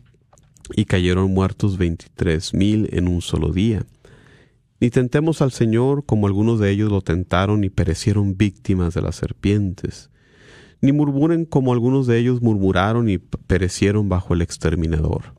y 0.75 0.87
cayeron 0.87 1.33
muertos 1.33 1.79
veintitrés 1.79 2.53
mil 2.53 2.89
en 2.91 3.07
un 3.07 3.23
solo 3.23 3.53
día. 3.53 3.87
Ni 4.81 4.91
tentemos 4.91 5.43
al 5.43 5.53
Señor 5.53 6.05
como 6.07 6.27
algunos 6.27 6.59
de 6.59 6.73
ellos 6.73 6.91
lo 6.91 7.03
tentaron 7.03 7.62
y 7.62 7.70
perecieron 7.70 8.37
víctimas 8.37 8.95
de 8.95 9.03
las 9.03 9.14
serpientes. 9.14 10.11
Ni 10.83 10.93
murmuren 10.93 11.45
como 11.45 11.72
algunos 11.72 12.07
de 12.07 12.18
ellos 12.18 12.43
murmuraron 12.43 13.09
y 13.09 13.18
perecieron 13.18 14.09
bajo 14.09 14.35
el 14.35 14.43
exterminador. 14.43 15.35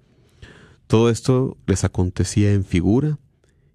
Todo 0.87 1.09
esto 1.09 1.57
les 1.67 1.83
acontecía 1.83 2.53
en 2.53 2.63
figura 2.63 3.19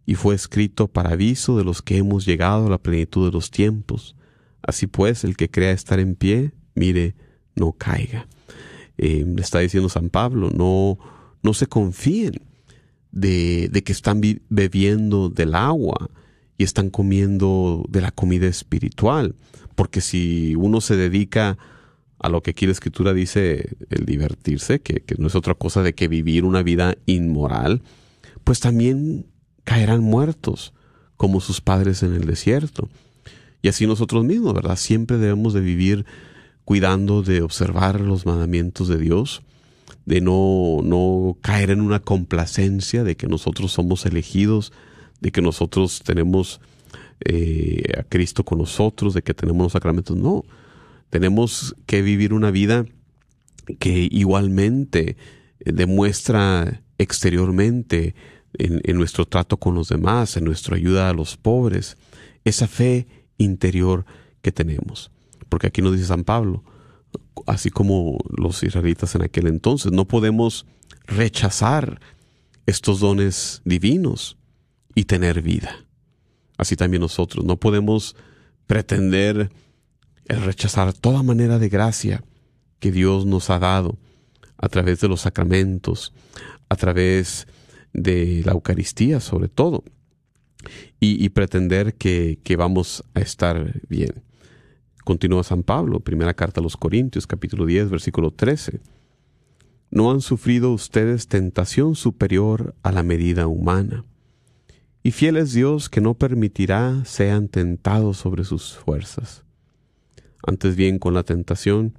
y 0.06 0.14
fue 0.14 0.34
escrito 0.34 0.88
para 0.88 1.10
aviso 1.10 1.58
de 1.58 1.64
los 1.64 1.82
que 1.82 1.98
hemos 1.98 2.24
llegado 2.24 2.66
a 2.66 2.70
la 2.70 2.78
plenitud 2.78 3.26
de 3.26 3.32
los 3.32 3.50
tiempos. 3.50 4.16
Así 4.62 4.86
pues, 4.86 5.24
el 5.24 5.36
que 5.36 5.50
crea 5.50 5.72
estar 5.72 6.00
en 6.00 6.14
pie, 6.14 6.52
mire, 6.74 7.14
no 7.54 7.72
caiga. 7.72 8.26
Eh, 8.96 9.24
le 9.26 9.42
está 9.42 9.58
diciendo 9.58 9.90
San 9.90 10.08
Pablo, 10.08 10.50
no, 10.50 10.98
no 11.42 11.52
se 11.52 11.66
confíen 11.66 12.40
de, 13.12 13.68
de 13.70 13.84
que 13.84 13.92
están 13.92 14.22
bebiendo 14.48 15.28
del 15.28 15.54
agua 15.54 16.10
y 16.58 16.64
están 16.64 16.90
comiendo 16.90 17.84
de 17.88 18.02
la 18.02 18.10
comida 18.10 18.46
espiritual, 18.46 19.36
porque 19.74 20.00
si 20.00 20.54
uno 20.56 20.80
se 20.80 20.96
dedica 20.96 21.56
a 22.18 22.28
lo 22.28 22.42
que 22.42 22.50
aquí 22.50 22.66
la 22.66 22.72
escritura 22.72 23.14
dice, 23.14 23.76
el 23.90 24.04
divertirse, 24.04 24.80
que, 24.80 25.00
que 25.00 25.14
no 25.18 25.28
es 25.28 25.36
otra 25.36 25.54
cosa 25.54 25.82
de 25.82 25.94
que 25.94 26.08
vivir 26.08 26.44
una 26.44 26.62
vida 26.62 26.96
inmoral, 27.06 27.82
pues 28.42 28.58
también 28.58 29.26
caerán 29.62 30.02
muertos, 30.02 30.74
como 31.16 31.40
sus 31.40 31.60
padres 31.60 32.02
en 32.02 32.14
el 32.14 32.26
desierto. 32.26 32.88
Y 33.62 33.68
así 33.68 33.86
nosotros 33.86 34.24
mismos, 34.24 34.54
¿verdad? 34.54 34.76
Siempre 34.76 35.18
debemos 35.18 35.52
de 35.52 35.60
vivir 35.60 36.06
cuidando 36.64 37.22
de 37.22 37.42
observar 37.42 38.00
los 38.00 38.26
mandamientos 38.26 38.88
de 38.88 38.98
Dios, 38.98 39.42
de 40.06 40.20
no, 40.20 40.80
no 40.82 41.36
caer 41.40 41.70
en 41.70 41.80
una 41.80 42.00
complacencia 42.00 43.04
de 43.04 43.16
que 43.16 43.26
nosotros 43.26 43.72
somos 43.72 44.06
elegidos, 44.06 44.72
de 45.20 45.30
que 45.30 45.42
nosotros 45.42 46.02
tenemos 46.04 46.60
eh, 47.24 47.82
a 47.98 48.04
Cristo 48.04 48.44
con 48.44 48.58
nosotros, 48.58 49.14
de 49.14 49.22
que 49.22 49.34
tenemos 49.34 49.64
los 49.64 49.72
sacramentos. 49.72 50.16
No, 50.16 50.44
tenemos 51.10 51.74
que 51.86 52.02
vivir 52.02 52.32
una 52.32 52.50
vida 52.50 52.86
que 53.78 54.08
igualmente 54.10 55.16
demuestra 55.58 56.82
exteriormente 56.98 58.14
en, 58.54 58.80
en 58.84 58.96
nuestro 58.96 59.26
trato 59.26 59.56
con 59.56 59.74
los 59.74 59.88
demás, 59.88 60.36
en 60.36 60.44
nuestra 60.44 60.76
ayuda 60.76 61.10
a 61.10 61.12
los 61.12 61.36
pobres, 61.36 61.96
esa 62.44 62.66
fe 62.66 63.06
interior 63.36 64.06
que 64.42 64.52
tenemos. 64.52 65.10
Porque 65.48 65.66
aquí 65.66 65.82
nos 65.82 65.92
dice 65.92 66.06
San 66.06 66.24
Pablo, 66.24 66.62
así 67.46 67.70
como 67.70 68.18
los 68.36 68.62
israelitas 68.62 69.14
en 69.14 69.22
aquel 69.22 69.46
entonces, 69.46 69.92
no 69.92 70.06
podemos 70.06 70.66
rechazar 71.06 72.00
estos 72.66 73.00
dones 73.00 73.62
divinos 73.64 74.37
y 74.98 75.04
tener 75.04 75.42
vida. 75.42 75.86
Así 76.56 76.74
también 76.74 77.02
nosotros 77.02 77.44
no 77.44 77.56
podemos 77.56 78.16
pretender 78.66 79.48
rechazar 80.26 80.92
toda 80.92 81.22
manera 81.22 81.60
de 81.60 81.68
gracia 81.68 82.24
que 82.80 82.90
Dios 82.90 83.24
nos 83.24 83.48
ha 83.48 83.60
dado 83.60 83.96
a 84.56 84.68
través 84.68 84.98
de 85.00 85.06
los 85.06 85.20
sacramentos, 85.20 86.12
a 86.68 86.74
través 86.74 87.46
de 87.92 88.42
la 88.44 88.50
Eucaristía 88.50 89.20
sobre 89.20 89.46
todo 89.46 89.84
y, 90.98 91.24
y 91.24 91.28
pretender 91.28 91.94
que, 91.94 92.40
que, 92.42 92.56
vamos 92.56 93.04
a 93.14 93.20
estar 93.20 93.80
bien. 93.88 94.24
Continúa 95.04 95.44
San 95.44 95.62
Pablo, 95.62 96.00
primera 96.00 96.34
carta 96.34 96.58
a 96.58 96.64
los 96.64 96.76
Corintios, 96.76 97.28
capítulo 97.28 97.66
10, 97.66 97.88
versículo 97.88 98.32
13. 98.32 98.80
no 99.90 100.10
han 100.10 100.22
sufrido 100.22 100.72
ustedes 100.72 101.28
tentación 101.28 101.94
superior 101.94 102.74
a 102.82 102.90
la 102.90 103.04
medida 103.04 103.46
humana. 103.46 104.04
Y 105.02 105.12
fiel 105.12 105.36
es 105.36 105.52
Dios 105.52 105.88
que 105.88 106.00
no 106.00 106.14
permitirá 106.14 107.04
sean 107.04 107.48
tentados 107.48 108.16
sobre 108.16 108.44
sus 108.44 108.76
fuerzas. 108.76 109.44
Antes 110.46 110.76
bien, 110.76 110.98
con 110.98 111.14
la 111.14 111.22
tentación, 111.22 111.94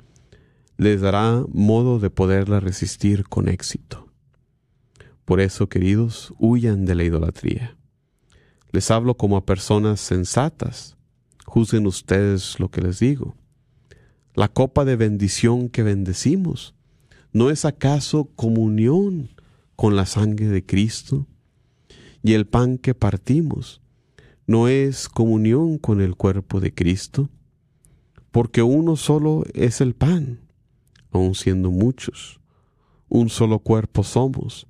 les 0.77 1.01
dará 1.01 1.43
modo 1.51 1.99
de 1.99 2.09
poderla 2.09 2.59
resistir 2.59 3.27
con 3.27 3.49
éxito. 3.49 4.09
Por 5.25 5.41
eso, 5.41 5.69
queridos, 5.69 6.33
huyan 6.39 6.85
de 6.85 6.95
la 6.95 7.03
idolatría. 7.03 7.77
Les 8.71 8.89
hablo 8.91 9.15
como 9.15 9.37
a 9.37 9.45
personas 9.45 9.99
sensatas. 9.99 10.97
Juzguen 11.45 11.87
ustedes 11.87 12.59
lo 12.59 12.69
que 12.69 12.81
les 12.81 12.99
digo. 12.99 13.35
La 14.35 14.47
copa 14.47 14.85
de 14.85 14.95
bendición 14.95 15.69
que 15.69 15.83
bendecimos, 15.83 16.75
¿no 17.33 17.49
es 17.49 17.65
acaso 17.65 18.29
comunión 18.35 19.29
con 19.75 19.95
la 19.95 20.05
sangre 20.05 20.47
de 20.47 20.65
Cristo? 20.65 21.27
Y 22.23 22.33
el 22.33 22.45
pan 22.45 22.77
que 22.77 22.93
partimos, 22.93 23.81
¿no 24.45 24.67
es 24.67 25.07
comunión 25.07 25.77
con 25.77 26.01
el 26.01 26.15
cuerpo 26.15 26.59
de 26.59 26.73
Cristo? 26.73 27.29
Porque 28.31 28.61
uno 28.61 28.95
solo 28.95 29.43
es 29.53 29.81
el 29.81 29.95
pan, 29.95 30.39
aun 31.11 31.35
siendo 31.35 31.71
muchos. 31.71 32.39
Un 33.07 33.29
solo 33.29 33.59
cuerpo 33.59 34.03
somos, 34.03 34.67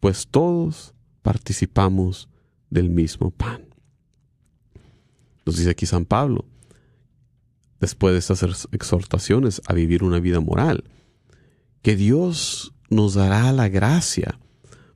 pues 0.00 0.28
todos 0.28 0.94
participamos 1.22 2.28
del 2.70 2.90
mismo 2.90 3.30
pan. 3.30 3.62
Nos 5.44 5.56
dice 5.56 5.70
aquí 5.70 5.86
San 5.86 6.04
Pablo, 6.04 6.44
después 7.80 8.12
de 8.12 8.18
estas 8.20 8.68
exhortaciones 8.70 9.60
a 9.66 9.72
vivir 9.72 10.04
una 10.04 10.20
vida 10.20 10.40
moral, 10.40 10.84
que 11.80 11.96
Dios 11.96 12.74
nos 12.90 13.14
dará 13.14 13.50
la 13.52 13.68
gracia 13.68 14.38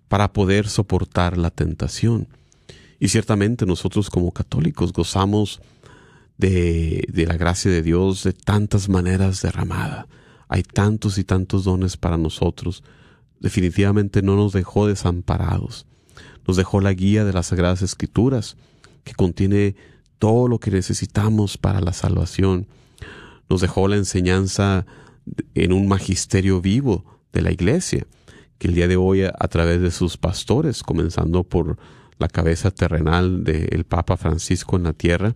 para 0.08 0.32
poder 0.32 0.68
soportar 0.68 1.36
la 1.36 1.50
tentación. 1.50 2.28
Y 2.98 3.08
ciertamente 3.08 3.66
nosotros 3.66 4.10
como 4.10 4.32
católicos 4.32 4.92
gozamos 4.92 5.60
de, 6.38 7.06
la 7.26 7.36
gracia 7.36 7.70
de 7.70 7.82
Dios 7.82 8.22
de 8.22 8.32
tantas 8.32 8.88
maneras 8.88 9.42
derramada. 9.42 10.06
Hay 10.48 10.62
tantos 10.62 11.18
y 11.18 11.24
tantos 11.24 11.64
dones 11.64 11.96
para 11.96 12.16
nosotros. 12.16 12.82
Definitivamente 13.40 14.22
no 14.22 14.36
nos 14.36 14.52
dejó 14.52 14.86
desamparados. 14.86 15.86
Nos 16.46 16.56
dejó 16.56 16.80
la 16.80 16.92
guía 16.92 17.24
de 17.24 17.32
las 17.32 17.46
Sagradas 17.46 17.82
Escrituras, 17.82 18.56
que 19.04 19.14
contiene 19.14 19.74
todo 20.18 20.48
lo 20.48 20.58
que 20.58 20.70
necesitamos 20.70 21.58
para 21.58 21.80
la 21.80 21.92
salvación. 21.92 22.66
Nos 23.48 23.60
dejó 23.60 23.88
la 23.88 23.96
enseñanza 23.96 24.86
en 25.54 25.72
un 25.72 25.88
magisterio 25.88 26.60
vivo 26.60 27.04
de 27.32 27.42
la 27.42 27.50
iglesia, 27.50 28.06
que 28.58 28.68
el 28.68 28.74
día 28.74 28.88
de 28.88 28.96
hoy 28.96 29.22
a, 29.22 29.48
través 29.48 29.80
de 29.80 29.90
sus 29.90 30.16
pastores, 30.16 30.82
comenzando 30.82 31.44
por 31.44 31.78
la 32.18 32.28
cabeza 32.28 32.70
terrenal 32.70 33.44
del 33.44 33.84
Papa 33.84 34.16
Francisco 34.16 34.76
en 34.76 34.84
la 34.84 34.92
tierra 34.92 35.34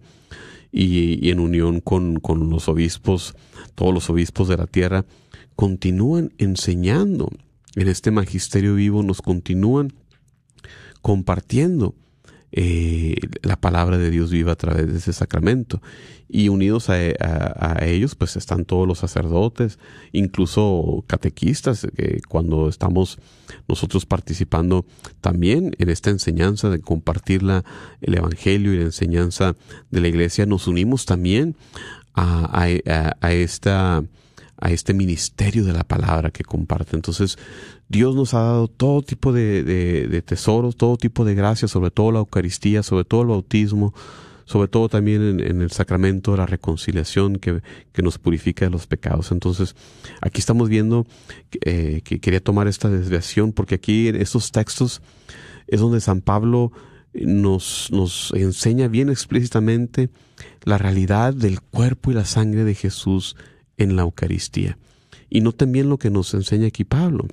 y, 0.73 1.31
en 1.31 1.41
unión 1.41 1.81
con, 1.81 2.21
con 2.21 2.49
los 2.49 2.69
obispos, 2.69 3.35
todos 3.75 3.93
los 3.93 4.09
obispos 4.09 4.49
de 4.49 4.57
la 4.57 4.67
tierra, 4.67 5.05
continúan 5.57 6.33
enseñando 6.39 7.29
en 7.77 7.89
este 7.89 8.11
magisterio 8.11 8.75
vivo, 8.75 9.03
nos 9.03 9.21
continúan 9.21 9.93
compartiendo 11.03 11.95
eh, 12.53 13.17
la 13.43 13.57
palabra 13.57 13.99
de 13.99 14.11
Dios 14.11 14.31
viva 14.31 14.53
a 14.53 14.57
través 14.57 14.87
de 14.91 14.99
ese 14.99 15.13
sacramento. 15.13 15.81
Y 16.29 16.49
unidos 16.49 16.91
a, 16.91 17.85
ellos, 17.85 18.15
pues 18.15 18.37
están 18.37 18.65
todos 18.65 18.87
los 18.87 18.99
sacerdotes, 18.99 19.81
incluso 20.13 21.05
catequistas, 21.09 21.89
cuando 22.29 22.69
estamos 22.69 23.19
nosotros 23.67 24.07
participando 24.07 24.87
también 25.21 25.75
en 25.79 25.89
esta 25.89 26.11
enseñanza 26.11 26.71
de 26.71 26.81
compartir 26.81 27.43
la, 27.43 27.65
el 28.01 28.15
Evangelio 28.15 28.73
y 28.73 28.79
la 28.79 28.85
enseñanza 28.85 29.57
de 29.91 30.01
la 30.01 30.07
Iglesia, 30.07 30.47
nos 30.47 30.69
unimos 30.69 31.05
también 31.05 31.57
a 32.15 33.33
esta 33.33 34.05
a 34.61 34.71
este 34.71 34.95
ministerio 34.95 35.65
de 35.65 35.73
la 35.73 35.85
palabra 35.85 36.31
que 36.31 36.45
comparte. 36.45 36.95
Entonces, 36.95 37.39
Dios 37.89 38.15
nos 38.15 38.35
ha 38.35 38.41
dado 38.41 38.69
todo 38.69 39.03
tipo 39.03 39.33
de, 39.33 40.23
tesoros, 40.25 40.77
todo 40.77 40.97
tipo 40.97 41.25
de 41.25 41.35
gracias, 41.35 41.71
sobre 41.71 41.91
todo 41.91 42.13
la 42.13 42.19
Eucaristía, 42.21 42.83
sobre 42.83 43.05
todo 43.05 43.23
el 43.23 43.29
bautismo, 43.29 43.95
sobre 44.45 44.69
todo 44.69 44.89
también 44.89 45.41
en, 45.41 45.63
el 45.63 45.71
sacramento 45.71 46.33
de 46.33 46.39
la 46.39 46.47
reconciliación 46.47 47.37
que, 47.37 47.63
nos 48.03 48.19
purifica 48.19 48.67
de 48.67 48.71
los 48.71 48.87
pecados. 48.87 49.33
Entonces, 49.33 49.75
aquí 50.21 50.41
estamos 50.41 50.69
viendo 50.69 51.07
eh, 51.65 52.03
que 52.05 52.21
quería 52.21 52.41
tomar 52.41 52.69
esta 52.69 52.91
desviación 52.91 53.53
porque 53.53 53.77
aquí 53.77 54.09
en 54.09 54.17
estos 54.17 54.53
textos 54.53 55.01
es 55.69 55.81
donde 55.81 56.01
San 56.01 56.21
Pablo 56.21 56.73
nos, 57.13 57.89
nos 57.91 58.33
enseña 58.35 58.89
bien 58.89 59.09
explícitamente 59.09 60.11
la 60.65 60.79
realidad 60.79 61.35
del 61.35 61.61
cuerpo 61.61 62.11
y 62.11 62.15
la 62.15 62.25
sangre 62.25 62.65
de 62.65 62.75
Jesús 62.75 63.37
en 63.81 63.97
la 63.97 64.03
Eucaristía. 64.03 64.79
Y 65.29 65.41
noten 65.41 65.73
bien 65.73 65.89
lo 65.89 65.99
que 65.99 66.11
nos 66.11 66.35
enseña 66.35 66.69
aquí 66.69 66.85
Pablo. 66.85 67.27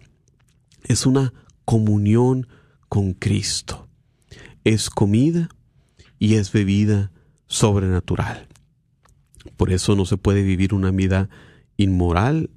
Es 0.84 1.06
una 1.06 1.34
comunión 1.66 2.48
con 2.90 3.14
Cristo. 3.14 3.88
Es 4.64 4.90
comida 4.90 5.50
y 6.18 6.36
es 6.36 6.52
bebida 6.52 7.12
sobrenatural. 7.48 8.48
Por 9.58 9.72
eso 9.72 9.96
no 9.96 10.06
se 10.06 10.18
puede 10.18 10.42
vivir 10.42 10.74
una 10.74 10.92
vida 10.92 11.30
inmoral 11.76 12.50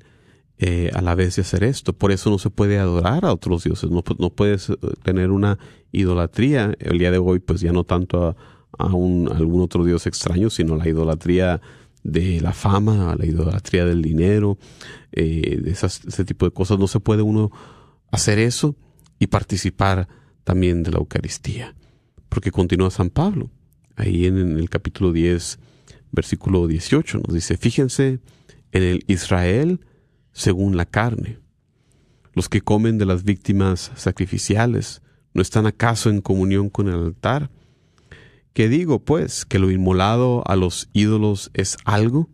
eh, 0.58 0.90
a 0.94 1.02
la 1.02 1.14
vez 1.14 1.36
de 1.36 1.42
hacer 1.42 1.64
esto. 1.64 1.92
Por 1.92 2.12
eso 2.12 2.30
no 2.30 2.38
se 2.38 2.50
puede 2.50 2.78
adorar 2.78 3.24
a 3.24 3.32
otros 3.32 3.64
dioses. 3.64 3.90
No, 3.90 4.04
no 4.18 4.30
puedes 4.30 4.70
eh, 4.70 4.76
tener 5.02 5.30
una 5.30 5.58
idolatría. 5.90 6.76
El 6.78 6.98
día 6.98 7.10
de 7.10 7.18
hoy, 7.18 7.40
pues 7.40 7.60
ya 7.60 7.72
no 7.72 7.82
tanto 7.82 8.28
a, 8.28 8.36
algún 8.78 9.60
otro 9.60 9.84
dios 9.84 10.06
extraño, 10.06 10.48
sino 10.48 10.76
la 10.76 10.88
idolatría 10.88 11.60
de 12.02 12.40
la 12.40 12.52
fama, 12.52 13.14
la 13.18 13.26
idolatría 13.26 13.84
del 13.84 14.02
dinero, 14.02 14.58
eh, 15.12 15.60
de 15.62 15.70
ese 15.70 16.24
tipo 16.24 16.46
de 16.46 16.52
cosas. 16.52 16.78
No 16.78 16.88
se 16.88 17.00
puede 17.00 17.22
uno 17.22 17.50
hacer 18.10 18.38
eso 18.38 18.76
y 19.18 19.26
participar 19.26 20.08
también 20.44 20.82
de 20.82 20.90
la 20.90 20.98
Eucaristía. 20.98 21.74
Porque 22.28 22.50
continúa 22.50 22.90
San 22.90 23.10
Pablo, 23.10 23.50
ahí 23.96 24.26
en, 24.26 24.58
el 24.58 24.70
capítulo 24.70 25.12
10, 25.12 25.58
versículo 26.12 26.66
18, 26.66 27.18
nos 27.18 27.34
dice, 27.34 27.56
fíjense 27.56 28.20
en 28.72 28.82
el 28.82 29.04
Israel 29.06 29.80
según 30.32 30.76
la 30.76 30.86
carne. 30.86 31.38
Los 32.32 32.48
que 32.48 32.60
comen 32.60 32.98
de 32.98 33.06
las 33.06 33.24
víctimas 33.24 33.90
sacrificiales, 33.96 35.02
¿no 35.34 35.42
están 35.42 35.66
acaso 35.66 36.08
en 36.08 36.20
comunión 36.20 36.70
con 36.70 36.88
el 36.88 36.94
altar? 36.94 37.50
¿Qué 38.52 38.68
digo, 38.68 38.98
pues? 38.98 39.44
¿Que 39.44 39.58
lo 39.58 39.70
inmolado 39.70 40.42
a 40.46 40.56
los 40.56 40.88
ídolos 40.92 41.50
es 41.54 41.76
algo? 41.84 42.28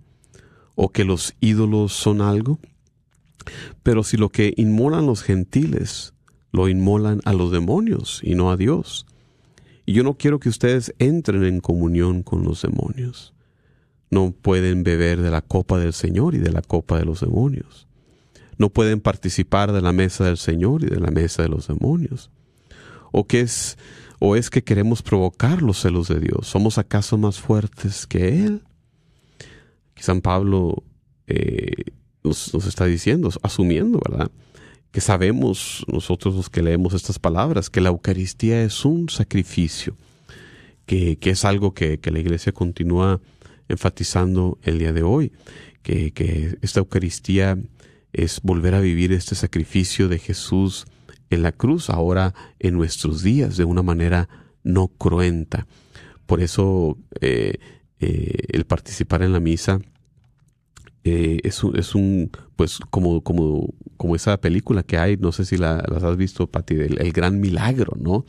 ¿O 0.75 0.91
que 0.91 1.05
los 1.05 1.35
ídolos 1.41 1.93
son 1.93 2.21
algo? 2.21 2.59
Pero 3.83 4.03
si 4.03 4.17
lo 4.17 4.31
que 4.31 4.55
inmolan 4.57 5.07
los 5.07 5.23
gentiles 5.23 6.15
lo 6.57 6.69
inmolan 6.69 7.21
a 7.25 7.35
los 7.35 7.53
demonios 7.53 8.21
y 8.23 8.35
no 8.35 8.51
a 8.51 8.57
Dios. 8.57 9.07
Y 9.85 9.93
yo 9.93 10.03
no 10.03 10.15
quiero 10.15 10.41
que 10.41 10.49
ustedes 10.49 10.95
entren 10.99 11.45
en 11.45 11.61
comunión 11.61 12.23
con 12.23 12.45
los 12.45 12.63
demonios. 12.63 13.35
No 14.11 14.33
pueden 14.33 14.83
beber 14.83 15.21
de 15.21 15.31
la 15.31 15.43
copa 15.43 15.79
del 15.79 15.93
Señor 15.93 16.35
y 16.35 16.39
de 16.39 16.51
la 16.51 16.63
copa 16.63 16.99
de 16.99 17.05
los 17.05 17.21
demonios. 17.21 17.87
No 18.57 18.71
pueden 18.71 19.01
participar 19.01 19.73
de 19.73 19.83
la 19.83 19.93
mesa 19.93 20.25
del 20.25 20.39
Señor 20.39 20.83
y 20.83 20.87
de 20.87 20.99
la 20.99 21.11
mesa 21.11 21.43
de 21.43 21.51
los 21.51 21.69
demonios. 21.69 22.31
¿O 23.13 23.27
qué 23.27 23.41
es 23.41 23.77
¿O 24.19 24.37
es 24.37 24.51
que 24.51 24.65
queremos 24.65 25.03
provocar 25.03 25.63
los 25.63 25.81
celos 25.81 26.09
de 26.09 26.21
Dios? 26.21 26.47
¿Somos 26.47 26.79
acaso 26.79 27.19
más 27.19 27.39
fuertes 27.41 28.07
que 28.07 28.45
Él? 28.45 28.63
San 29.97 30.21
Pablo 30.21 30.85
eh, 31.27 31.73
nos, 32.23 32.55
está 32.55 32.87
diciendo, 32.87 33.31
asumiendo, 33.43 34.01
¿verdad? 34.09 34.31
Que 34.91 35.01
sabemos 35.01 35.85
nosotros 35.89 36.35
los 36.35 36.51
que 36.51 36.63
leemos 36.63 36.95
estas 36.95 37.19
palabras, 37.19 37.71
que 37.71 37.81
la 37.81 37.91
Eucaristía 37.91 38.63
es 38.63 38.85
un 38.85 39.09
sacrificio, 39.09 39.97
que, 40.87 41.19
es 41.21 41.45
algo 41.45 41.75
que, 41.75 41.99
la 42.05 42.19
Iglesia 42.19 42.53
continúa 42.53 43.21
enfatizando 43.69 44.59
el 44.63 44.79
día 44.79 44.93
de 44.93 45.03
hoy, 45.03 45.33
que, 45.83 46.13
que 46.13 46.57
esta 46.63 46.81
Eucaristía 46.81 47.59
es 48.13 48.41
volver 48.43 48.75
a 48.75 48.81
vivir 48.81 49.13
este 49.13 49.35
sacrificio 49.35 50.09
de 50.09 50.19
Jesús 50.19 50.87
en 51.31 51.43
la 51.43 51.53
cruz, 51.53 51.91
ahora 51.91 52.35
en 52.59 52.75
nuestros 52.75 53.23
días, 53.23 53.57
de 53.57 53.65
una 53.65 53.83
manera 53.83 54.29
no 54.63 54.89
cruenta. 54.89 55.67
Por 56.27 56.41
eso 56.41 56.99
eh, 57.21 57.59
eh, 58.01 58.47
el 58.49 58.65
participar 58.65 59.23
en 59.23 59.33
la 59.33 59.41
misa 59.41 59.79
eh, 61.05 61.39
es, 61.45 61.63
un, 61.63 61.77
es, 61.79 61.95
un, 61.95 62.31
pues 62.57 62.79
como, 62.91 63.23
como, 63.23 63.73
como 63.97 64.17
esa 64.17 64.37
película 64.41 64.83
que 64.83 64.99
hay, 64.99 65.17
no 65.17 65.31
sé 65.33 65.45
si 65.45 65.57
la, 65.57 65.85
las 65.89 66.03
has 66.03 66.17
visto, 66.17 66.49
Pati, 66.49 66.75
el, 66.75 67.01
el, 67.01 67.13
gran 67.13 67.41
milagro, 67.41 67.93
¿no? 68.01 68.25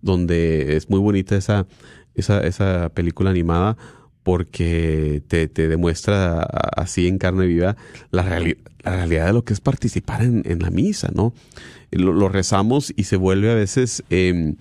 Donde 0.00 0.76
es 0.76 0.88
muy 0.88 0.98
bonita 1.00 1.36
esa, 1.36 1.66
esa, 2.14 2.40
esa 2.40 2.90
película 2.94 3.30
animada 3.30 3.76
porque 4.22 5.22
te, 5.28 5.46
te 5.46 5.68
demuestra 5.68 6.40
así 6.42 7.06
en 7.06 7.18
carne 7.18 7.46
viva 7.46 7.76
la, 8.10 8.24
reali- 8.24 8.58
la 8.82 8.96
realidad 8.96 9.26
de 9.26 9.32
lo 9.34 9.44
que 9.44 9.52
es 9.52 9.60
participar 9.60 10.22
en, 10.22 10.42
en 10.46 10.60
la 10.60 10.70
misa, 10.70 11.10
¿no? 11.14 11.34
Lo, 11.96 12.28
rezamos 12.28 12.92
y 12.96 13.04
se 13.04 13.16
vuelve 13.16 13.50
a 13.50 13.54
veces 13.54 14.02
eh, 14.10 14.54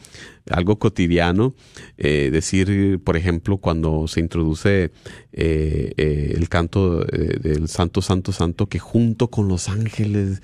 algo 0.50 0.78
cotidiano. 0.80 1.56
eh, 1.98 2.30
decir, 2.32 3.00
por 3.04 3.18
ejemplo, 3.18 3.58
cuando 3.58 4.08
se 4.08 4.20
introduce 4.20 4.92
eh, 5.34 5.94
eh, 5.98 6.34
el 6.36 6.50
canto 6.50 7.00
del 7.00 7.68
Santo, 7.68 8.02
Santo, 8.02 8.32
Santo, 8.32 8.68
que 8.68 8.80
junto 8.80 9.30
con 9.30 9.48
los 9.48 9.70
ángeles 9.70 10.42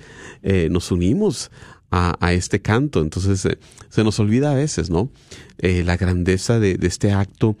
nos 0.70 0.90
unimos 0.90 1.50
a, 1.90 2.16
a 2.20 2.32
este 2.32 2.62
canto. 2.62 3.00
Entonces 3.00 3.46
se 3.88 4.04
nos 4.04 4.18
olvida 4.18 4.52
a 4.52 4.54
veces, 4.54 4.90
¿no? 4.90 5.10
La 5.58 5.96
grandeza 5.96 6.58
de, 6.58 6.78
este 6.82 7.12
acto 7.12 7.56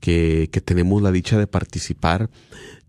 que, 0.00 0.48
que 0.52 0.60
tenemos 0.60 1.02
la 1.02 1.12
dicha 1.12 1.38
de 1.38 1.46
participar, 1.46 2.30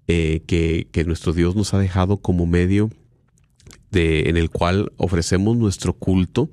que, 0.08 0.88
que 0.92 1.04
nuestro 1.06 1.34
Dios 1.34 1.56
nos 1.56 1.74
ha 1.74 1.80
dejado 1.80 2.18
como 2.18 2.46
medio 2.46 2.90
en 3.98 4.38
el 4.38 4.50
cual 4.50 4.92
ofrecemos 4.98 5.58
nuestro 5.58 5.94
culto. 5.94 6.50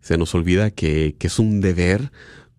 Se 0.00 0.16
nos 0.16 0.34
olvida 0.34 0.70
que, 0.70 1.14
que 1.18 1.26
es 1.26 1.38
un 1.38 1.60
deber 1.60 2.10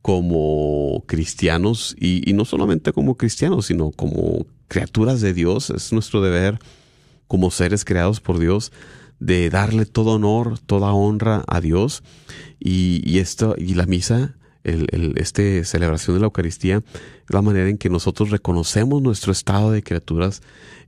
como 0.02 1.04
cristianos 1.08 1.96
y, 2.00 2.34
no 2.34 2.46
solamente 2.46 2.92
como 2.92 3.16
cristianos, 3.16 3.68
sino 3.68 3.92
como 3.92 4.46
criaturas 4.68 5.22
de 5.22 5.34
Dios. 5.34 5.70
Es 5.70 5.94
nuestro 5.94 6.22
deber 6.22 6.60
como 7.28 7.52
seres 7.52 7.86
creados 7.86 8.20
por 8.20 8.40
Dios 8.40 8.72
de 9.20 9.50
darle 9.50 9.86
todo 9.86 10.14
honor, 10.14 10.58
toda 10.60 10.94
honra 10.94 11.44
a 11.48 11.62
Dios 11.62 12.04
y, 12.60 13.20
esto 13.20 13.56
y 13.58 13.76
la 13.76 13.86
misa, 13.86 14.36
el, 14.64 15.14
este 15.18 15.64
celebración 15.64 16.16
de 16.16 16.22
la 16.22 16.26
Eucaristía 16.26 16.84
la 17.34 17.42
manera 17.42 17.70
en 17.70 17.78
que 17.78 17.90
nosotros 17.90 18.30
reconocemos 18.30 19.02
nuestro 19.02 19.32
estado 19.32 19.72
de 19.72 19.84
criaturas. 19.84 20.42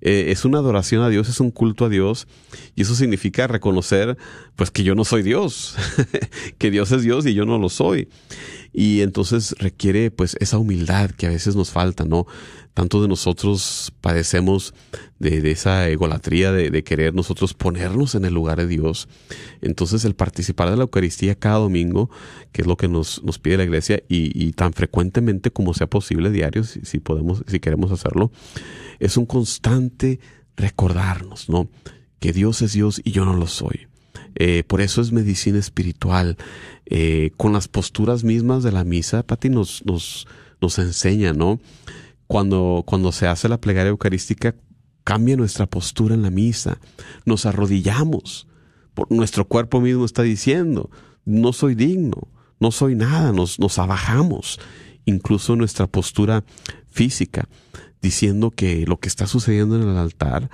Eh, 0.06 0.32
es 0.32 0.44
una 0.44 0.58
adoración 0.58 1.02
a 1.02 1.10
Dios, 1.10 1.30
es 1.30 1.40
un 1.40 1.50
culto 1.50 1.86
a 1.86 1.90
Dios 1.90 2.28
y 2.76 2.82
eso 2.82 2.94
significa 2.94 3.48
reconocer 3.48 4.18
pues 4.58 4.70
que 4.70 4.84
yo 4.84 4.96
no 4.96 5.06
soy 5.06 5.24
Dios, 5.24 5.76
que 6.58 6.72
Dios 6.72 6.92
es 6.92 7.04
Dios 7.04 7.26
y 7.26 7.34
yo 7.34 7.46
no 7.46 7.58
lo 7.58 7.70
soy. 7.70 8.10
Y 8.74 9.02
entonces 9.02 9.56
requiere 9.60 10.12
pues 10.12 10.36
esa 10.42 10.58
humildad 10.58 11.12
que 11.12 11.28
a 11.28 11.30
veces 11.30 11.56
nos 11.56 11.70
falta, 11.70 12.04
¿no? 12.04 12.26
Tanto 12.74 13.02
de 13.02 13.08
nosotros 13.08 13.94
padecemos 14.02 14.74
de, 15.20 15.52
esa 15.52 15.88
egolatría 15.90 16.52
de, 16.52 16.84
querer 16.84 17.14
nosotros 17.14 17.54
ponernos 17.54 18.16
en 18.16 18.26
el 18.26 18.34
lugar 18.34 18.58
de 18.58 18.68
Dios. 18.68 19.08
Entonces 19.62 20.04
el 20.06 20.16
participar 20.16 20.72
de 20.72 20.78
la 20.78 20.84
Eucaristía 20.84 21.36
cada 21.36 21.60
domingo, 21.60 22.10
que 22.52 22.64
es 22.64 22.68
lo 22.68 22.76
que 22.76 22.88
nos, 22.88 23.24
nos 23.24 23.38
pide 23.38 23.58
la 23.58 23.64
iglesia, 23.64 24.02
y 24.10 24.52
tan 24.54 24.74
frecuentemente 24.74 25.52
como 25.52 25.76
sea 25.76 25.88
posible, 25.88 26.32
diario, 26.34 26.64
si, 26.64 27.00
podemos, 27.00 27.44
si 27.48 27.62
queremos 27.62 27.92
hacerlo, 27.92 28.32
es 29.00 29.16
un 29.16 29.26
constante 29.26 30.20
recordarnos, 30.58 31.50
¿no? 31.50 31.70
Que 32.20 32.34
Dios 32.34 32.62
es 32.62 32.74
Dios 32.74 33.02
y 33.04 33.12
yo 33.12 33.24
no 33.24 33.36
lo 33.36 33.48
soy. 33.48 33.88
Eh, 34.36 34.64
por 34.66 34.82
eso 34.82 35.02
es 35.02 35.12
medicina 35.12 35.60
espiritual. 35.60 36.38
Eh, 36.86 37.32
con 37.38 37.54
las 37.54 37.68
posturas 37.68 38.24
mismas 38.24 38.64
de 38.64 38.72
la 38.72 38.84
misa, 38.84 39.24
Pati 39.24 39.50
nos, 39.50 39.86
nos, 39.86 40.28
nos 40.62 40.80
enseña, 40.80 41.34
¿no? 41.34 41.60
Cuando, 42.28 42.84
cuando 42.86 43.12
se 43.12 43.28
hace 43.28 43.48
la 43.48 43.60
plegaria 43.62 43.90
eucarística, 43.90 44.56
cambia 45.04 45.38
nuestra 45.38 45.66
postura 45.66 46.16
en 46.16 46.24
la 46.24 46.30
misa. 46.30 46.80
Nos 47.26 47.46
arrodillamos. 47.46 48.48
Por, 48.94 49.12
nuestro 49.12 49.48
cuerpo 49.48 49.82
mismo 49.82 50.06
está 50.06 50.24
diciendo, 50.24 50.90
no 51.26 51.54
soy 51.54 51.76
digno, 51.76 52.28
no 52.60 52.72
soy 52.72 52.96
nada, 52.96 53.32
nos, 53.32 53.60
nos 53.60 53.80
abajamos. 53.80 54.60
Incluso 55.06 55.56
nuestra 55.56 55.88
postura 55.88 56.44
física, 56.90 57.48
diciendo 58.02 58.52
que 58.52 58.86
lo 58.86 58.98
que 58.98 59.08
está 59.08 59.28
sucediendo 59.28 59.76
en 59.76 59.90
el 59.90 59.98
altar, 59.98 60.50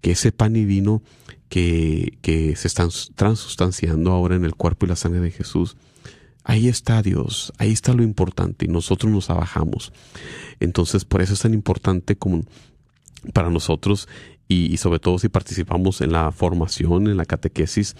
que 0.00 0.12
ese 0.12 0.32
pan 0.32 0.56
y 0.56 0.64
vino 0.64 1.02
que, 1.48 2.18
que 2.22 2.54
se 2.56 2.68
están 2.68 2.90
transustanciando 3.14 4.12
ahora 4.12 4.36
en 4.36 4.44
el 4.44 4.54
cuerpo 4.54 4.86
y 4.86 4.88
la 4.90 4.96
sangre 4.96 5.20
de 5.20 5.30
Jesús, 5.30 5.76
ahí 6.44 6.68
está 6.68 7.02
Dios, 7.02 7.52
ahí 7.58 7.72
está 7.72 7.94
lo 7.94 8.02
importante 8.02 8.64
y 8.64 8.68
nosotros 8.68 9.12
nos 9.12 9.30
abajamos. 9.30 9.92
Entonces, 10.60 11.04
por 11.04 11.22
eso 11.22 11.34
es 11.34 11.40
tan 11.40 11.54
importante 11.54 12.16
como 12.16 12.42
para 13.32 13.50
nosotros 13.50 14.08
y, 14.48 14.72
y, 14.72 14.76
sobre 14.78 14.98
todo 14.98 15.18
si 15.18 15.28
participamos 15.28 16.00
en 16.00 16.12
la 16.12 16.32
formación, 16.32 17.06
en 17.06 17.16
la 17.16 17.26
catequesis, 17.26 17.96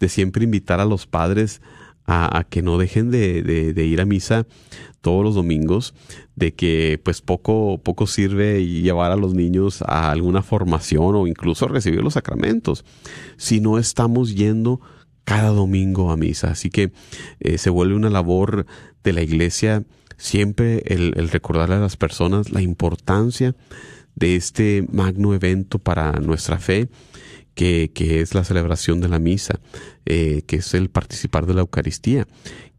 de 0.00 0.08
siempre 0.08 0.44
invitar 0.44 0.80
a 0.80 0.84
los 0.84 1.06
padres 1.06 1.60
a, 2.06 2.44
que 2.48 2.62
no 2.62 2.78
dejen 2.78 3.10
de, 3.10 3.42
de, 3.42 3.72
de, 3.72 3.84
ir 3.86 4.00
a 4.00 4.04
misa 4.04 4.46
todos 5.00 5.24
los 5.24 5.34
domingos, 5.34 5.94
de 6.36 6.54
que 6.54 7.00
pues 7.02 7.20
poco, 7.20 7.80
poco 7.82 8.06
sirve 8.06 8.66
llevar 8.66 9.12
a 9.12 9.16
los 9.16 9.34
niños 9.34 9.82
a 9.82 10.10
alguna 10.10 10.42
formación 10.42 11.14
o 11.14 11.26
incluso 11.26 11.68
recibir 11.68 12.02
los 12.02 12.14
sacramentos, 12.14 12.84
si 13.36 13.60
no 13.60 13.78
estamos 13.78 14.34
yendo 14.34 14.80
cada 15.24 15.50
domingo 15.50 16.10
a 16.10 16.16
misa. 16.16 16.50
Así 16.50 16.70
que 16.70 16.92
eh, 17.40 17.58
se 17.58 17.70
vuelve 17.70 17.94
una 17.94 18.10
labor 18.10 18.66
de 19.04 19.12
la 19.12 19.22
iglesia 19.22 19.84
siempre 20.16 20.82
el, 20.86 21.14
el 21.16 21.28
recordarle 21.30 21.76
a 21.76 21.80
las 21.80 21.96
personas 21.96 22.50
la 22.50 22.62
importancia 22.62 23.54
de 24.14 24.36
este 24.36 24.86
magno 24.90 25.34
evento 25.34 25.78
para 25.78 26.12
nuestra 26.12 26.58
fe, 26.58 26.88
que, 27.54 27.90
es 28.20 28.34
la 28.34 28.44
celebración 28.44 29.00
de 29.00 29.08
la 29.08 29.18
misa, 29.18 29.60
eh, 30.06 30.42
que 30.46 30.56
es 30.56 30.74
el 30.74 30.90
participar 30.90 31.46
de 31.46 31.54
la 31.54 31.60
Eucaristía, 31.60 32.26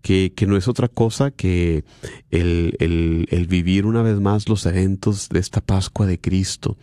que, 0.01 0.33
no 0.47 0.57
es 0.57 0.67
otra 0.67 0.89
cosa 0.89 1.31
que 1.31 1.85
el, 2.29 3.47
vivir 3.49 3.85
una 3.85 4.01
vez 4.01 4.19
más 4.19 4.49
los 4.49 4.65
eventos 4.65 5.29
de 5.29 5.39
esta 5.39 5.61
Pascua 5.61 6.05
de 6.05 6.19
Cristo, 6.19 6.77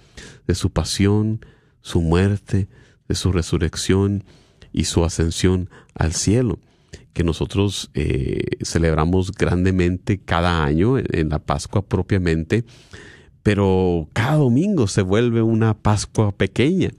de 0.47 0.55
su 0.55 0.71
pasión, 0.71 1.45
su 1.83 2.01
muerte, 2.01 2.69
de 3.09 3.15
su 3.15 3.31
resurrección 3.33 4.25
y 4.73 4.85
su 4.85 5.05
ascensión 5.05 5.69
al 5.95 6.15
cielo 6.15 6.59
que 7.13 7.25
nosotros 7.25 7.91
eh, 7.95 8.57
celebramos 8.63 9.33
grandemente 9.33 10.21
cada 10.21 10.65
año 10.65 10.97
en 10.97 11.29
la 11.29 11.41
Pascua 11.41 11.83
propiamente, 11.83 12.65
pero 13.43 14.09
cada 14.13 14.37
domingo 14.37 14.87
se 14.87 15.03
vuelve 15.03 15.43
una 15.43 15.75
Pascua 15.75 16.33
pequeña. 16.33 16.91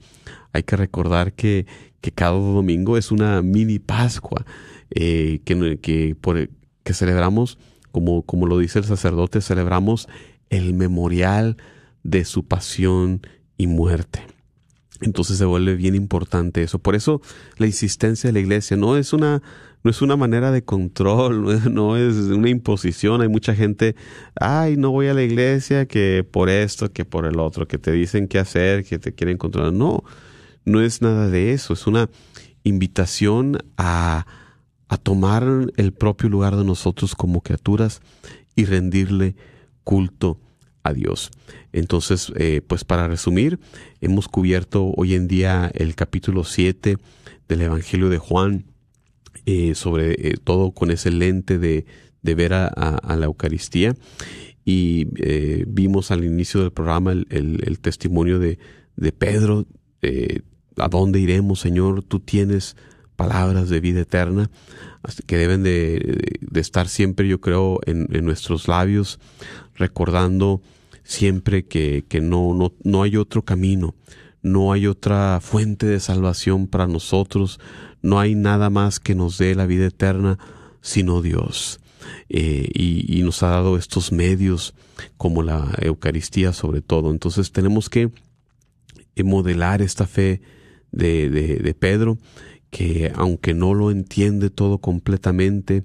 Hay 0.52 0.62
que 0.62 0.76
recordar 0.76 1.32
que, 1.32 1.66
que 2.00 2.12
cada 2.12 2.32
domingo 2.32 2.96
es 2.96 3.10
una 3.10 3.42
mini 3.42 3.78
Pascua 3.78 4.44
eh, 4.90 5.40
que, 5.44 5.78
que, 5.80 6.16
por, 6.20 6.48
que 6.82 6.94
celebramos, 6.94 7.58
como, 7.90 8.22
como 8.22 8.46
lo 8.46 8.58
dice 8.58 8.78
el 8.78 8.84
sacerdote, 8.84 9.40
celebramos 9.40 10.08
el 10.50 10.74
memorial 10.74 11.56
de 12.02 12.24
su 12.24 12.44
pasión 12.44 13.22
y 13.56 13.66
muerte. 13.66 14.26
Entonces 15.00 15.38
se 15.38 15.44
vuelve 15.44 15.74
bien 15.74 15.94
importante 15.94 16.62
eso. 16.62 16.78
Por 16.78 16.94
eso 16.94 17.20
la 17.56 17.66
insistencia 17.66 18.28
de 18.28 18.34
la 18.34 18.40
iglesia 18.40 18.76
no 18.76 18.96
es 18.96 19.12
una, 19.12 19.42
no 19.82 19.90
es 19.90 20.00
una 20.02 20.16
manera 20.16 20.50
de 20.50 20.64
control, 20.64 21.42
no 21.44 21.52
es, 21.52 21.70
no 21.70 21.96
es, 21.96 22.14
una 22.14 22.48
imposición. 22.48 23.20
Hay 23.20 23.28
mucha 23.28 23.54
gente, 23.54 23.96
ay, 24.36 24.76
no 24.76 24.90
voy 24.90 25.08
a 25.08 25.14
la 25.14 25.22
iglesia 25.22 25.86
que 25.86 26.24
por 26.28 26.48
esto, 26.48 26.92
que 26.92 27.04
por 27.04 27.26
el 27.26 27.38
otro, 27.40 27.66
que 27.66 27.78
te 27.78 27.92
dicen 27.92 28.28
qué 28.28 28.38
hacer, 28.38 28.84
que 28.84 28.98
te 28.98 29.14
quieren 29.14 29.38
controlar. 29.38 29.72
No, 29.72 30.04
no 30.64 30.80
es 30.80 31.02
nada 31.02 31.28
de 31.28 31.52
eso. 31.52 31.74
Es 31.74 31.86
una 31.86 32.08
invitación 32.64 33.58
a, 33.76 34.26
a 34.88 34.96
tomar 34.96 35.72
el 35.76 35.92
propio 35.92 36.28
lugar 36.28 36.56
de 36.56 36.64
nosotros 36.64 37.14
como 37.14 37.40
criaturas 37.40 38.00
y 38.54 38.64
rendirle 38.64 39.36
culto 39.84 40.38
a 40.82 40.92
Dios. 40.92 41.30
Entonces, 41.72 42.32
eh, 42.36 42.60
pues 42.66 42.84
para 42.84 43.08
resumir, 43.08 43.58
hemos 44.00 44.28
cubierto 44.28 44.92
hoy 44.96 45.14
en 45.14 45.28
día 45.28 45.70
el 45.74 45.94
capítulo 45.94 46.44
7 46.44 46.98
del 47.48 47.62
Evangelio 47.62 48.08
de 48.08 48.18
Juan, 48.18 48.64
eh, 49.46 49.74
sobre 49.74 50.12
eh, 50.12 50.34
todo 50.42 50.72
con 50.72 50.90
ese 50.90 51.10
lente 51.10 51.58
de, 51.58 51.86
de 52.22 52.34
ver 52.34 52.52
a, 52.52 52.66
a, 52.66 53.16
la 53.16 53.26
Eucaristía. 53.26 53.94
Y 54.64 55.06
vimos 55.66 56.12
al 56.12 56.24
inicio 56.24 56.60
del 56.60 56.70
programa 56.70 57.10
el, 57.10 57.26
el, 57.30 57.60
el 57.66 57.80
testimonio 57.80 58.38
de, 58.38 58.60
de 58.94 59.10
Pedro, 59.10 59.66
¿a 60.76 60.88
dónde 60.88 61.20
iremos, 61.20 61.60
Señor? 61.60 62.02
Tú 62.02 62.20
tienes 62.20 62.76
palabras 63.16 63.68
de 63.68 63.80
vida 63.80 64.00
eterna 64.00 64.50
que 65.26 65.36
deben 65.36 65.62
de, 65.62 66.38
estar 66.54 66.88
siempre, 66.88 67.28
yo 67.28 67.40
creo, 67.40 67.80
en, 67.86 68.06
nuestros 68.24 68.68
labios, 68.68 69.18
recordando 69.74 70.62
siempre 71.02 71.66
que, 71.66 72.04
que 72.08 72.20
no, 72.20 72.54
no, 72.54 72.72
no 72.84 73.02
hay 73.02 73.16
otro 73.16 73.42
camino, 73.42 73.94
no 74.42 74.72
hay 74.72 74.86
otra 74.86 75.40
fuente 75.40 75.86
de 75.86 76.00
salvación 76.00 76.66
para 76.68 76.86
nosotros, 76.86 77.58
no 78.00 78.20
hay 78.20 78.34
nada 78.34 78.70
más 78.70 79.00
que 79.00 79.14
nos 79.14 79.38
dé 79.38 79.54
la 79.54 79.66
vida 79.66 79.86
eterna 79.86 80.38
sino 80.80 81.22
Dios. 81.22 81.80
Eh, 82.28 82.68
y, 82.74 83.18
y, 83.18 83.22
nos 83.22 83.42
ha 83.44 83.48
dado 83.48 83.76
estos 83.76 84.10
medios 84.10 84.74
como 85.16 85.42
la 85.42 85.72
Eucaristía 85.80 86.52
sobre 86.52 86.82
todo. 86.82 87.12
Entonces 87.12 87.52
tenemos 87.52 87.88
que 87.88 88.10
modelar 89.22 89.82
esta 89.82 90.06
fe 90.06 90.40
de, 90.92 91.28
de, 91.30 91.74
Pedro, 91.74 92.18
que 92.70 93.12
aunque 93.14 93.54
no 93.54 93.74
lo 93.74 93.90
entiende 93.90 94.50
todo 94.50 94.78
completamente, 94.78 95.82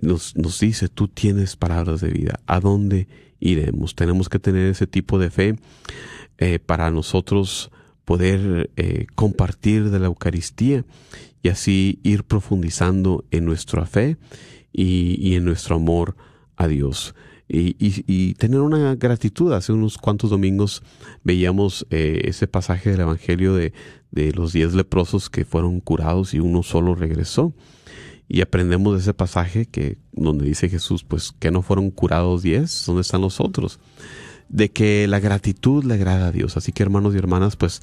nos, 0.00 0.36
nos 0.36 0.60
dice, 0.60 0.88
tú 0.88 1.08
tienes 1.08 1.56
palabras 1.56 2.00
de 2.00 2.10
vida, 2.10 2.40
¿a 2.46 2.60
dónde 2.60 3.08
iremos. 3.40 3.94
Tenemos 3.94 4.28
que 4.28 4.38
tener 4.38 4.66
ese 4.66 4.86
tipo 4.86 5.18
de 5.18 5.30
fe 5.30 5.56
eh, 6.38 6.58
para 6.58 6.90
nosotros 6.90 7.70
poder 8.04 8.70
eh, 8.76 9.06
compartir 9.14 9.90
de 9.90 9.98
la 9.98 10.06
Eucaristía 10.06 10.84
y 11.42 11.48
así 11.48 12.00
ir 12.02 12.24
profundizando 12.24 13.24
en 13.30 13.44
nuestra 13.44 13.86
fe 13.86 14.16
y, 14.72 15.34
en 15.34 15.44
nuestro 15.44 15.76
amor 15.76 16.16
a 16.56 16.68
Dios. 16.68 17.14
Y, 17.50 18.34
tener 18.34 18.60
una 18.60 18.94
gratitud. 18.94 19.52
Hace 19.52 19.72
unos 19.72 19.96
cuantos 19.96 20.28
domingos 20.28 20.82
veíamos 21.24 21.86
eh, 21.90 22.22
ese 22.24 22.46
pasaje 22.46 22.90
del 22.90 23.00
Evangelio 23.00 23.54
de, 23.54 23.72
de 24.10 24.32
los 24.32 24.52
diez 24.52 24.74
leprosos 24.74 25.30
que 25.30 25.44
fueron 25.44 25.80
curados 25.80 26.34
y 26.34 26.40
uno 26.40 26.62
solo 26.62 26.94
regresó. 26.94 27.52
Y 28.28 28.42
aprendemos 28.42 28.94
de 28.94 29.00
ese 29.00 29.14
pasaje 29.14 29.66
que 29.66 29.96
donde 30.12 30.44
dice 30.44 30.68
Jesús, 30.68 31.02
pues 31.02 31.32
que 31.38 31.50
no 31.50 31.62
fueron 31.62 31.90
curados 31.90 32.42
diez, 32.42 32.84
¿dónde 32.86 33.02
están 33.02 33.22
los 33.22 33.40
otros? 33.40 33.80
De 34.48 34.70
que 34.70 35.06
la 35.08 35.18
gratitud 35.18 35.84
le 35.84 35.94
agrada 35.94 36.28
a 36.28 36.32
Dios. 36.32 36.56
Así 36.56 36.72
que 36.72 36.82
hermanos 36.82 37.14
y 37.14 37.18
hermanas, 37.18 37.56
pues 37.56 37.80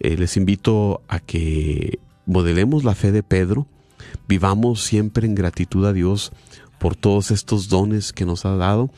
eh, 0.00 0.16
les 0.16 0.36
invito 0.36 1.02
a 1.08 1.20
que 1.20 1.98
modelemos 2.26 2.84
la 2.84 2.94
fe 2.94 3.12
de 3.12 3.22
Pedro, 3.22 3.66
vivamos 4.26 4.82
siempre 4.82 5.26
en 5.26 5.34
gratitud 5.34 5.84
a 5.84 5.92
Dios 5.92 6.32
por 6.78 6.96
todos 6.96 7.30
estos 7.30 7.68
dones 7.68 8.12
que 8.12 8.26
nos 8.26 8.44
ha 8.44 8.56
dado 8.56 8.90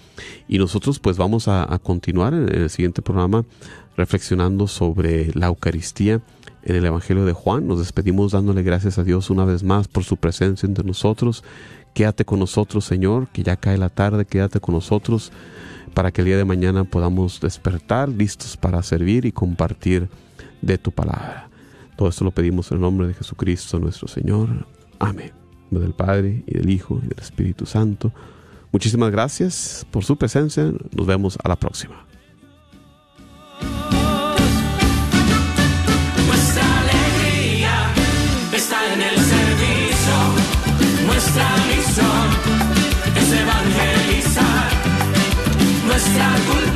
y 0.49 0.59
nosotros 0.59 0.99
pues 0.99 1.17
vamos 1.17 1.47
a, 1.47 1.73
a 1.73 1.79
continuar 1.79 2.35
en 2.35 2.49
el 2.49 2.71
siguiente 2.71 3.03
programa 3.03 3.45
reflexionando 3.97 4.67
sobre 4.67 5.33
la 5.35 5.47
Eucaristía 5.47 6.23
en 6.67 6.77
el 6.77 6.85
Evangelio 6.85 7.25
de 7.25 7.33
Juan. 7.33 7.67
Nos 7.67 7.79
despedimos 7.79 8.33
dándole 8.33 8.63
gracias 8.63 8.99
a 8.99 9.05
Dios 9.05 9.31
una 9.31 9.45
vez 9.45 9.63
más 9.63 9.89
por 9.89 10.05
su 10.05 10.17
presencia 10.17 10.67
entre 10.67 10.85
nosotros. 10.85 11.45
Quédate 11.95 12.25
con 12.25 12.41
nosotros, 12.41 12.85
Señor, 12.85 13.29
que 13.29 13.43
ya 13.43 13.57
cae 13.57 13.79
la 13.79 13.89
tarde, 13.89 14.27
quédate 14.27 14.61
con 14.61 14.75
nosotros 14.75 15.33
para 15.95 16.13
que 16.13 16.21
el 16.21 16.27
día 16.27 16.37
de 16.37 16.45
mañana 16.45 16.85
podamos 16.85 17.41
despertar 17.41 18.09
listos 18.09 18.57
para 18.57 18.83
servir 18.83 19.25
y 19.25 19.33
compartir 19.33 20.11
de 20.61 20.77
tu 20.77 20.91
palabra. 20.91 21.49
Todo 21.97 22.09
esto 22.09 22.25
lo 22.25 22.33
pedimos 22.33 22.71
en 22.71 22.77
el 22.77 22.83
nombre 22.83 23.07
de 23.07 23.15
Jesucristo 23.15 23.79
nuestro 23.79 24.09
Señor. 24.09 24.67
Amén. 24.99 25.33
del 25.71 25.95
Padre 25.95 26.45
y 26.47 26.55
del 26.55 26.71
Hijo 26.71 27.01
y 27.03 27.09
del 27.09 27.19
Espíritu 27.19 27.65
Santo. 27.65 28.13
Muchísimas 28.73 29.11
gracias 29.11 29.87
por 29.91 30.05
su 30.05 30.17
presencia. 30.17 30.71
Nos 30.95 31.07
vemos 31.07 31.39
a 31.43 31.49
la 31.49 31.57
próxima. 31.57 32.06
Nuestra 41.17 41.49
misión 41.69 42.29
es 43.17 43.33
evangelizar. 43.33 44.69
Nuestra 45.87 46.29
culpa 46.47 46.76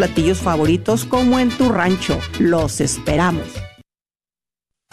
platillos 0.00 0.38
favoritos 0.38 1.04
como 1.04 1.38
en 1.38 1.50
tu 1.50 1.68
rancho. 1.68 2.18
Los 2.38 2.80
esperamos. 2.80 3.44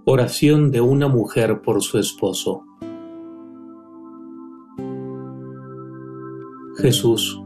Oración 0.05 0.71
de 0.71 0.81
una 0.81 1.07
mujer 1.07 1.61
por 1.61 1.81
su 1.81 1.97
esposo. 1.97 2.65
Jesús, 6.77 7.41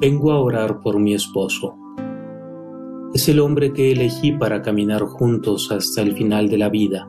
vengo 0.00 0.32
a 0.32 0.40
orar 0.40 0.80
por 0.80 0.98
mi 0.98 1.14
esposo. 1.14 1.76
Es 3.14 3.28
el 3.28 3.40
hombre 3.40 3.72
que 3.72 3.92
elegí 3.92 4.32
para 4.32 4.60
caminar 4.60 5.02
juntos 5.02 5.70
hasta 5.70 6.02
el 6.02 6.14
final 6.14 6.48
de 6.48 6.58
la 6.58 6.68
vida. 6.68 7.08